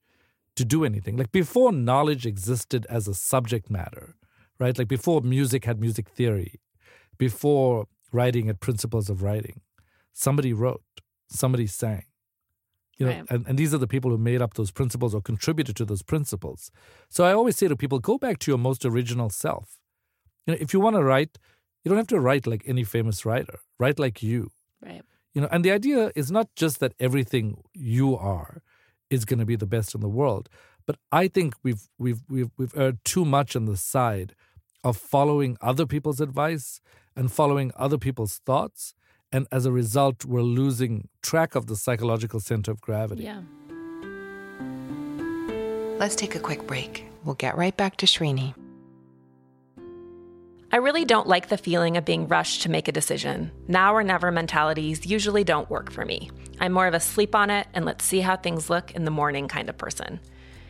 to 0.55 0.65
do 0.65 0.83
anything. 0.83 1.17
Like 1.17 1.31
before 1.31 1.71
knowledge 1.71 2.25
existed 2.25 2.85
as 2.89 3.07
a 3.07 3.13
subject 3.13 3.69
matter, 3.69 4.15
right? 4.59 4.77
Like 4.77 4.87
before 4.87 5.21
music 5.21 5.65
had 5.65 5.79
music 5.79 6.09
theory, 6.09 6.59
before 7.17 7.87
writing 8.11 8.47
had 8.47 8.59
principles 8.59 9.09
of 9.09 9.23
writing, 9.23 9.61
somebody 10.13 10.53
wrote, 10.53 10.83
somebody 11.29 11.67
sang. 11.67 12.03
You 13.01 13.07
know, 13.07 13.13
Right. 13.13 13.31
and, 13.31 13.47
and 13.47 13.57
these 13.57 13.73
are 13.73 13.79
the 13.85 13.87
people 13.95 14.11
who 14.11 14.17
made 14.31 14.41
up 14.45 14.53
those 14.53 14.71
principles 14.79 15.11
or 15.15 15.21
contributed 15.31 15.75
to 15.77 15.85
those 15.85 16.03
principles. 16.13 16.59
So 17.09 17.23
I 17.29 17.33
always 17.33 17.55
say 17.57 17.67
to 17.67 17.75
people, 17.75 17.97
go 17.99 18.17
back 18.25 18.37
to 18.41 18.51
your 18.51 18.59
most 18.69 18.85
original 18.85 19.29
self. 19.31 19.67
You 20.45 20.53
know, 20.53 20.59
if 20.61 20.69
you 20.73 20.79
want 20.85 20.95
to 20.97 21.03
write, 21.03 21.33
you 21.81 21.89
don't 21.89 21.97
have 22.03 22.13
to 22.15 22.19
write 22.27 22.45
like 22.51 22.63
any 22.73 22.83
famous 22.83 23.25
writer. 23.25 23.57
Write 23.79 23.97
like 24.05 24.21
you. 24.21 24.41
Right. 24.85 25.01
You 25.33 25.41
know, 25.41 25.49
and 25.53 25.65
the 25.65 25.71
idea 25.79 26.11
is 26.21 26.29
not 26.31 26.47
just 26.55 26.75
that 26.81 26.93
everything 26.99 27.45
you 27.73 28.07
are 28.17 28.61
is 29.09 29.25
going 29.25 29.39
to 29.39 29.45
be 29.53 29.55
the 29.63 29.71
best 29.75 29.95
in 29.95 30.01
the 30.01 30.15
world, 30.21 30.45
but 30.87 30.97
I 31.11 31.27
think 31.35 31.55
we've 31.63 31.83
we've 32.03 32.21
we've 32.29 32.51
we've 32.57 32.77
erred 32.77 32.99
too 33.13 33.25
much 33.25 33.55
on 33.55 33.65
the 33.65 33.77
side 33.77 34.29
of 34.83 34.93
following 34.97 35.57
other 35.71 35.85
people's 35.93 36.21
advice 36.21 36.67
and 37.15 37.31
following 37.31 37.71
other 37.85 37.97
people's 37.97 38.35
thoughts, 38.49 38.93
and 39.31 39.47
as 39.51 39.65
a 39.65 39.71
result, 39.71 40.25
we're 40.25 40.41
losing 40.41 41.07
track 41.21 41.55
of 41.55 41.67
the 41.67 41.75
psychological 41.75 42.39
center 42.39 42.71
of 42.71 42.81
gravity. 42.81 43.23
Yeah. 43.23 43.41
Let's 45.97 46.15
take 46.15 46.35
a 46.35 46.39
quick 46.39 46.65
break. 46.67 47.05
We'll 47.23 47.35
get 47.35 47.57
right 47.57 47.75
back 47.75 47.97
to 47.97 48.05
Srini. 48.05 48.55
I 50.73 50.77
really 50.77 51.03
don't 51.03 51.27
like 51.27 51.49
the 51.49 51.57
feeling 51.57 51.97
of 51.97 52.05
being 52.05 52.27
rushed 52.27 52.61
to 52.61 52.69
make 52.69 52.87
a 52.87 52.93
decision. 52.93 53.51
Now 53.67 53.93
or 53.93 54.03
never 54.03 54.31
mentalities 54.31 55.05
usually 55.05 55.43
don't 55.43 55.69
work 55.69 55.91
for 55.91 56.05
me. 56.05 56.31
I'm 56.59 56.71
more 56.71 56.87
of 56.87 56.93
a 56.93 56.99
sleep 56.99 57.35
on 57.35 57.49
it 57.49 57.67
and 57.73 57.83
let's 57.85 58.05
see 58.05 58.21
how 58.21 58.37
things 58.37 58.69
look 58.69 58.91
in 58.91 59.03
the 59.03 59.11
morning 59.11 59.47
kind 59.47 59.69
of 59.69 59.77
person. 59.77 60.19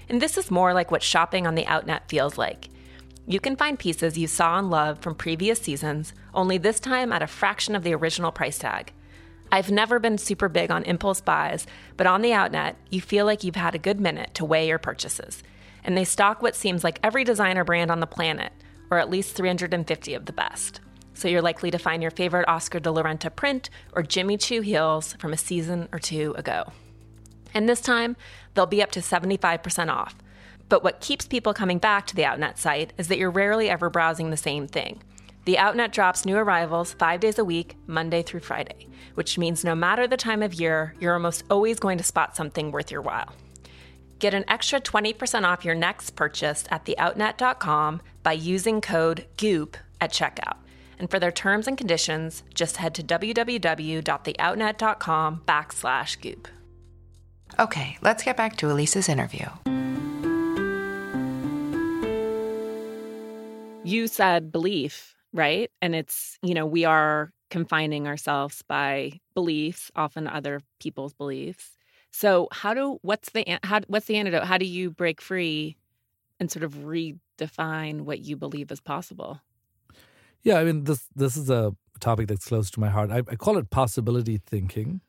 And 0.09 0.21
this 0.21 0.37
is 0.37 0.51
more 0.51 0.73
like 0.73 0.89
what 0.91 1.03
shopping 1.03 1.45
on 1.45 1.55
the 1.55 1.65
Outnet 1.65 2.09
feels 2.09 2.37
like. 2.37 2.69
You 3.27 3.39
can 3.39 3.55
find 3.55 3.77
pieces 3.77 4.17
you 4.17 4.27
saw 4.27 4.57
and 4.57 4.69
loved 4.69 5.03
from 5.03 5.15
previous 5.15 5.59
seasons, 5.59 6.13
only 6.33 6.57
this 6.57 6.79
time 6.79 7.13
at 7.13 7.21
a 7.21 7.27
fraction 7.27 7.75
of 7.75 7.83
the 7.83 7.93
original 7.93 8.31
price 8.31 8.57
tag. 8.57 8.91
I've 9.51 9.69
never 9.69 9.99
been 9.99 10.17
super 10.17 10.49
big 10.49 10.71
on 10.71 10.83
impulse 10.83 11.21
buys, 11.21 11.67
but 11.97 12.07
on 12.07 12.21
the 12.21 12.31
Outnet, 12.31 12.75
you 12.89 13.01
feel 13.01 13.25
like 13.25 13.43
you've 13.43 13.55
had 13.55 13.75
a 13.75 13.79
good 13.79 13.99
minute 13.99 14.33
to 14.35 14.45
weigh 14.45 14.67
your 14.67 14.79
purchases. 14.79 15.43
And 15.83 15.97
they 15.97 16.05
stock 16.05 16.41
what 16.41 16.55
seems 16.55 16.83
like 16.83 16.99
every 17.03 17.23
designer 17.23 17.63
brand 17.63 17.91
on 17.91 17.99
the 17.99 18.07
planet, 18.07 18.53
or 18.89 18.97
at 18.97 19.09
least 19.09 19.35
350 19.35 20.13
of 20.13 20.25
the 20.25 20.33
best. 20.33 20.79
So 21.13 21.27
you're 21.27 21.41
likely 21.41 21.69
to 21.71 21.77
find 21.77 22.01
your 22.01 22.11
favorite 22.11 22.47
Oscar 22.47 22.79
de 22.79 22.91
la 22.91 23.03
Renta 23.03 23.35
print 23.35 23.69
or 23.93 24.03
Jimmy 24.03 24.37
Choo 24.37 24.61
heels 24.61 25.13
from 25.19 25.33
a 25.33 25.37
season 25.37 25.89
or 25.91 25.99
two 25.99 26.33
ago. 26.37 26.71
And 27.53 27.67
this 27.67 27.81
time, 27.81 28.15
they'll 28.53 28.65
be 28.65 28.81
up 28.81 28.91
to 28.91 29.01
75% 29.01 29.89
off. 29.89 30.15
But 30.71 30.83
what 30.85 31.01
keeps 31.01 31.27
people 31.27 31.53
coming 31.53 31.79
back 31.79 32.07
to 32.07 32.15
the 32.15 32.23
Outnet 32.23 32.57
site 32.57 32.93
is 32.97 33.09
that 33.09 33.17
you're 33.17 33.29
rarely 33.29 33.69
ever 33.69 33.89
browsing 33.89 34.29
the 34.29 34.37
same 34.37 34.69
thing. 34.69 35.03
The 35.43 35.57
Outnet 35.57 35.91
drops 35.91 36.25
new 36.25 36.37
arrivals 36.37 36.93
five 36.93 37.19
days 37.19 37.37
a 37.37 37.43
week, 37.43 37.75
Monday 37.87 38.23
through 38.23 38.39
Friday, 38.39 38.87
which 39.15 39.37
means 39.37 39.65
no 39.65 39.75
matter 39.75 40.07
the 40.07 40.15
time 40.15 40.41
of 40.41 40.53
year, 40.53 40.95
you're 40.97 41.11
almost 41.11 41.43
always 41.51 41.77
going 41.77 41.97
to 41.97 42.05
spot 42.05 42.37
something 42.37 42.71
worth 42.71 42.89
your 42.89 43.01
while. 43.01 43.35
Get 44.19 44.33
an 44.33 44.45
extra 44.47 44.79
20% 44.79 45.43
off 45.43 45.65
your 45.65 45.75
next 45.75 46.11
purchase 46.11 46.63
at 46.71 46.85
theoutnet.com 46.85 48.01
by 48.23 48.31
using 48.31 48.79
code 48.79 49.25
GOOP 49.35 49.75
at 49.99 50.13
checkout. 50.13 50.55
And 50.97 51.11
for 51.11 51.19
their 51.19 51.33
terms 51.33 51.67
and 51.67 51.77
conditions, 51.77 52.43
just 52.53 52.77
head 52.77 52.95
to 52.95 53.03
www.theoutnet.com 53.03 55.41
backslash 55.45 56.21
goop. 56.21 56.47
Okay, 57.59 57.97
let's 58.01 58.23
get 58.23 58.37
back 58.37 58.55
to 58.55 58.69
Elise's 58.69 59.09
interview. 59.09 59.47
You 63.83 64.07
said 64.07 64.51
belief, 64.51 65.15
right? 65.33 65.71
And 65.81 65.95
it's, 65.95 66.37
you 66.43 66.53
know, 66.53 66.65
we 66.65 66.85
are 66.85 67.31
confining 67.49 68.07
ourselves 68.07 68.61
by 68.67 69.19
beliefs, 69.33 69.91
often 69.95 70.27
other 70.27 70.61
people's 70.79 71.13
beliefs. 71.13 71.77
So, 72.11 72.47
how 72.51 72.73
do 72.73 72.99
what's 73.01 73.31
the 73.31 73.59
how 73.63 73.81
what's 73.87 74.05
the 74.05 74.17
antidote? 74.17 74.43
How 74.43 74.57
do 74.57 74.65
you 74.65 74.91
break 74.91 75.21
free 75.21 75.77
and 76.39 76.51
sort 76.51 76.63
of 76.63 76.73
redefine 76.75 78.01
what 78.01 78.19
you 78.19 78.35
believe 78.35 78.71
is 78.71 78.81
possible? 78.81 79.39
Yeah, 80.43 80.55
I 80.59 80.63
mean 80.63 80.83
this 80.83 81.07
this 81.15 81.37
is 81.37 81.49
a 81.49 81.73
topic 81.99 82.27
that's 82.27 82.47
close 82.47 82.69
to 82.71 82.79
my 82.79 82.89
heart. 82.89 83.11
I, 83.11 83.19
I 83.19 83.35
call 83.35 83.57
it 83.57 83.69
possibility 83.69 84.37
thinking, 84.45 85.01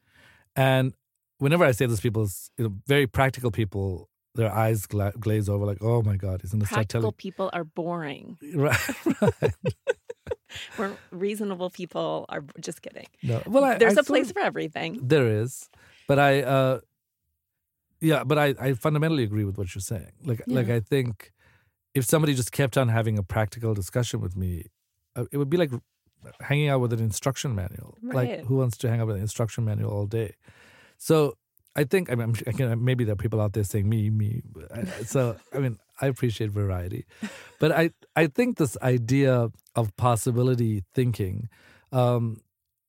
and 0.55 0.95
whenever 1.39 1.65
I 1.65 1.73
say 1.73 1.87
this, 1.87 2.01
people, 2.01 2.29
you 2.57 2.65
know, 2.65 2.75
very 2.87 3.07
practical 3.07 3.51
people, 3.51 4.09
their 4.35 4.53
eyes 4.53 4.87
gla- 4.87 5.13
glaze 5.19 5.49
over, 5.49 5.65
like, 5.65 5.83
"Oh 5.83 6.03
my 6.03 6.17
God, 6.17 6.41
to 6.41 6.47
start 6.47 6.63
Practical 6.65 7.03
telling." 7.03 7.13
people 7.15 7.51
are 7.53 7.65
boring. 7.65 8.39
Right, 8.55 8.79
right. 9.21 9.55
Where 10.77 10.93
reasonable 11.11 11.71
people 11.71 12.27
are 12.29 12.45
just 12.61 12.83
kidding. 12.83 13.07
No, 13.23 13.43
well, 13.47 13.65
I, 13.65 13.79
There's 13.79 13.97
I 13.97 14.03
a 14.03 14.05
place 14.05 14.33
for 14.33 14.41
everything. 14.41 15.01
there 15.03 15.27
is, 15.27 15.71
but 16.07 16.19
I, 16.19 16.43
uh, 16.43 16.81
yeah, 18.01 18.23
but 18.25 18.39
I, 18.39 18.55
I 18.61 18.73
fundamentally 18.75 19.23
agree 19.23 19.45
with 19.45 19.57
what 19.57 19.75
you're 19.75 19.81
saying. 19.81 20.13
Like, 20.25 20.43
like 20.47 20.69
I 20.69 20.81
think 20.81 21.33
if 21.95 22.05
somebody 22.05 22.35
just 22.35 22.53
kept 22.53 22.77
on 22.77 22.89
having 22.89 23.17
a 23.17 23.23
practical 23.23 23.73
discussion 23.73 24.21
with 24.21 24.37
me, 24.37 24.67
uh, 25.17 25.25
it 25.33 25.39
would 25.39 25.49
be 25.49 25.57
like 25.57 25.71
hanging 26.41 26.69
out 26.69 26.81
with 26.81 26.93
an 26.93 27.01
instruction 27.01 27.55
manual. 27.55 27.97
Like, 28.03 28.45
who 28.45 28.57
wants 28.57 28.77
to 28.79 28.91
hang 28.91 29.01
out 29.01 29.07
with 29.07 29.17
an 29.17 29.23
instruction 29.23 29.65
manual 29.65 29.91
all 29.91 30.07
day? 30.07 30.35
So 30.99 31.37
I 31.75 31.85
think 31.85 32.11
I 32.11 32.15
mean 32.15 32.29
I'm, 32.29 32.35
I 32.47 32.53
can, 32.53 32.85
maybe 32.85 33.05
there 33.05 33.15
are 33.15 33.17
people 33.17 33.41
out 33.41 33.53
there 33.55 33.65
saying 33.65 33.89
me 33.89 34.11
me. 34.11 34.43
So 35.05 35.37
I 35.55 35.59
mean 35.59 35.79
I 36.01 36.07
appreciate 36.07 36.51
variety, 36.51 37.07
but 37.61 37.73
I 37.73 37.91
I 38.17 38.27
think 38.27 38.59
this 38.59 38.77
idea 38.83 39.51
of 39.75 39.97
possibility 39.97 40.85
thinking 40.95 41.49
um, 41.93 42.41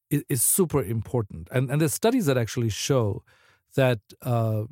is, 0.10 0.24
is 0.30 0.42
super 0.42 0.82
important, 0.84 1.48
and 1.52 1.70
and 1.72 1.80
there's 1.80 1.94
studies 1.94 2.26
that 2.26 2.38
actually 2.38 2.70
show 2.70 3.24
that. 3.76 4.00
Uh, 4.22 4.66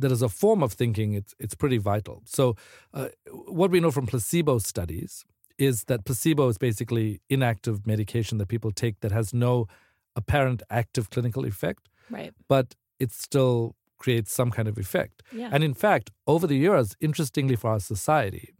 that 0.00 0.12
as 0.12 0.22
a 0.22 0.28
form 0.28 0.62
of 0.62 0.72
thinking, 0.74 1.14
it's 1.14 1.34
it's 1.40 1.56
pretty 1.56 1.76
vital. 1.78 2.22
So, 2.24 2.54
uh, 2.94 3.08
what 3.48 3.72
we 3.72 3.80
know 3.80 3.90
from 3.90 4.06
placebo 4.06 4.58
studies 4.60 5.24
is 5.58 5.84
that 5.86 6.04
placebo 6.04 6.46
is 6.48 6.56
basically 6.56 7.20
inactive 7.28 7.84
medication 7.84 8.38
that 8.38 8.46
people 8.46 8.70
take 8.70 9.00
that 9.00 9.10
has 9.10 9.34
no 9.34 9.66
apparent 10.14 10.62
active 10.70 11.10
clinical 11.10 11.44
effect, 11.44 11.88
Right. 12.10 12.32
but 12.48 12.76
it 12.98 13.12
still 13.12 13.74
creates 13.98 14.32
some 14.32 14.50
kind 14.50 14.68
of 14.68 14.78
effect. 14.78 15.22
Yeah. 15.32 15.50
And 15.52 15.64
in 15.64 15.74
fact, 15.74 16.10
over 16.26 16.46
the 16.46 16.56
years, 16.56 16.96
interestingly 17.00 17.56
for 17.56 17.70
our 17.70 17.80
society, 17.80 18.54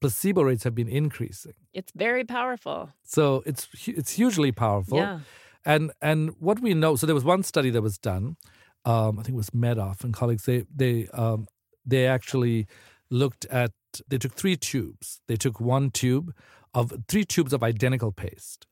placebo 0.00 0.42
rates 0.42 0.64
have 0.64 0.74
been 0.74 0.88
increasing. 0.88 1.54
it's 1.74 1.92
very 1.92 2.24
powerful. 2.24 2.90
So 3.04 3.42
it's 3.46 3.66
it's 3.86 4.12
hugely 4.12 4.52
powerful. 4.52 4.98
Yeah. 4.98 5.20
And 5.64 5.92
and 6.00 6.30
what 6.38 6.60
we 6.60 6.74
know, 6.74 6.96
so 6.96 7.06
there 7.06 7.14
was 7.14 7.24
one 7.24 7.42
study 7.42 7.70
that 7.70 7.82
was 7.82 7.98
done. 7.98 8.36
Um, 8.84 9.18
I 9.18 9.22
think 9.22 9.34
it 9.34 9.42
was 9.44 9.50
Medoff 9.50 10.04
and 10.04 10.14
colleagues. 10.14 10.44
They 10.44 10.64
they 10.74 11.08
um, 11.12 11.46
they 11.84 12.06
actually 12.06 12.66
looked 13.10 13.44
at. 13.46 13.72
They 14.08 14.18
took 14.18 14.34
three 14.34 14.56
tubes. 14.56 15.20
They 15.26 15.36
took 15.36 15.60
one 15.60 15.90
tube 15.90 16.32
of 16.74 16.92
three 17.08 17.24
tubes 17.24 17.52
of 17.52 17.62
identical 17.62 18.12
paste, 18.12 18.66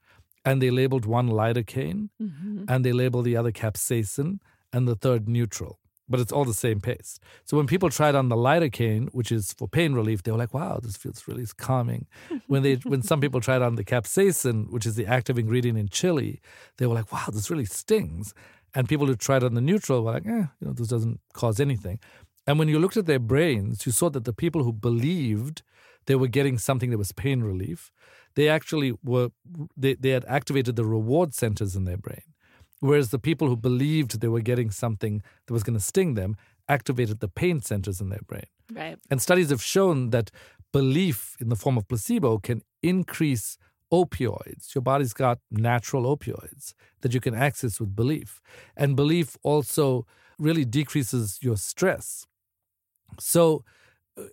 and 0.45 0.62
they 0.62 0.71
labeled 0.71 1.07
one 1.07 1.29
lidocaine, 1.29 2.09
hmm 2.19 2.64
and 2.69 2.85
they 2.85 2.92
labeled 2.92 3.25
the 3.25 3.37
other 3.37 3.53
capsaicin, 3.53 4.38
and 4.77 4.87
the 4.87 4.95
third 4.95 5.27
neutral. 5.27 5.79
But 6.09 6.21
it's 6.21 6.31
all 6.31 6.45
the 6.45 6.55
same 6.55 6.81
paste. 6.81 7.21
So 7.47 7.57
when 7.57 7.67
people 7.67 7.91
tried 7.91 8.15
on 8.15 8.29
the 8.29 8.37
lidocaine, 8.37 9.09
which 9.12 9.33
is 9.33 9.53
for 9.55 9.67
pain 9.67 9.93
relief, 9.93 10.23
they 10.23 10.31
were 10.31 10.39
like, 10.39 10.55
"Wow, 10.55 10.79
this 10.81 10.97
feels 10.97 11.27
really 11.27 11.47
calming." 11.57 12.07
when 12.47 12.62
they 12.62 12.75
when 12.93 13.03
some 13.03 13.21
people 13.21 13.41
tried 13.41 13.62
on 13.62 13.75
the 13.75 13.85
capsaicin, 13.85 14.71
which 14.71 14.87
is 14.87 14.95
the 14.95 15.07
active 15.07 15.37
ingredient 15.37 15.79
in 15.79 15.89
chili, 15.89 16.41
they 16.77 16.87
were 16.87 16.95
like, 16.95 17.11
"Wow, 17.11 17.27
this 17.33 17.51
really 17.51 17.65
stings." 17.65 18.35
And 18.75 18.89
people 18.89 19.07
who 19.07 19.16
tried 19.16 19.43
on 19.43 19.55
the 19.55 19.66
neutral 19.70 20.05
were 20.05 20.12
like, 20.12 20.27
"Eh, 20.27 20.47
you 20.61 20.66
know, 20.66 20.74
this 20.74 20.89
doesn't 20.89 21.18
cause 21.33 21.59
anything." 21.59 21.99
And 22.47 22.59
when 22.59 22.68
you 22.68 22.79
looked 22.79 22.99
at 22.99 23.07
their 23.07 23.24
brains, 23.33 23.87
you 23.87 23.93
saw 23.93 24.09
that 24.11 24.24
the 24.24 24.39
people 24.45 24.62
who 24.62 24.72
believed 24.72 25.62
they 26.07 26.14
were 26.14 26.29
getting 26.29 26.57
something 26.59 26.91
that 26.91 26.99
was 26.99 27.11
pain 27.11 27.43
relief, 27.43 27.91
they 28.37 28.49
actually 28.49 28.93
were 29.03 29.31
they, 29.77 29.95
they 29.95 30.11
had 30.11 30.24
activated 30.39 30.77
the 30.77 30.85
reward 30.85 31.35
centers 31.35 31.74
in 31.74 31.85
their 31.85 32.03
brain. 32.07 32.27
Whereas 32.87 33.11
the 33.11 33.18
people 33.18 33.49
who 33.49 33.57
believed 33.57 34.20
they 34.20 34.28
were 34.28 34.41
getting 34.41 34.70
something 34.70 35.22
that 35.47 35.53
was 35.53 35.62
going 35.62 35.78
to 35.78 35.84
sting 35.84 36.14
them 36.14 36.37
activated 36.68 37.20
the 37.20 37.28
pain 37.28 37.61
centers 37.61 38.01
in 38.01 38.09
their 38.09 38.24
brain. 38.26 38.47
Right. 38.72 38.99
And 39.11 39.22
studies 39.22 39.51
have 39.51 39.62
shown 39.62 40.11
that 40.11 40.30
belief 40.72 41.37
in 41.41 41.49
the 41.49 41.57
form 41.57 41.78
of 41.78 41.89
placebo 41.89 42.39
can 42.39 42.62
increase 42.82 43.57
opioids. 43.93 44.74
Your 44.74 44.82
body's 44.82 45.12
got 45.12 45.39
natural 45.51 46.05
opioids 46.16 46.74
that 47.01 47.14
you 47.14 47.20
can 47.20 47.34
access 47.34 47.78
with 47.78 47.95
belief. 47.95 48.41
And 48.76 48.97
belief 48.97 49.37
also 49.43 50.07
really 50.39 50.64
decreases 50.64 51.39
your 51.41 51.57
stress. 51.57 52.26
So, 53.18 53.64
uh, 54.18 54.24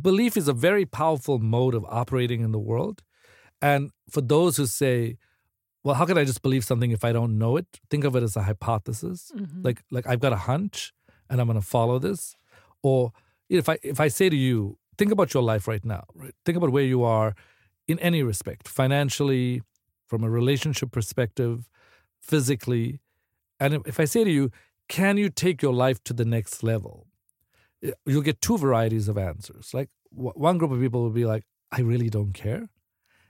belief 0.00 0.36
is 0.36 0.48
a 0.48 0.52
very 0.52 0.84
powerful 0.84 1.38
mode 1.38 1.74
of 1.74 1.84
operating 1.88 2.40
in 2.40 2.52
the 2.52 2.58
world. 2.58 3.02
And 3.62 3.90
for 4.08 4.20
those 4.20 4.56
who 4.56 4.66
say, 4.66 5.16
well, 5.82 5.94
how 5.94 6.04
can 6.04 6.18
I 6.18 6.24
just 6.24 6.42
believe 6.42 6.64
something 6.64 6.90
if 6.90 7.04
I 7.04 7.12
don't 7.12 7.38
know 7.38 7.56
it? 7.56 7.66
Think 7.90 8.04
of 8.04 8.14
it 8.16 8.22
as 8.22 8.36
a 8.36 8.42
hypothesis. 8.42 9.32
Mm-hmm. 9.34 9.62
Like 9.62 9.82
like 9.90 10.06
I've 10.06 10.20
got 10.20 10.32
a 10.32 10.36
hunch 10.36 10.92
and 11.28 11.40
I'm 11.40 11.46
going 11.46 11.60
to 11.60 11.66
follow 11.66 11.98
this. 11.98 12.36
Or 12.82 13.12
if 13.48 13.68
I 13.68 13.78
if 13.82 14.00
I 14.00 14.08
say 14.08 14.28
to 14.28 14.36
you, 14.36 14.78
think 14.98 15.12
about 15.12 15.32
your 15.32 15.42
life 15.42 15.66
right 15.66 15.84
now, 15.84 16.04
right? 16.14 16.34
Think 16.44 16.56
about 16.56 16.70
where 16.70 16.84
you 16.84 17.02
are 17.02 17.34
in 17.88 17.98
any 17.98 18.22
respect, 18.22 18.68
financially, 18.68 19.62
from 20.06 20.22
a 20.22 20.30
relationship 20.30 20.90
perspective, 20.90 21.68
physically. 22.20 23.00
And 23.58 23.82
if 23.86 23.98
I 23.98 24.04
say 24.04 24.24
to 24.24 24.30
you, 24.30 24.50
can 24.88 25.16
you 25.16 25.30
take 25.30 25.62
your 25.62 25.72
life 25.72 26.02
to 26.04 26.12
the 26.12 26.24
next 26.24 26.62
level? 26.62 27.06
You'll 28.04 28.22
get 28.22 28.40
two 28.40 28.58
varieties 28.58 29.08
of 29.08 29.16
answers. 29.16 29.72
Like 29.72 29.88
one 30.10 30.58
group 30.58 30.72
of 30.72 30.80
people 30.80 31.02
will 31.02 31.10
be 31.10 31.24
like, 31.24 31.44
I 31.72 31.80
really 31.80 32.10
don't 32.10 32.32
care. 32.32 32.68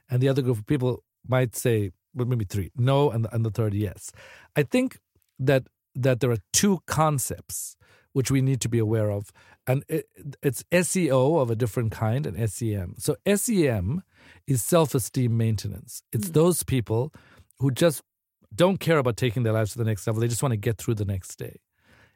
And 0.09 0.21
the 0.21 0.29
other 0.29 0.43
group 0.43 0.59
of 0.59 0.67
people 0.67 1.05
might 1.27 1.55
say, 1.55 1.91
well, 2.15 2.27
maybe 2.27 2.45
three, 2.45 2.71
no, 2.77 3.11
and 3.11 3.25
the, 3.25 3.35
and 3.35 3.45
the 3.45 3.51
third, 3.51 3.75
yes. 3.75 4.11
I 4.57 4.63
think 4.63 4.99
that 5.39 5.65
that 5.95 6.21
there 6.21 6.31
are 6.31 6.39
two 6.53 6.81
concepts 6.87 7.77
which 8.13 8.31
we 8.31 8.41
need 8.41 8.61
to 8.61 8.69
be 8.69 8.79
aware 8.79 9.11
of, 9.11 9.33
and 9.67 9.85
it, 9.89 10.07
it's 10.43 10.65
SEO 10.73 11.41
of 11.41 11.51
a 11.51 11.57
different 11.57 11.93
kind 11.93 12.27
and 12.27 12.51
SEM. 12.51 12.95
So 12.99 13.17
SEM 13.35 14.03
is 14.47 14.63
self-esteem 14.63 15.37
maintenance. 15.37 16.03
It's 16.13 16.29
mm. 16.29 16.33
those 16.33 16.63
people 16.63 17.13
who 17.59 17.71
just 17.71 18.03
don't 18.55 18.81
care 18.81 18.99
about 18.99 19.17
taking 19.17 19.45
their 19.45 19.53
lives 19.53 19.73
to 19.73 19.79
the 19.79 19.85
next 19.85 20.07
level. 20.07 20.21
They 20.21 20.29
just 20.29 20.43
want 20.43 20.53
to 20.53 20.57
get 20.57 20.79
through 20.79 20.95
the 20.95 21.05
next 21.05 21.37
day. 21.37 21.61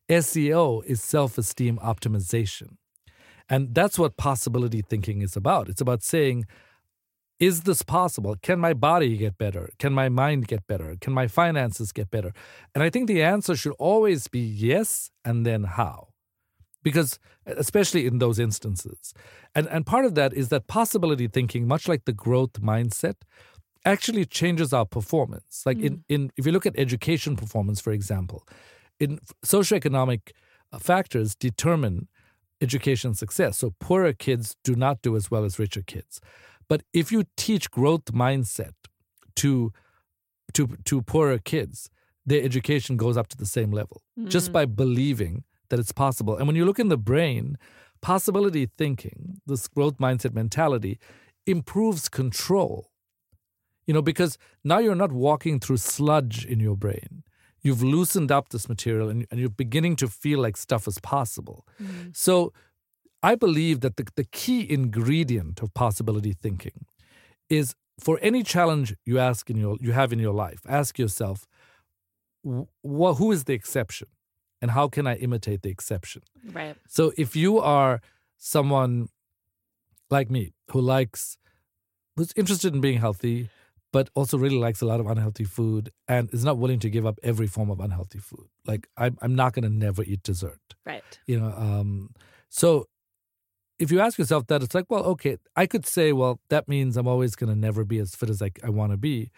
SEO 0.09 0.84
is 0.84 1.03
self-esteem 1.03 1.78
optimization. 1.78 2.76
And 3.49 3.74
that's 3.74 3.99
what 3.99 4.16
possibility 4.16 4.82
thinking 4.82 5.22
is 5.22 5.36
about. 5.36 5.68
It's 5.68 5.80
about 5.80 6.03
saying, 6.03 6.47
is 7.41 7.62
this 7.62 7.82
possible? 7.82 8.37
Can 8.43 8.59
my 8.61 8.74
body 8.74 9.16
get 9.16 9.37
better? 9.39 9.70
Can 9.78 9.93
my 9.93 10.09
mind 10.09 10.47
get 10.47 10.66
better? 10.66 10.97
Can 11.01 11.12
my 11.12 11.26
finances 11.26 11.93
get 11.93 12.11
better? 12.11 12.32
And 12.74 12.82
I 12.85 12.91
think 12.91 13.09
the 13.09 13.22
answer 13.22 13.57
should 13.57 13.74
always 13.78 14.28
be 14.28 14.41
yes, 14.41 15.11
and 15.24 15.45
then 15.45 15.64
how. 15.64 16.09
Because, 16.82 17.18
especially 17.47 18.07
in 18.07 18.18
those 18.18 18.39
instances. 18.39 19.14
And, 19.55 19.66
and 19.68 19.87
part 19.87 20.05
of 20.05 20.14
that 20.14 20.35
is 20.35 20.51
that 20.51 20.66
possibility 20.66 21.28
thinking, 21.28 21.66
much 21.66 21.89
like 21.89 22.05
the 22.05 22.12
growth 22.12 22.61
mindset, 22.61 23.14
actually 23.85 24.24
changes 24.24 24.72
our 24.72 24.85
performance. 24.87 25.62
Like 25.66 25.78
mm. 25.78 25.85
in, 25.85 26.05
in 26.09 26.30
if 26.37 26.47
you 26.47 26.53
look 26.53 26.66
at 26.66 26.74
education 26.78 27.37
performance, 27.37 27.80
for 27.80 27.93
example, 27.93 28.47
in 29.01 29.18
socioeconomic 29.45 30.30
uh, 30.72 30.78
factors 30.78 31.35
determine 31.35 32.09
education 32.61 33.14
success. 33.14 33.59
So 33.59 33.74
poorer 33.80 34.12
kids 34.12 34.57
do 34.64 34.74
not 34.74 35.03
do 35.03 35.16
as 35.16 35.30
well 35.30 35.45
as 35.45 35.59
richer 35.59 35.82
kids. 35.82 36.20
But 36.69 36.83
if 36.93 37.12
you 37.12 37.25
teach 37.37 37.71
growth 37.71 38.07
mindset 38.07 38.73
to 39.37 39.73
to 40.55 40.77
to 40.85 41.03
poorer 41.03 41.39
kids, 41.39 41.91
their 42.27 42.43
education 42.43 42.97
goes 42.97 43.17
up 43.17 43.29
to 43.29 43.37
the 43.37 43.47
same 43.47 43.71
level 43.71 44.03
mm. 44.19 44.29
just 44.29 44.53
by 44.53 44.65
believing 44.65 45.45
that 45.69 45.79
it's 45.79 45.93
possible. 45.93 46.37
And 46.37 46.47
when 46.47 46.57
you 46.57 46.65
look 46.65 46.79
in 46.79 46.89
the 46.89 46.97
brain, 46.97 47.59
possibility 48.01 48.67
thinking, 48.67 49.41
this 49.47 49.67
growth 49.69 49.99
mindset 49.99 50.35
mentality, 50.35 50.99
improves 51.47 52.09
control. 52.09 52.91
You 53.87 53.93
know, 53.93 54.03
because 54.03 54.39
now 54.62 54.79
you're 54.79 54.95
not 54.95 55.12
walking 55.12 55.61
through 55.61 55.77
sludge 55.77 56.47
in 56.47 56.59
your 56.61 56.77
brain. 56.77 57.23
You've 57.61 57.83
loosened 57.83 58.31
up 58.33 58.51
this 58.51 58.69
material 58.69 59.09
and, 59.09 59.27
and 59.31 59.41
you're 59.41 59.49
beginning 59.49 59.97
to 59.97 60.09
feel 60.09 60.41
like 60.41 60.57
stuff 60.57 60.87
is 60.87 60.99
possible. 60.99 61.67
Mm. 61.83 62.17
So 62.17 62.53
I 63.25 63.37
believe 63.37 63.81
that 63.81 63.97
the, 63.97 64.07
the 64.16 64.25
key 64.25 64.70
ingredient 64.70 65.62
of 65.62 65.72
possibility 65.72 66.35
thinking 66.35 66.85
is 67.49 67.75
for 67.99 68.18
any 68.20 68.43
challenge 68.43 68.95
you 69.07 69.18
ask 69.18 69.49
in 69.49 69.57
your 69.57 69.79
you 69.81 69.93
have 69.93 70.12
in 70.12 70.18
your 70.18 70.35
life, 70.35 70.61
ask 70.68 70.99
yourself, 70.99 71.47
wh- 72.45 73.16
who 73.20 73.33
is 73.33 73.45
the 73.45 73.55
exception, 73.55 74.09
and 74.61 74.72
how 74.72 74.89
can 74.89 75.07
I 75.07 75.14
imitate 75.16 75.62
the 75.62 75.70
exception? 75.70 76.20
Right. 76.53 76.77
So 76.87 77.12
if 77.16 77.35
you 77.35 77.59
are 77.59 78.03
someone 78.37 79.09
like 80.11 80.31
me 80.31 80.53
who 80.70 80.81
likes, 80.83 81.39
who's 82.16 82.33
interested 82.37 82.75
in 82.75 82.83
being 82.83 82.99
healthy, 82.99 83.49
but 83.91 84.11
also 84.14 84.37
really 84.37 84.59
likes 84.59 84.83
a 84.83 84.87
lot 84.87 85.01
of 85.01 85.07
unhealthy 85.07 85.45
food 85.45 85.91
and 86.07 86.29
is 86.35 86.45
not 86.45 86.59
willing 86.59 86.81
to 86.81 86.91
give 86.91 87.07
up 87.07 87.18
every 87.22 87.47
form 87.47 87.70
of 87.70 87.81
unhealthy 87.81 88.18
food. 88.18 88.49
Like 88.66 88.87
I'm, 88.99 89.16
I'm 89.22 89.35
not 89.35 89.55
going 89.55 89.62
to 89.62 89.75
never 89.87 90.03
eat 90.03 90.22
dessert. 90.22 90.75
Right. 90.85 91.18
You 91.27 91.41
know. 91.41 91.53
Um, 91.57 92.11
so 92.51 92.87
if 93.79 93.91
you 93.91 94.01
ask 94.01 94.18
yourself 94.18 94.47
that, 94.47 94.62
it's 94.62 94.75
like, 94.75 94.87
well, 94.89 95.05
okay, 95.05 95.39
I 95.57 95.66
could 95.66 95.87
say, 95.87 96.12
well, 96.12 96.41
that 96.49 96.68
means 96.68 96.97
I'm 96.97 97.09
always 97.09 97.35
going 97.35 97.53
to 97.53 97.59
never 97.59 97.85
be 97.85 97.99
as 97.99 98.14
fit 98.14 98.31
as 98.31 98.41
I, 98.41 98.51
I 98.62 98.70
want 98.70 98.93
to 98.93 98.97
be. 98.97 99.31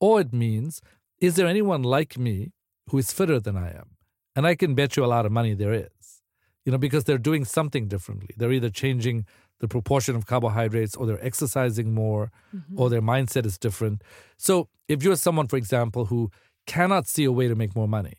Or 0.00 0.20
it 0.20 0.32
means, 0.32 0.80
is 1.20 1.36
there 1.36 1.46
anyone 1.46 1.82
like 1.82 2.18
me 2.18 2.52
who 2.90 2.98
is 2.98 3.12
fitter 3.12 3.40
than 3.40 3.56
I 3.56 3.70
am? 3.70 3.96
And 4.36 4.46
I 4.46 4.54
can 4.54 4.74
bet 4.74 4.96
you 4.96 5.04
a 5.04 5.06
lot 5.06 5.26
of 5.26 5.32
money 5.32 5.54
there 5.54 5.72
is, 5.72 6.22
you 6.64 6.70
know, 6.70 6.78
because 6.78 7.04
they're 7.04 7.18
doing 7.18 7.44
something 7.44 7.88
differently. 7.88 8.30
They're 8.36 8.52
either 8.52 8.70
changing 8.70 9.26
the 9.58 9.66
proportion 9.66 10.14
of 10.14 10.26
carbohydrates 10.26 10.94
or 10.94 11.06
they're 11.06 11.24
exercising 11.24 11.92
more 11.92 12.30
mm-hmm. 12.54 12.78
or 12.78 12.88
their 12.88 13.02
mindset 13.02 13.44
is 13.44 13.58
different. 13.58 14.02
So 14.36 14.68
if 14.86 15.02
you're 15.02 15.16
someone, 15.16 15.48
for 15.48 15.56
example, 15.56 16.04
who 16.06 16.30
cannot 16.66 17.08
see 17.08 17.24
a 17.24 17.32
way 17.32 17.48
to 17.48 17.56
make 17.56 17.74
more 17.74 17.88
money 17.88 18.14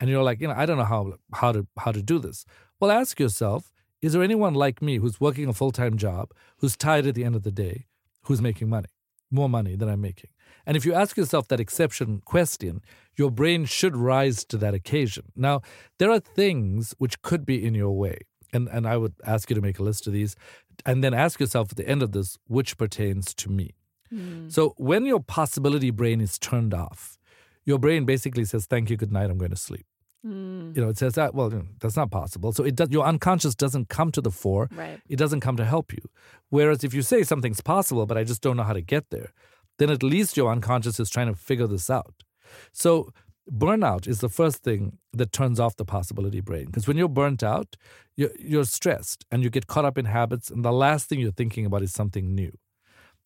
and 0.00 0.10
you're 0.10 0.24
like, 0.24 0.40
you 0.40 0.48
know, 0.48 0.54
I 0.56 0.66
don't 0.66 0.78
know 0.78 0.84
how, 0.84 1.14
how 1.32 1.52
to, 1.52 1.66
how 1.78 1.92
to 1.92 2.02
do 2.02 2.18
this. 2.18 2.44
Well, 2.80 2.90
ask 2.90 3.20
yourself, 3.20 3.70
is 4.02 4.12
there 4.12 4.22
anyone 4.22 4.54
like 4.54 4.80
me 4.80 4.96
who's 4.96 5.20
working 5.20 5.48
a 5.48 5.52
full 5.52 5.72
time 5.72 5.96
job, 5.96 6.30
who's 6.58 6.76
tired 6.76 7.06
at 7.06 7.14
the 7.14 7.24
end 7.24 7.36
of 7.36 7.42
the 7.42 7.52
day, 7.52 7.86
who's 8.24 8.40
making 8.40 8.68
money, 8.68 8.88
more 9.30 9.48
money 9.48 9.76
than 9.76 9.88
I'm 9.88 10.00
making? 10.00 10.30
And 10.66 10.76
if 10.76 10.84
you 10.84 10.94
ask 10.94 11.16
yourself 11.16 11.48
that 11.48 11.60
exception 11.60 12.22
question, 12.24 12.82
your 13.16 13.30
brain 13.30 13.64
should 13.64 13.96
rise 13.96 14.44
to 14.46 14.56
that 14.58 14.74
occasion. 14.74 15.32
Now, 15.36 15.62
there 15.98 16.10
are 16.10 16.20
things 16.20 16.94
which 16.98 17.22
could 17.22 17.44
be 17.44 17.64
in 17.64 17.74
your 17.74 17.96
way. 17.96 18.18
And, 18.52 18.68
and 18.68 18.86
I 18.86 18.96
would 18.96 19.14
ask 19.24 19.48
you 19.48 19.54
to 19.54 19.62
make 19.62 19.78
a 19.78 19.82
list 19.82 20.06
of 20.06 20.12
these 20.12 20.34
and 20.84 21.04
then 21.04 21.14
ask 21.14 21.38
yourself 21.38 21.68
at 21.70 21.76
the 21.76 21.88
end 21.88 22.02
of 22.02 22.12
this, 22.12 22.36
which 22.46 22.76
pertains 22.76 23.32
to 23.34 23.50
me? 23.50 23.74
Mm. 24.12 24.50
So 24.50 24.74
when 24.76 25.06
your 25.06 25.20
possibility 25.20 25.90
brain 25.90 26.20
is 26.20 26.38
turned 26.38 26.74
off, 26.74 27.16
your 27.64 27.78
brain 27.78 28.04
basically 28.04 28.44
says, 28.44 28.66
Thank 28.66 28.90
you, 28.90 28.96
good 28.96 29.12
night, 29.12 29.30
I'm 29.30 29.38
going 29.38 29.52
to 29.52 29.56
sleep. 29.56 29.86
Mm. 30.26 30.76
You 30.76 30.82
know, 30.82 30.88
it 30.88 30.98
says 30.98 31.14
that, 31.14 31.34
well, 31.34 31.50
that's 31.80 31.96
not 31.96 32.10
possible. 32.10 32.52
So 32.52 32.64
it 32.64 32.76
does, 32.76 32.90
your 32.90 33.06
unconscious 33.06 33.54
doesn't 33.54 33.88
come 33.88 34.12
to 34.12 34.20
the 34.20 34.30
fore. 34.30 34.68
Right. 34.72 35.00
It 35.08 35.16
doesn't 35.16 35.40
come 35.40 35.56
to 35.56 35.64
help 35.64 35.92
you. 35.92 36.02
Whereas 36.50 36.84
if 36.84 36.92
you 36.92 37.02
say 37.02 37.22
something's 37.22 37.60
possible, 37.60 38.06
but 38.06 38.18
I 38.18 38.24
just 38.24 38.42
don't 38.42 38.56
know 38.56 38.62
how 38.62 38.74
to 38.74 38.82
get 38.82 39.10
there, 39.10 39.32
then 39.78 39.90
at 39.90 40.02
least 40.02 40.36
your 40.36 40.52
unconscious 40.52 41.00
is 41.00 41.08
trying 41.08 41.28
to 41.28 41.34
figure 41.34 41.66
this 41.66 41.88
out. 41.88 42.22
So 42.72 43.12
burnout 43.50 44.06
is 44.06 44.20
the 44.20 44.28
first 44.28 44.62
thing 44.62 44.98
that 45.12 45.32
turns 45.32 45.58
off 45.58 45.76
the 45.76 45.84
possibility 45.84 46.40
brain. 46.40 46.66
Because 46.66 46.86
when 46.86 46.96
you're 46.96 47.08
burnt 47.08 47.42
out, 47.42 47.76
you're, 48.16 48.30
you're 48.38 48.64
stressed 48.64 49.24
and 49.30 49.42
you 49.42 49.48
get 49.48 49.66
caught 49.66 49.84
up 49.84 49.96
in 49.96 50.04
habits, 50.04 50.50
and 50.50 50.64
the 50.64 50.72
last 50.72 51.08
thing 51.08 51.18
you're 51.18 51.32
thinking 51.32 51.64
about 51.64 51.82
is 51.82 51.92
something 51.92 52.34
new. 52.34 52.52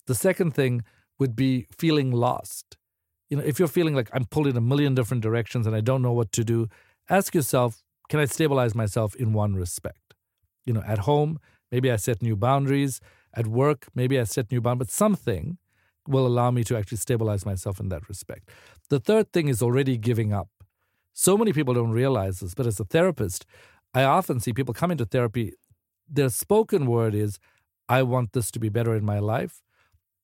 The 0.07 0.15
second 0.15 0.51
thing 0.55 0.83
would 1.19 1.35
be 1.35 1.67
feeling 1.77 2.11
lost. 2.11 2.77
You 3.35 3.41
know, 3.41 3.47
if 3.47 3.59
you're 3.59 3.67
feeling 3.67 3.93
like 3.93 4.09
I'm 4.13 4.23
pulled 4.23 4.47
in 4.47 4.55
a 4.55 4.61
million 4.61 4.95
different 4.95 5.21
directions 5.21 5.67
and 5.67 5.75
I 5.75 5.81
don't 5.81 6.01
know 6.01 6.13
what 6.13 6.31
to 6.31 6.45
do, 6.45 6.69
ask 7.09 7.35
yourself 7.35 7.83
can 8.07 8.21
I 8.21 8.23
stabilize 8.23 8.73
myself 8.73 9.13
in 9.13 9.33
one 9.33 9.55
respect? 9.55 10.13
You 10.65 10.71
know, 10.71 10.83
at 10.87 10.99
home, 10.99 11.39
maybe 11.69 11.91
I 11.91 11.97
set 11.97 12.21
new 12.21 12.37
boundaries. 12.37 13.01
At 13.33 13.47
work, 13.47 13.87
maybe 13.93 14.17
I 14.17 14.23
set 14.23 14.53
new 14.53 14.61
boundaries, 14.61 14.87
but 14.87 14.93
something 14.93 15.57
will 16.07 16.25
allow 16.25 16.49
me 16.49 16.63
to 16.63 16.77
actually 16.77 16.99
stabilize 16.99 17.45
myself 17.45 17.77
in 17.81 17.89
that 17.89 18.07
respect. 18.07 18.51
The 18.89 19.01
third 19.01 19.33
thing 19.33 19.49
is 19.49 19.61
already 19.61 19.97
giving 19.97 20.31
up. 20.31 20.47
So 21.11 21.37
many 21.37 21.51
people 21.51 21.73
don't 21.73 21.91
realize 21.91 22.39
this, 22.39 22.53
but 22.53 22.65
as 22.65 22.79
a 22.79 22.85
therapist, 22.85 23.45
I 23.93 24.03
often 24.03 24.39
see 24.39 24.53
people 24.53 24.73
come 24.73 24.91
into 24.91 25.05
therapy, 25.05 25.51
their 26.07 26.29
spoken 26.29 26.85
word 26.85 27.13
is, 27.13 27.37
I 27.89 28.01
want 28.03 28.31
this 28.31 28.49
to 28.51 28.59
be 28.59 28.69
better 28.69 28.95
in 28.95 29.03
my 29.03 29.19
life, 29.19 29.61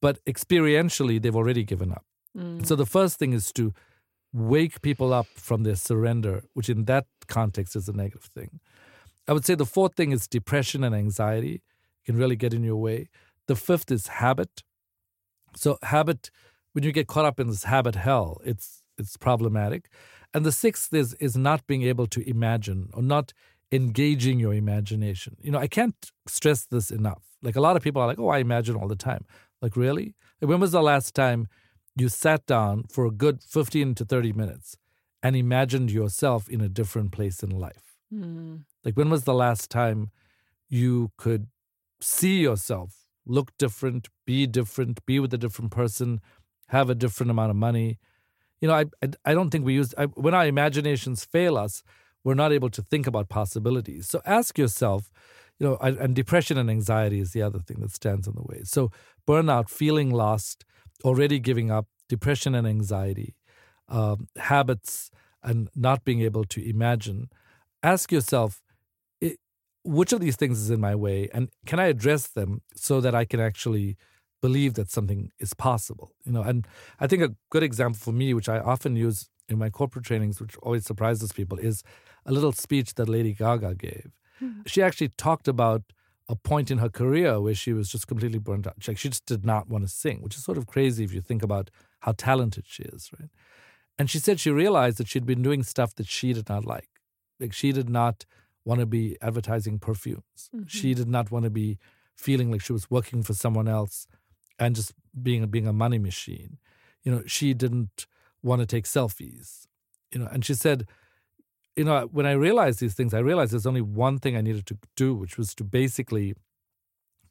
but 0.02 0.24
experientially, 0.24 1.22
they've 1.22 1.36
already 1.36 1.66
given 1.66 1.92
up. 1.92 2.06
Mm. 2.38 2.66
So 2.66 2.76
the 2.76 2.86
first 2.86 3.20
thing 3.20 3.34
is 3.34 3.52
to 3.54 3.74
wake 4.34 4.82
people 4.82 5.14
up 5.14 5.28
from 5.36 5.64
their 5.64 5.76
surrender, 5.76 6.44
which 6.54 6.70
in 6.70 6.86
that 6.86 7.06
context 7.28 7.76
is 7.76 7.90
a 7.90 7.94
negative 7.94 8.30
thing. 8.34 8.60
I 9.28 9.34
would 9.34 9.46
say 9.46 9.56
the 9.56 9.66
fourth 9.66 9.96
thing 9.96 10.12
is 10.12 10.28
depression 10.28 10.84
and 10.84 10.96
anxiety 10.96 11.62
can 12.06 12.18
really 12.18 12.36
get 12.36 12.54
in 12.54 12.64
your 12.64 12.78
way. 12.78 13.10
The 13.48 13.56
fifth 13.56 13.92
is 13.92 14.08
habit. 14.08 14.64
So 15.56 15.78
habit, 15.84 16.32
when 16.74 16.84
you 16.84 16.92
get 16.92 17.08
caught 17.08 17.26
up 17.26 17.40
in 17.40 17.48
this 17.48 17.66
habit 17.66 17.96
hell, 17.96 18.42
it's 18.44 18.84
it's 18.98 19.18
problematic. 19.18 19.90
And 20.34 20.46
the 20.46 20.52
sixth 20.52 20.94
is 20.94 21.14
is 21.16 21.36
not 21.36 21.68
being 21.68 21.84
able 21.84 22.08
to 22.08 22.28
imagine 22.30 22.90
or 22.94 23.04
not 23.04 23.34
engaging 23.72 24.40
your 24.40 24.54
imagination. 24.54 25.38
You 25.42 25.52
know, 25.52 25.60
I 25.60 25.68
can't 25.68 25.96
stress 26.28 26.66
this 26.66 26.92
enough. 26.92 27.24
Like 27.42 27.56
a 27.56 27.62
lot 27.62 27.76
of 27.76 27.84
people 27.84 28.02
are 28.02 28.08
like, 28.08 28.20
"Oh, 28.20 28.30
I 28.30 28.40
imagine 28.40 28.76
all 28.76 28.88
the 28.88 28.96
time." 28.96 29.26
Like 29.62 29.76
really? 29.76 30.16
When 30.40 30.60
was 30.60 30.72
the 30.72 30.82
last 30.82 31.14
time 31.14 31.48
you 31.96 32.10
sat 32.10 32.46
down 32.46 32.86
for 32.90 33.06
a 33.06 33.12
good 33.12 33.44
15 33.44 33.96
to 33.96 34.06
30 34.06 34.34
minutes 34.34 34.78
and 35.24 35.36
imagined 35.36 35.92
yourself 35.92 36.50
in 36.50 36.62
a 36.62 36.70
different 36.70 37.12
place 37.12 37.44
in 37.44 37.50
life. 37.50 37.98
Mm. 38.14 38.64
Like, 38.84 38.96
when 38.96 39.10
was 39.10 39.24
the 39.24 39.34
last 39.34 39.70
time 39.70 40.12
you 40.70 41.12
could 41.18 41.48
see 42.00 42.40
yourself 42.42 42.96
look 43.26 43.52
different, 43.58 44.10
be 44.26 44.48
different, 44.48 45.06
be 45.06 45.20
with 45.20 45.34
a 45.34 45.38
different 45.38 45.72
person, 45.72 46.22
have 46.68 46.90
a 46.90 46.96
different 46.96 47.30
amount 47.30 47.52
of 47.52 47.56
money. 47.56 48.00
You 48.60 48.68
know, 48.68 48.74
I 48.74 48.86
I, 49.04 49.10
I 49.26 49.34
don't 49.34 49.50
think 49.50 49.66
we 49.66 49.74
use 49.74 49.94
I, 49.98 50.06
when 50.06 50.34
our 50.34 50.48
imaginations 50.48 51.24
fail 51.24 51.58
us, 51.58 51.84
we're 52.24 52.34
not 52.34 52.52
able 52.52 52.70
to 52.70 52.82
think 52.82 53.08
about 53.08 53.30
possibilities. 53.30 54.08
So 54.08 54.22
ask 54.26 54.58
yourself, 54.58 55.12
you 55.60 55.68
know, 55.68 55.78
and 55.78 56.16
depression 56.16 56.58
and 56.58 56.70
anxiety 56.70 57.20
is 57.20 57.32
the 57.32 57.42
other 57.42 57.60
thing 57.60 57.80
that 57.82 57.92
stands 57.92 58.28
in 58.28 58.36
the 58.36 58.44
way. 58.44 58.62
So 58.64 58.92
burnout, 59.28 59.70
feeling 59.70 60.10
lost, 60.12 60.66
already 61.04 61.40
giving 61.40 61.72
up, 61.72 61.88
depression 62.10 62.56
and 62.56 62.68
anxiety, 62.68 63.36
um, 63.88 64.28
habits, 64.38 65.12
and 65.44 65.70
not 65.76 66.04
being 66.04 66.22
able 66.22 66.44
to 66.46 66.68
imagine. 66.68 67.30
Ask 67.84 68.12
yourself, 68.12 68.62
which 69.84 70.14
of 70.14 70.20
these 70.20 70.36
things 70.36 70.60
is 70.60 70.70
in 70.70 70.80
my 70.80 70.96
way, 70.96 71.30
and 71.34 71.50
can 71.66 71.80
I 71.80 71.86
address 71.88 72.28
them 72.28 72.62
so 72.76 73.02
that 73.02 73.16
I 73.16 73.26
can 73.26 73.40
actually 73.40 73.98
believe 74.42 74.76
that 74.76 74.92
something 74.92 75.32
is 75.40 75.54
possible? 75.54 76.12
You 76.24 76.34
know, 76.34 76.44
and 76.44 76.68
I 77.00 77.08
think 77.08 77.24
a 77.24 77.36
good 77.50 77.64
example 77.64 78.00
for 78.00 78.12
me, 78.12 78.34
which 78.34 78.48
I 78.50 78.60
often 78.60 78.96
use 78.96 79.30
in 79.50 79.58
my 79.58 79.70
corporate 79.70 80.06
trainings, 80.06 80.40
which 80.40 80.56
always 80.58 80.86
surprises 80.86 81.32
people, 81.32 81.58
is 81.58 81.84
a 82.26 82.32
little 82.32 82.52
speech 82.52 82.94
that 82.96 83.10
Lady 83.10 83.34
Gaga 83.34 83.74
gave 83.76 84.12
Mm-hmm. 84.42 84.62
She 84.66 84.82
actually 84.82 85.10
talked 85.10 85.48
about 85.48 85.84
a 86.32 86.36
point 86.36 86.72
in 86.72 86.78
her 86.78 86.90
career 86.90 87.42
where 87.42 87.54
she 87.54 87.74
was 87.74 87.90
just 87.90 88.08
completely 88.08 88.40
burnt 88.40 88.66
out. 88.66 88.76
She, 88.80 88.92
like, 88.92 88.98
she 88.98 89.10
just 89.10 89.26
did 89.26 89.46
not 89.46 89.68
want 89.68 89.84
to 89.84 89.90
sing, 89.90 90.22
which 90.22 90.36
is 90.36 90.44
sort 90.44 90.58
of 90.58 90.66
crazy 90.66 91.04
if 91.04 91.14
you 91.14 91.20
think 91.20 91.44
about 91.44 91.70
how 92.00 92.14
talented 92.14 92.64
she 92.66 92.84
is, 92.84 93.12
right? 93.20 93.30
And 94.00 94.10
she 94.10 94.18
said 94.18 94.40
she 94.40 94.50
realized 94.50 94.98
that 94.98 95.10
she'd 95.10 95.26
been 95.26 95.42
doing 95.42 95.62
stuff 95.62 95.94
that 95.96 96.08
she 96.08 96.32
did 96.32 96.48
not 96.48 96.66
like. 96.66 96.90
Like 97.40 97.52
she 97.54 97.74
did 97.74 97.90
not 97.90 98.26
want 98.64 98.80
to 98.80 98.86
be 98.86 99.18
advertising 99.22 99.78
perfumes. 99.78 100.50
Mm-hmm. 100.56 100.68
She 100.68 100.94
did 100.94 101.10
not 101.10 101.32
want 101.32 101.44
to 101.44 101.50
be 101.50 101.78
feeling 102.16 102.50
like 102.50 102.62
she 102.62 102.74
was 102.74 102.90
working 102.90 103.24
for 103.24 103.34
someone 103.34 103.68
else 103.68 104.08
and 104.58 104.76
just 104.76 104.94
being 105.22 105.46
being 105.48 105.68
a 105.68 105.74
money 105.74 106.00
machine. 106.00 106.60
You 107.04 107.12
know, 107.12 107.24
she 107.26 107.54
didn't 107.54 108.06
want 108.42 108.62
to 108.62 108.66
take 108.66 108.86
selfies. 108.86 109.68
You 110.14 110.20
know, 110.20 110.30
and 110.32 110.46
she 110.46 110.54
said 110.54 110.88
you 111.76 111.84
know, 111.84 112.10
when 112.12 112.26
I 112.26 112.34
realized 112.34 112.80
these 112.80 112.94
things, 112.94 113.14
I 113.14 113.20
realized 113.20 113.54
there's 113.54 113.66
only 113.66 113.82
one 113.82 114.20
thing 114.20 114.36
I 114.36 114.42
needed 114.42 114.66
to 114.68 114.78
do, 114.96 115.14
which 115.16 115.38
was 115.38 115.56
to 115.56 115.64
basically 115.64 116.36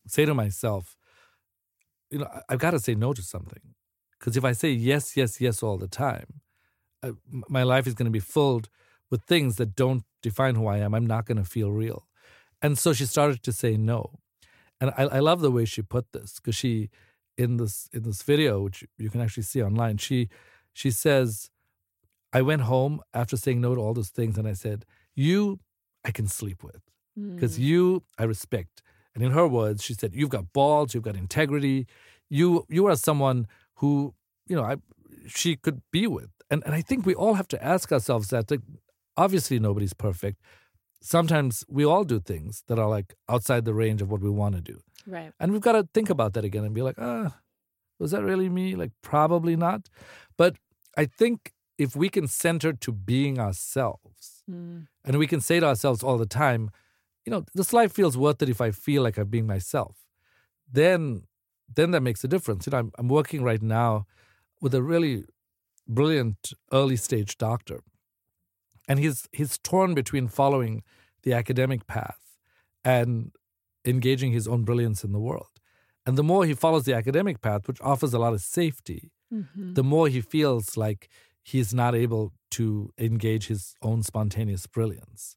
say 0.06 0.24
to 0.24 0.34
myself, 0.34 0.96
you 2.10 2.18
know, 2.18 2.28
I've 2.48 2.58
got 2.58 2.72
to 2.72 2.80
say 2.80 2.94
no 2.94 3.12
to 3.12 3.22
something. 3.22 3.74
Because 4.18 4.36
if 4.36 4.44
I 4.44 4.52
say 4.52 4.70
yes, 4.70 5.16
yes, 5.16 5.40
yes 5.40 5.62
all 5.62 5.78
the 5.78 5.88
time, 5.88 6.40
uh, 7.02 7.08
I, 7.08 7.42
my 7.48 7.62
life 7.62 7.86
is 7.86 7.94
going 7.94 8.06
to 8.06 8.10
be 8.10 8.20
filled 8.20 8.68
with 9.10 9.22
things 9.24 9.56
that 9.56 9.74
don't 9.74 10.04
define 10.22 10.54
who 10.54 10.66
I 10.66 10.78
am. 10.78 10.94
I'm 10.94 11.06
not 11.06 11.26
going 11.26 11.38
to 11.38 11.44
feel 11.44 11.70
real. 11.70 12.06
And 12.62 12.78
so 12.78 12.92
she 12.92 13.06
started 13.06 13.42
to 13.42 13.52
say 13.52 13.76
no. 13.76 14.18
And 14.80 14.92
I, 14.96 15.04
I 15.04 15.18
love 15.20 15.40
the 15.40 15.50
way 15.50 15.64
she 15.64 15.82
put 15.82 16.12
this 16.12 16.34
because 16.36 16.54
she, 16.54 16.90
in 17.36 17.56
this 17.56 17.88
in 17.92 18.02
this 18.02 18.22
video, 18.22 18.60
which 18.60 18.84
you 18.98 19.10
can 19.10 19.20
actually 19.20 19.42
see 19.44 19.62
online, 19.62 19.96
she 19.98 20.28
she 20.72 20.90
says, 20.90 21.50
I 22.32 22.42
went 22.42 22.62
home 22.62 23.00
after 23.12 23.36
saying 23.36 23.60
no 23.60 23.74
to 23.74 23.80
all 23.80 23.94
those 23.94 24.10
things 24.10 24.38
and 24.38 24.46
I 24.46 24.52
said, 24.52 24.84
You, 25.14 25.60
I 26.04 26.10
can 26.10 26.26
sleep 26.26 26.62
with 26.62 26.80
because 27.16 27.58
mm. 27.58 27.62
you, 27.62 28.02
I 28.18 28.24
respect. 28.24 28.82
And 29.14 29.24
in 29.24 29.32
her 29.32 29.46
words, 29.46 29.82
she 29.82 29.94
said, 29.94 30.14
You've 30.14 30.30
got 30.30 30.52
balls, 30.52 30.94
you've 30.94 31.02
got 31.02 31.16
integrity. 31.16 31.86
You, 32.28 32.64
you 32.68 32.86
are 32.86 32.96
someone 32.96 33.48
who, 33.76 34.14
you 34.46 34.54
know, 34.54 34.62
I, 34.62 34.76
she 35.26 35.56
could 35.56 35.82
be 35.90 36.06
with. 36.06 36.30
And, 36.50 36.62
and 36.64 36.74
I 36.74 36.80
think 36.80 37.04
we 37.04 37.14
all 37.14 37.34
have 37.34 37.48
to 37.48 37.64
ask 37.64 37.90
ourselves 37.92 38.28
that. 38.28 38.50
Like, 38.50 38.60
obviously, 39.16 39.58
nobody's 39.58 39.94
perfect. 39.94 40.40
Sometimes 41.02 41.64
we 41.68 41.84
all 41.84 42.04
do 42.04 42.20
things 42.20 42.62
that 42.68 42.78
are 42.78 42.88
like 42.88 43.14
outside 43.28 43.64
the 43.64 43.74
range 43.74 44.02
of 44.02 44.10
what 44.10 44.20
we 44.20 44.30
want 44.30 44.54
to 44.54 44.60
do. 44.60 44.80
Right. 45.06 45.32
And 45.40 45.52
we've 45.52 45.60
got 45.60 45.72
to 45.72 45.88
think 45.92 46.10
about 46.10 46.34
that 46.34 46.44
again 46.44 46.64
and 46.64 46.74
be 46.74 46.82
like, 46.82 46.96
ah, 46.98 47.36
was 47.98 48.12
that 48.12 48.22
really 48.22 48.48
me? 48.48 48.74
Like, 48.76 48.92
probably 49.02 49.56
not. 49.56 49.88
But 50.36 50.56
I 50.96 51.06
think 51.06 51.52
if 51.80 51.96
we 51.96 52.10
can 52.10 52.28
center 52.28 52.74
to 52.74 52.92
being 52.92 53.38
ourselves 53.38 54.44
mm. 54.48 54.86
and 55.02 55.18
we 55.18 55.26
can 55.26 55.40
say 55.40 55.58
to 55.58 55.66
ourselves 55.66 56.02
all 56.02 56.18
the 56.18 56.26
time, 56.26 56.70
you 57.24 57.30
know, 57.30 57.42
this 57.54 57.72
life 57.72 57.90
feels 57.90 58.18
worth 58.18 58.42
it 58.42 58.50
if 58.50 58.60
I 58.60 58.70
feel 58.70 59.02
like 59.02 59.16
I'm 59.16 59.28
being 59.28 59.46
myself, 59.46 59.96
then 60.70 61.22
then 61.74 61.92
that 61.92 62.02
makes 62.02 62.22
a 62.22 62.28
difference. 62.28 62.66
You 62.66 62.72
know, 62.72 62.78
I'm, 62.78 62.92
I'm 62.98 63.08
working 63.08 63.42
right 63.42 63.62
now 63.62 64.06
with 64.60 64.74
a 64.74 64.82
really 64.82 65.24
brilliant 65.88 66.52
early 66.70 66.96
stage 66.96 67.38
doctor. 67.38 67.80
And 68.86 68.98
he's 68.98 69.26
he's 69.32 69.56
torn 69.56 69.94
between 69.94 70.28
following 70.28 70.82
the 71.22 71.32
academic 71.32 71.86
path 71.86 72.20
and 72.84 73.32
engaging 73.86 74.32
his 74.32 74.46
own 74.46 74.64
brilliance 74.64 75.02
in 75.02 75.12
the 75.12 75.24
world. 75.30 75.54
And 76.04 76.18
the 76.18 76.28
more 76.32 76.44
he 76.44 76.54
follows 76.54 76.84
the 76.84 76.94
academic 76.94 77.40
path, 77.40 77.66
which 77.66 77.80
offers 77.80 78.12
a 78.12 78.18
lot 78.18 78.34
of 78.34 78.42
safety, 78.42 79.12
mm-hmm. 79.32 79.74
the 79.74 79.84
more 79.84 80.08
he 80.08 80.20
feels 80.20 80.76
like 80.76 81.08
he's 81.42 81.72
not 81.74 81.94
able 81.94 82.32
to 82.52 82.92
engage 82.98 83.46
his 83.46 83.74
own 83.82 84.02
spontaneous 84.02 84.66
brilliance. 84.66 85.36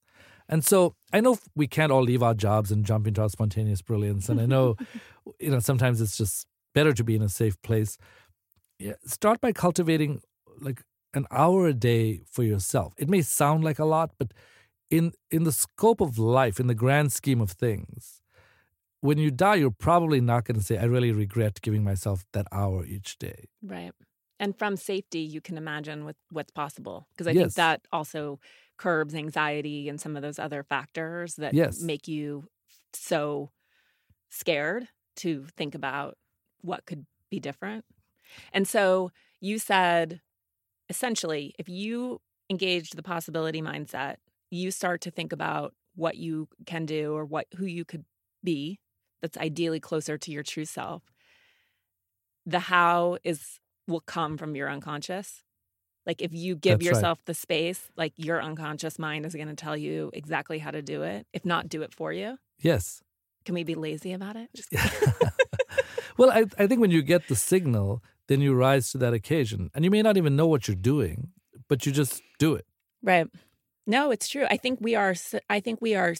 And 0.50 0.64
so 0.64 0.96
I 1.12 1.22
know 1.22 1.38
we 1.56 1.68
can't 1.68 1.92
all 1.92 2.04
leave 2.04 2.24
our 2.24 2.34
jobs 2.34 2.72
and 2.72 2.86
jump 2.86 3.08
into 3.08 3.22
our 3.22 3.30
spontaneous 3.30 3.82
brilliance. 3.82 4.30
And 4.30 4.42
I 4.42 4.46
know, 4.46 4.76
you 5.40 5.50
know, 5.50 5.60
sometimes 5.60 6.02
it's 6.02 6.18
just 6.18 6.46
better 6.74 6.94
to 6.94 7.04
be 7.04 7.16
in 7.16 7.22
a 7.22 7.30
safe 7.30 7.62
place. 7.62 7.98
Yeah, 8.80 8.94
start 9.06 9.40
by 9.40 9.52
cultivating 9.52 10.22
like 10.60 10.84
an 11.14 11.26
hour 11.32 11.68
a 11.68 11.74
day 11.74 12.22
for 12.30 12.44
yourself. 12.44 12.94
It 12.98 13.10
may 13.10 13.22
sound 13.22 13.64
like 13.64 13.80
a 13.80 13.86
lot, 13.86 14.12
but 14.18 14.34
in 14.90 15.14
in 15.32 15.44
the 15.44 15.52
scope 15.52 16.02
of 16.02 16.18
life, 16.18 16.60
in 16.60 16.68
the 16.68 16.76
grand 16.76 17.14
scheme 17.14 17.40
of 17.40 17.52
things, 17.52 18.22
when 19.02 19.18
you 19.18 19.32
die, 19.32 19.56
you're 19.56 19.72
probably 19.72 20.22
not 20.22 20.46
going 20.46 20.58
to 20.58 20.64
say, 20.64 20.78
"I 20.78 20.86
really 20.86 21.12
regret 21.12 21.62
giving 21.62 21.84
myself 21.84 22.26
that 22.34 22.48
hour 22.52 22.86
each 22.86 23.18
day." 23.18 23.46
Right 23.62 23.94
and 24.40 24.58
from 24.58 24.76
safety 24.76 25.20
you 25.20 25.42
can 25.42 25.58
imagine 25.58 26.06
with 26.06 26.16
what's 26.32 26.52
possible 26.52 27.08
because 27.12 27.28
i 27.28 27.32
yes. 27.32 27.42
think 27.42 27.54
that 27.54 27.82
also 27.92 28.40
curbs 28.78 29.16
anxiety 29.16 29.88
and 29.88 30.00
some 30.02 30.16
of 30.16 30.22
those 30.22 30.40
other 30.40 30.64
factors 30.64 31.36
that 31.36 31.54
yes. 31.54 31.82
make 31.82 32.08
you 32.08 32.46
so 32.94 33.52
scared 34.30 34.88
to 35.16 35.46
think 35.56 35.76
about 35.76 36.18
what 36.62 36.86
could 36.86 37.06
be 37.30 37.40
different 37.40 37.86
and 38.52 38.68
so 38.68 39.12
you 39.40 39.60
said 39.60 40.22
essentially 40.90 41.54
if 41.60 41.70
you 41.70 42.20
engage 42.50 42.92
the 42.92 43.04
possibility 43.04 43.62
mindset 43.62 44.16
you 44.50 44.72
start 44.72 45.02
to 45.02 45.12
think 45.12 45.32
about 45.32 45.74
what 45.96 46.18
you 46.18 46.48
can 46.66 46.86
do 46.86 47.16
or 47.16 47.26
what 47.26 47.48
who 47.56 47.66
you 47.66 47.86
could 47.86 48.06
be 48.44 48.80
that's 49.22 49.38
ideally 49.38 49.80
closer 49.80 50.18
to 50.18 50.32
your 50.32 50.44
true 50.44 50.66
self 50.66 51.04
the 52.46 52.60
how 52.60 53.18
is 53.24 53.60
will 53.88 54.02
come 54.02 54.38
from 54.38 54.56
your 54.56 54.70
unconscious. 54.70 55.44
Like 56.06 56.22
if 56.22 56.34
you 56.34 56.56
give 56.56 56.80
That's 56.80 56.86
yourself 56.86 57.20
right. 57.20 57.26
the 57.26 57.34
space, 57.34 57.90
like 57.96 58.14
your 58.18 58.42
unconscious 58.42 59.00
mind 59.00 59.26
is 59.26 59.36
going 59.36 59.48
to 59.48 59.56
tell 59.56 59.78
you 59.78 60.12
exactly 60.14 60.60
how 60.60 60.72
to 60.72 60.82
do 60.82 61.04
it, 61.04 61.28
if 61.34 61.46
not 61.46 61.70
do 61.70 61.82
it 61.82 61.94
for 61.94 62.12
you. 62.12 62.38
Yes. 62.60 63.02
Can 63.46 63.56
we 63.56 63.64
be 63.64 63.76
lazy 63.76 64.14
about 64.14 64.36
it? 64.36 64.50
well, 66.18 66.32
I, 66.32 66.46
I 66.58 66.68
think 66.68 66.82
when 66.82 66.92
you 66.92 67.02
get 67.02 67.28
the 67.28 67.36
signal, 67.36 68.02
then 68.28 68.42
you 68.42 68.54
rise 68.54 68.92
to 68.92 68.98
that 69.00 69.14
occasion. 69.14 69.70
And 69.74 69.84
you 69.84 69.92
may 69.92 70.02
not 70.02 70.18
even 70.18 70.36
know 70.36 70.48
what 70.48 70.68
you're 70.68 70.76
doing, 70.76 71.30
but 71.68 71.86
you 71.86 71.92
just 71.92 72.22
do 72.40 72.56
it. 72.56 72.66
Right. 73.02 73.28
No, 73.86 74.12
it's 74.12 74.30
true. 74.30 74.46
I 74.50 74.58
think 74.58 74.80
we 74.82 74.96
are 74.96 75.14
I 75.50 75.60
think 75.60 75.82
we 75.82 75.96
are 75.96 76.16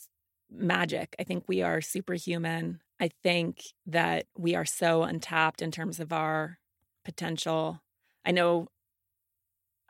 magic. 0.52 1.16
I 1.18 1.24
think 1.24 1.46
we 1.48 1.62
are 1.62 1.82
superhuman. 1.82 2.82
I 3.00 3.10
think 3.24 3.64
that 3.86 4.26
we 4.38 4.56
are 4.56 4.66
so 4.66 5.04
untapped 5.04 5.62
in 5.62 5.72
terms 5.72 6.00
of 6.00 6.12
our 6.12 6.60
potential. 7.04 7.82
I 8.26 8.32
know 8.32 8.68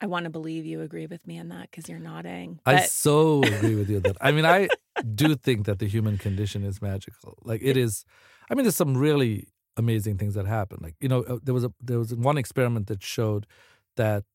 I 0.01 0.05
want 0.05 0.26
to 0.26 0.30
believe 0.30 0.66
you 0.66 0.82
agree 0.82 1.05
with 1.05 1.26
me 1.26 1.39
on 1.39 1.49
that 1.49 1.72
because 1.72 1.88
you're 1.88 1.99
nodding. 1.99 2.59
But... 2.66 2.76
I 2.76 2.86
so 2.86 3.41
agree 3.41 3.76
with 3.76 3.89
you 3.89 3.99
that. 4.01 4.18
I 4.20 4.32
mean, 4.32 4.45
I 4.45 4.68
do 5.16 5.36
think 5.36 5.66
that 5.66 5.80
the 5.80 5.88
human 5.88 6.18
condition 6.18 6.64
is 6.66 6.82
magical. 6.82 7.38
Like 7.43 7.61
it 7.64 7.78
is. 7.78 8.03
I 8.49 8.55
mean, 8.55 8.66
there's 8.66 8.76
some 8.76 8.97
really 8.97 9.47
amazing 9.78 10.18
things 10.18 10.34
that 10.36 10.45
happen. 10.45 10.80
Like 10.82 10.95
you 10.99 11.07
know, 11.07 11.22
uh, 11.24 11.38
there 11.41 11.53
was 11.53 11.64
a 11.64 11.72
there 11.82 11.99
was 11.99 12.14
one 12.14 12.38
experiment 12.38 12.88
that 12.88 13.01
showed 13.01 13.47
that 13.95 14.26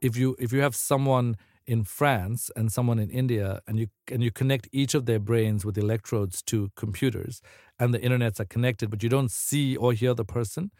if 0.00 0.16
you 0.16 0.36
if 0.38 0.52
you 0.52 0.60
have 0.60 0.76
someone 0.76 1.36
in 1.66 1.84
France 1.84 2.50
and 2.56 2.72
someone 2.72 2.98
in 2.98 3.10
India 3.10 3.60
and 3.66 3.78
you 3.78 3.88
and 4.10 4.22
you 4.22 4.30
connect 4.30 4.68
each 4.72 4.94
of 4.94 5.06
their 5.06 5.18
brains 5.18 5.64
with 5.64 5.78
electrodes 5.78 6.42
to 6.42 6.70
computers 6.76 7.40
and 7.78 7.92
the 7.92 7.98
internets 7.98 8.38
are 8.38 8.44
connected, 8.44 8.90
but 8.90 9.02
you 9.02 9.08
don't 9.08 9.30
see 9.30 9.76
or 9.76 9.92
hear 9.92 10.14
the 10.14 10.24
person, 10.24 10.70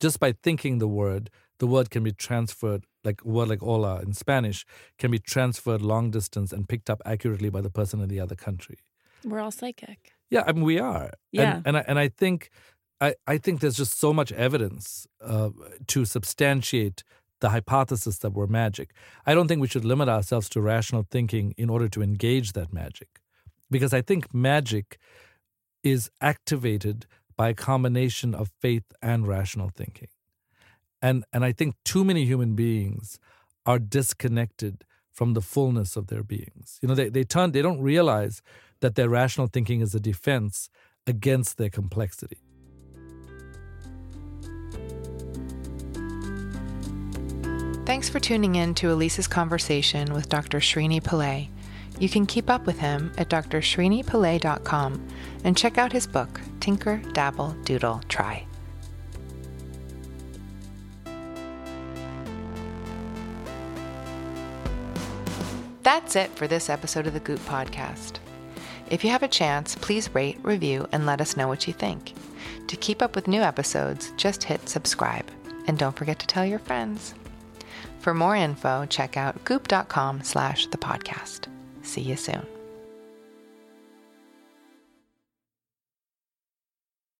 just 0.00 0.18
by 0.18 0.32
thinking 0.42 0.78
the 0.78 0.88
word, 0.88 1.30
the 1.58 1.66
word 1.66 1.90
can 1.90 2.02
be 2.02 2.12
transferred, 2.12 2.84
like 3.04 3.20
a 3.24 3.28
word 3.28 3.48
like 3.48 3.60
hola 3.60 4.00
in 4.00 4.12
Spanish, 4.14 4.64
can 4.98 5.10
be 5.10 5.18
transferred 5.18 5.82
long 5.82 6.10
distance 6.10 6.52
and 6.52 6.68
picked 6.68 6.88
up 6.88 7.00
accurately 7.04 7.50
by 7.50 7.60
the 7.60 7.70
person 7.70 8.00
in 8.00 8.08
the 8.08 8.18
other 8.20 8.34
country. 8.34 8.78
We're 9.24 9.40
all 9.40 9.50
psychic. 9.50 10.12
Yeah, 10.30 10.44
I 10.46 10.52
mean 10.52 10.64
we 10.64 10.78
are. 10.78 11.10
Yeah, 11.32 11.56
and 11.56 11.66
and 11.66 11.76
I, 11.76 11.84
and 11.86 11.98
I 11.98 12.08
think 12.08 12.50
I, 13.00 13.14
I 13.26 13.38
think 13.38 13.60
there's 13.60 13.76
just 13.76 13.98
so 13.98 14.12
much 14.12 14.32
evidence 14.32 15.06
uh, 15.20 15.50
to 15.88 16.04
substantiate 16.04 17.02
the 17.40 17.50
hypothesis 17.50 18.18
that 18.18 18.32
we're 18.32 18.46
magic. 18.46 18.92
I 19.26 19.34
don't 19.34 19.48
think 19.48 19.60
we 19.60 19.68
should 19.68 19.84
limit 19.84 20.08
ourselves 20.08 20.48
to 20.50 20.60
rational 20.60 21.06
thinking 21.10 21.54
in 21.56 21.70
order 21.70 21.88
to 21.88 22.02
engage 22.02 22.52
that 22.52 22.72
magic, 22.72 23.08
because 23.70 23.92
I 23.92 24.02
think 24.02 24.32
magic 24.34 24.98
is 25.82 26.10
activated 26.20 27.06
by 27.40 27.48
a 27.48 27.54
combination 27.54 28.34
of 28.34 28.50
faith 28.60 28.92
and 29.00 29.26
rational 29.26 29.70
thinking. 29.74 30.08
And, 31.00 31.24
and 31.32 31.42
I 31.42 31.52
think 31.52 31.74
too 31.86 32.04
many 32.04 32.26
human 32.26 32.54
beings 32.54 33.18
are 33.64 33.78
disconnected 33.78 34.84
from 35.10 35.32
the 35.32 35.40
fullness 35.40 35.96
of 35.96 36.08
their 36.08 36.22
beings. 36.22 36.78
You 36.82 36.88
know, 36.88 36.94
they, 36.94 37.08
they 37.08 37.24
turn, 37.24 37.52
they 37.52 37.62
don't 37.62 37.80
realize 37.80 38.42
that 38.80 38.94
their 38.94 39.08
rational 39.08 39.46
thinking 39.46 39.80
is 39.80 39.94
a 39.94 40.00
defense 40.00 40.68
against 41.06 41.56
their 41.56 41.70
complexity. 41.70 42.42
Thanks 47.86 48.10
for 48.10 48.20
tuning 48.20 48.56
in 48.56 48.74
to 48.74 48.90
Elise's 48.90 49.26
conversation 49.26 50.12
with 50.12 50.28
Dr. 50.28 50.58
Srini 50.58 51.00
Pillay. 51.00 51.48
You 52.00 52.08
can 52.08 52.26
keep 52.26 52.50
up 52.50 52.66
with 52.66 52.78
him 52.78 53.12
at 53.18 53.28
drsrinipillay.com 53.28 55.08
and 55.44 55.56
check 55.56 55.78
out 55.78 55.92
his 55.92 56.06
book, 56.06 56.40
Tinker, 56.58 57.00
Dabble, 57.12 57.54
Doodle, 57.64 58.00
Try. 58.08 58.46
That's 65.82 66.16
it 66.16 66.30
for 66.36 66.46
this 66.46 66.70
episode 66.70 67.06
of 67.06 67.12
the 67.12 67.20
Goop 67.20 67.40
Podcast. 67.40 68.18
If 68.88 69.04
you 69.04 69.10
have 69.10 69.22
a 69.22 69.28
chance, 69.28 69.76
please 69.76 70.14
rate, 70.14 70.38
review, 70.42 70.88
and 70.92 71.04
let 71.06 71.20
us 71.20 71.36
know 71.36 71.48
what 71.48 71.66
you 71.66 71.72
think. 71.72 72.14
To 72.68 72.76
keep 72.76 73.02
up 73.02 73.14
with 73.14 73.28
new 73.28 73.42
episodes, 73.42 74.12
just 74.16 74.44
hit 74.44 74.68
subscribe. 74.68 75.26
And 75.66 75.78
don't 75.78 75.96
forget 75.96 76.18
to 76.20 76.26
tell 76.26 76.46
your 76.46 76.58
friends. 76.58 77.14
For 77.98 78.14
more 78.14 78.36
info, 78.36 78.86
check 78.86 79.16
out 79.16 79.44
goop.com 79.44 80.22
slash 80.22 80.66
the 80.68 80.78
podcast. 80.78 81.48
See 81.90 82.02
you 82.02 82.14
soon. 82.14 82.59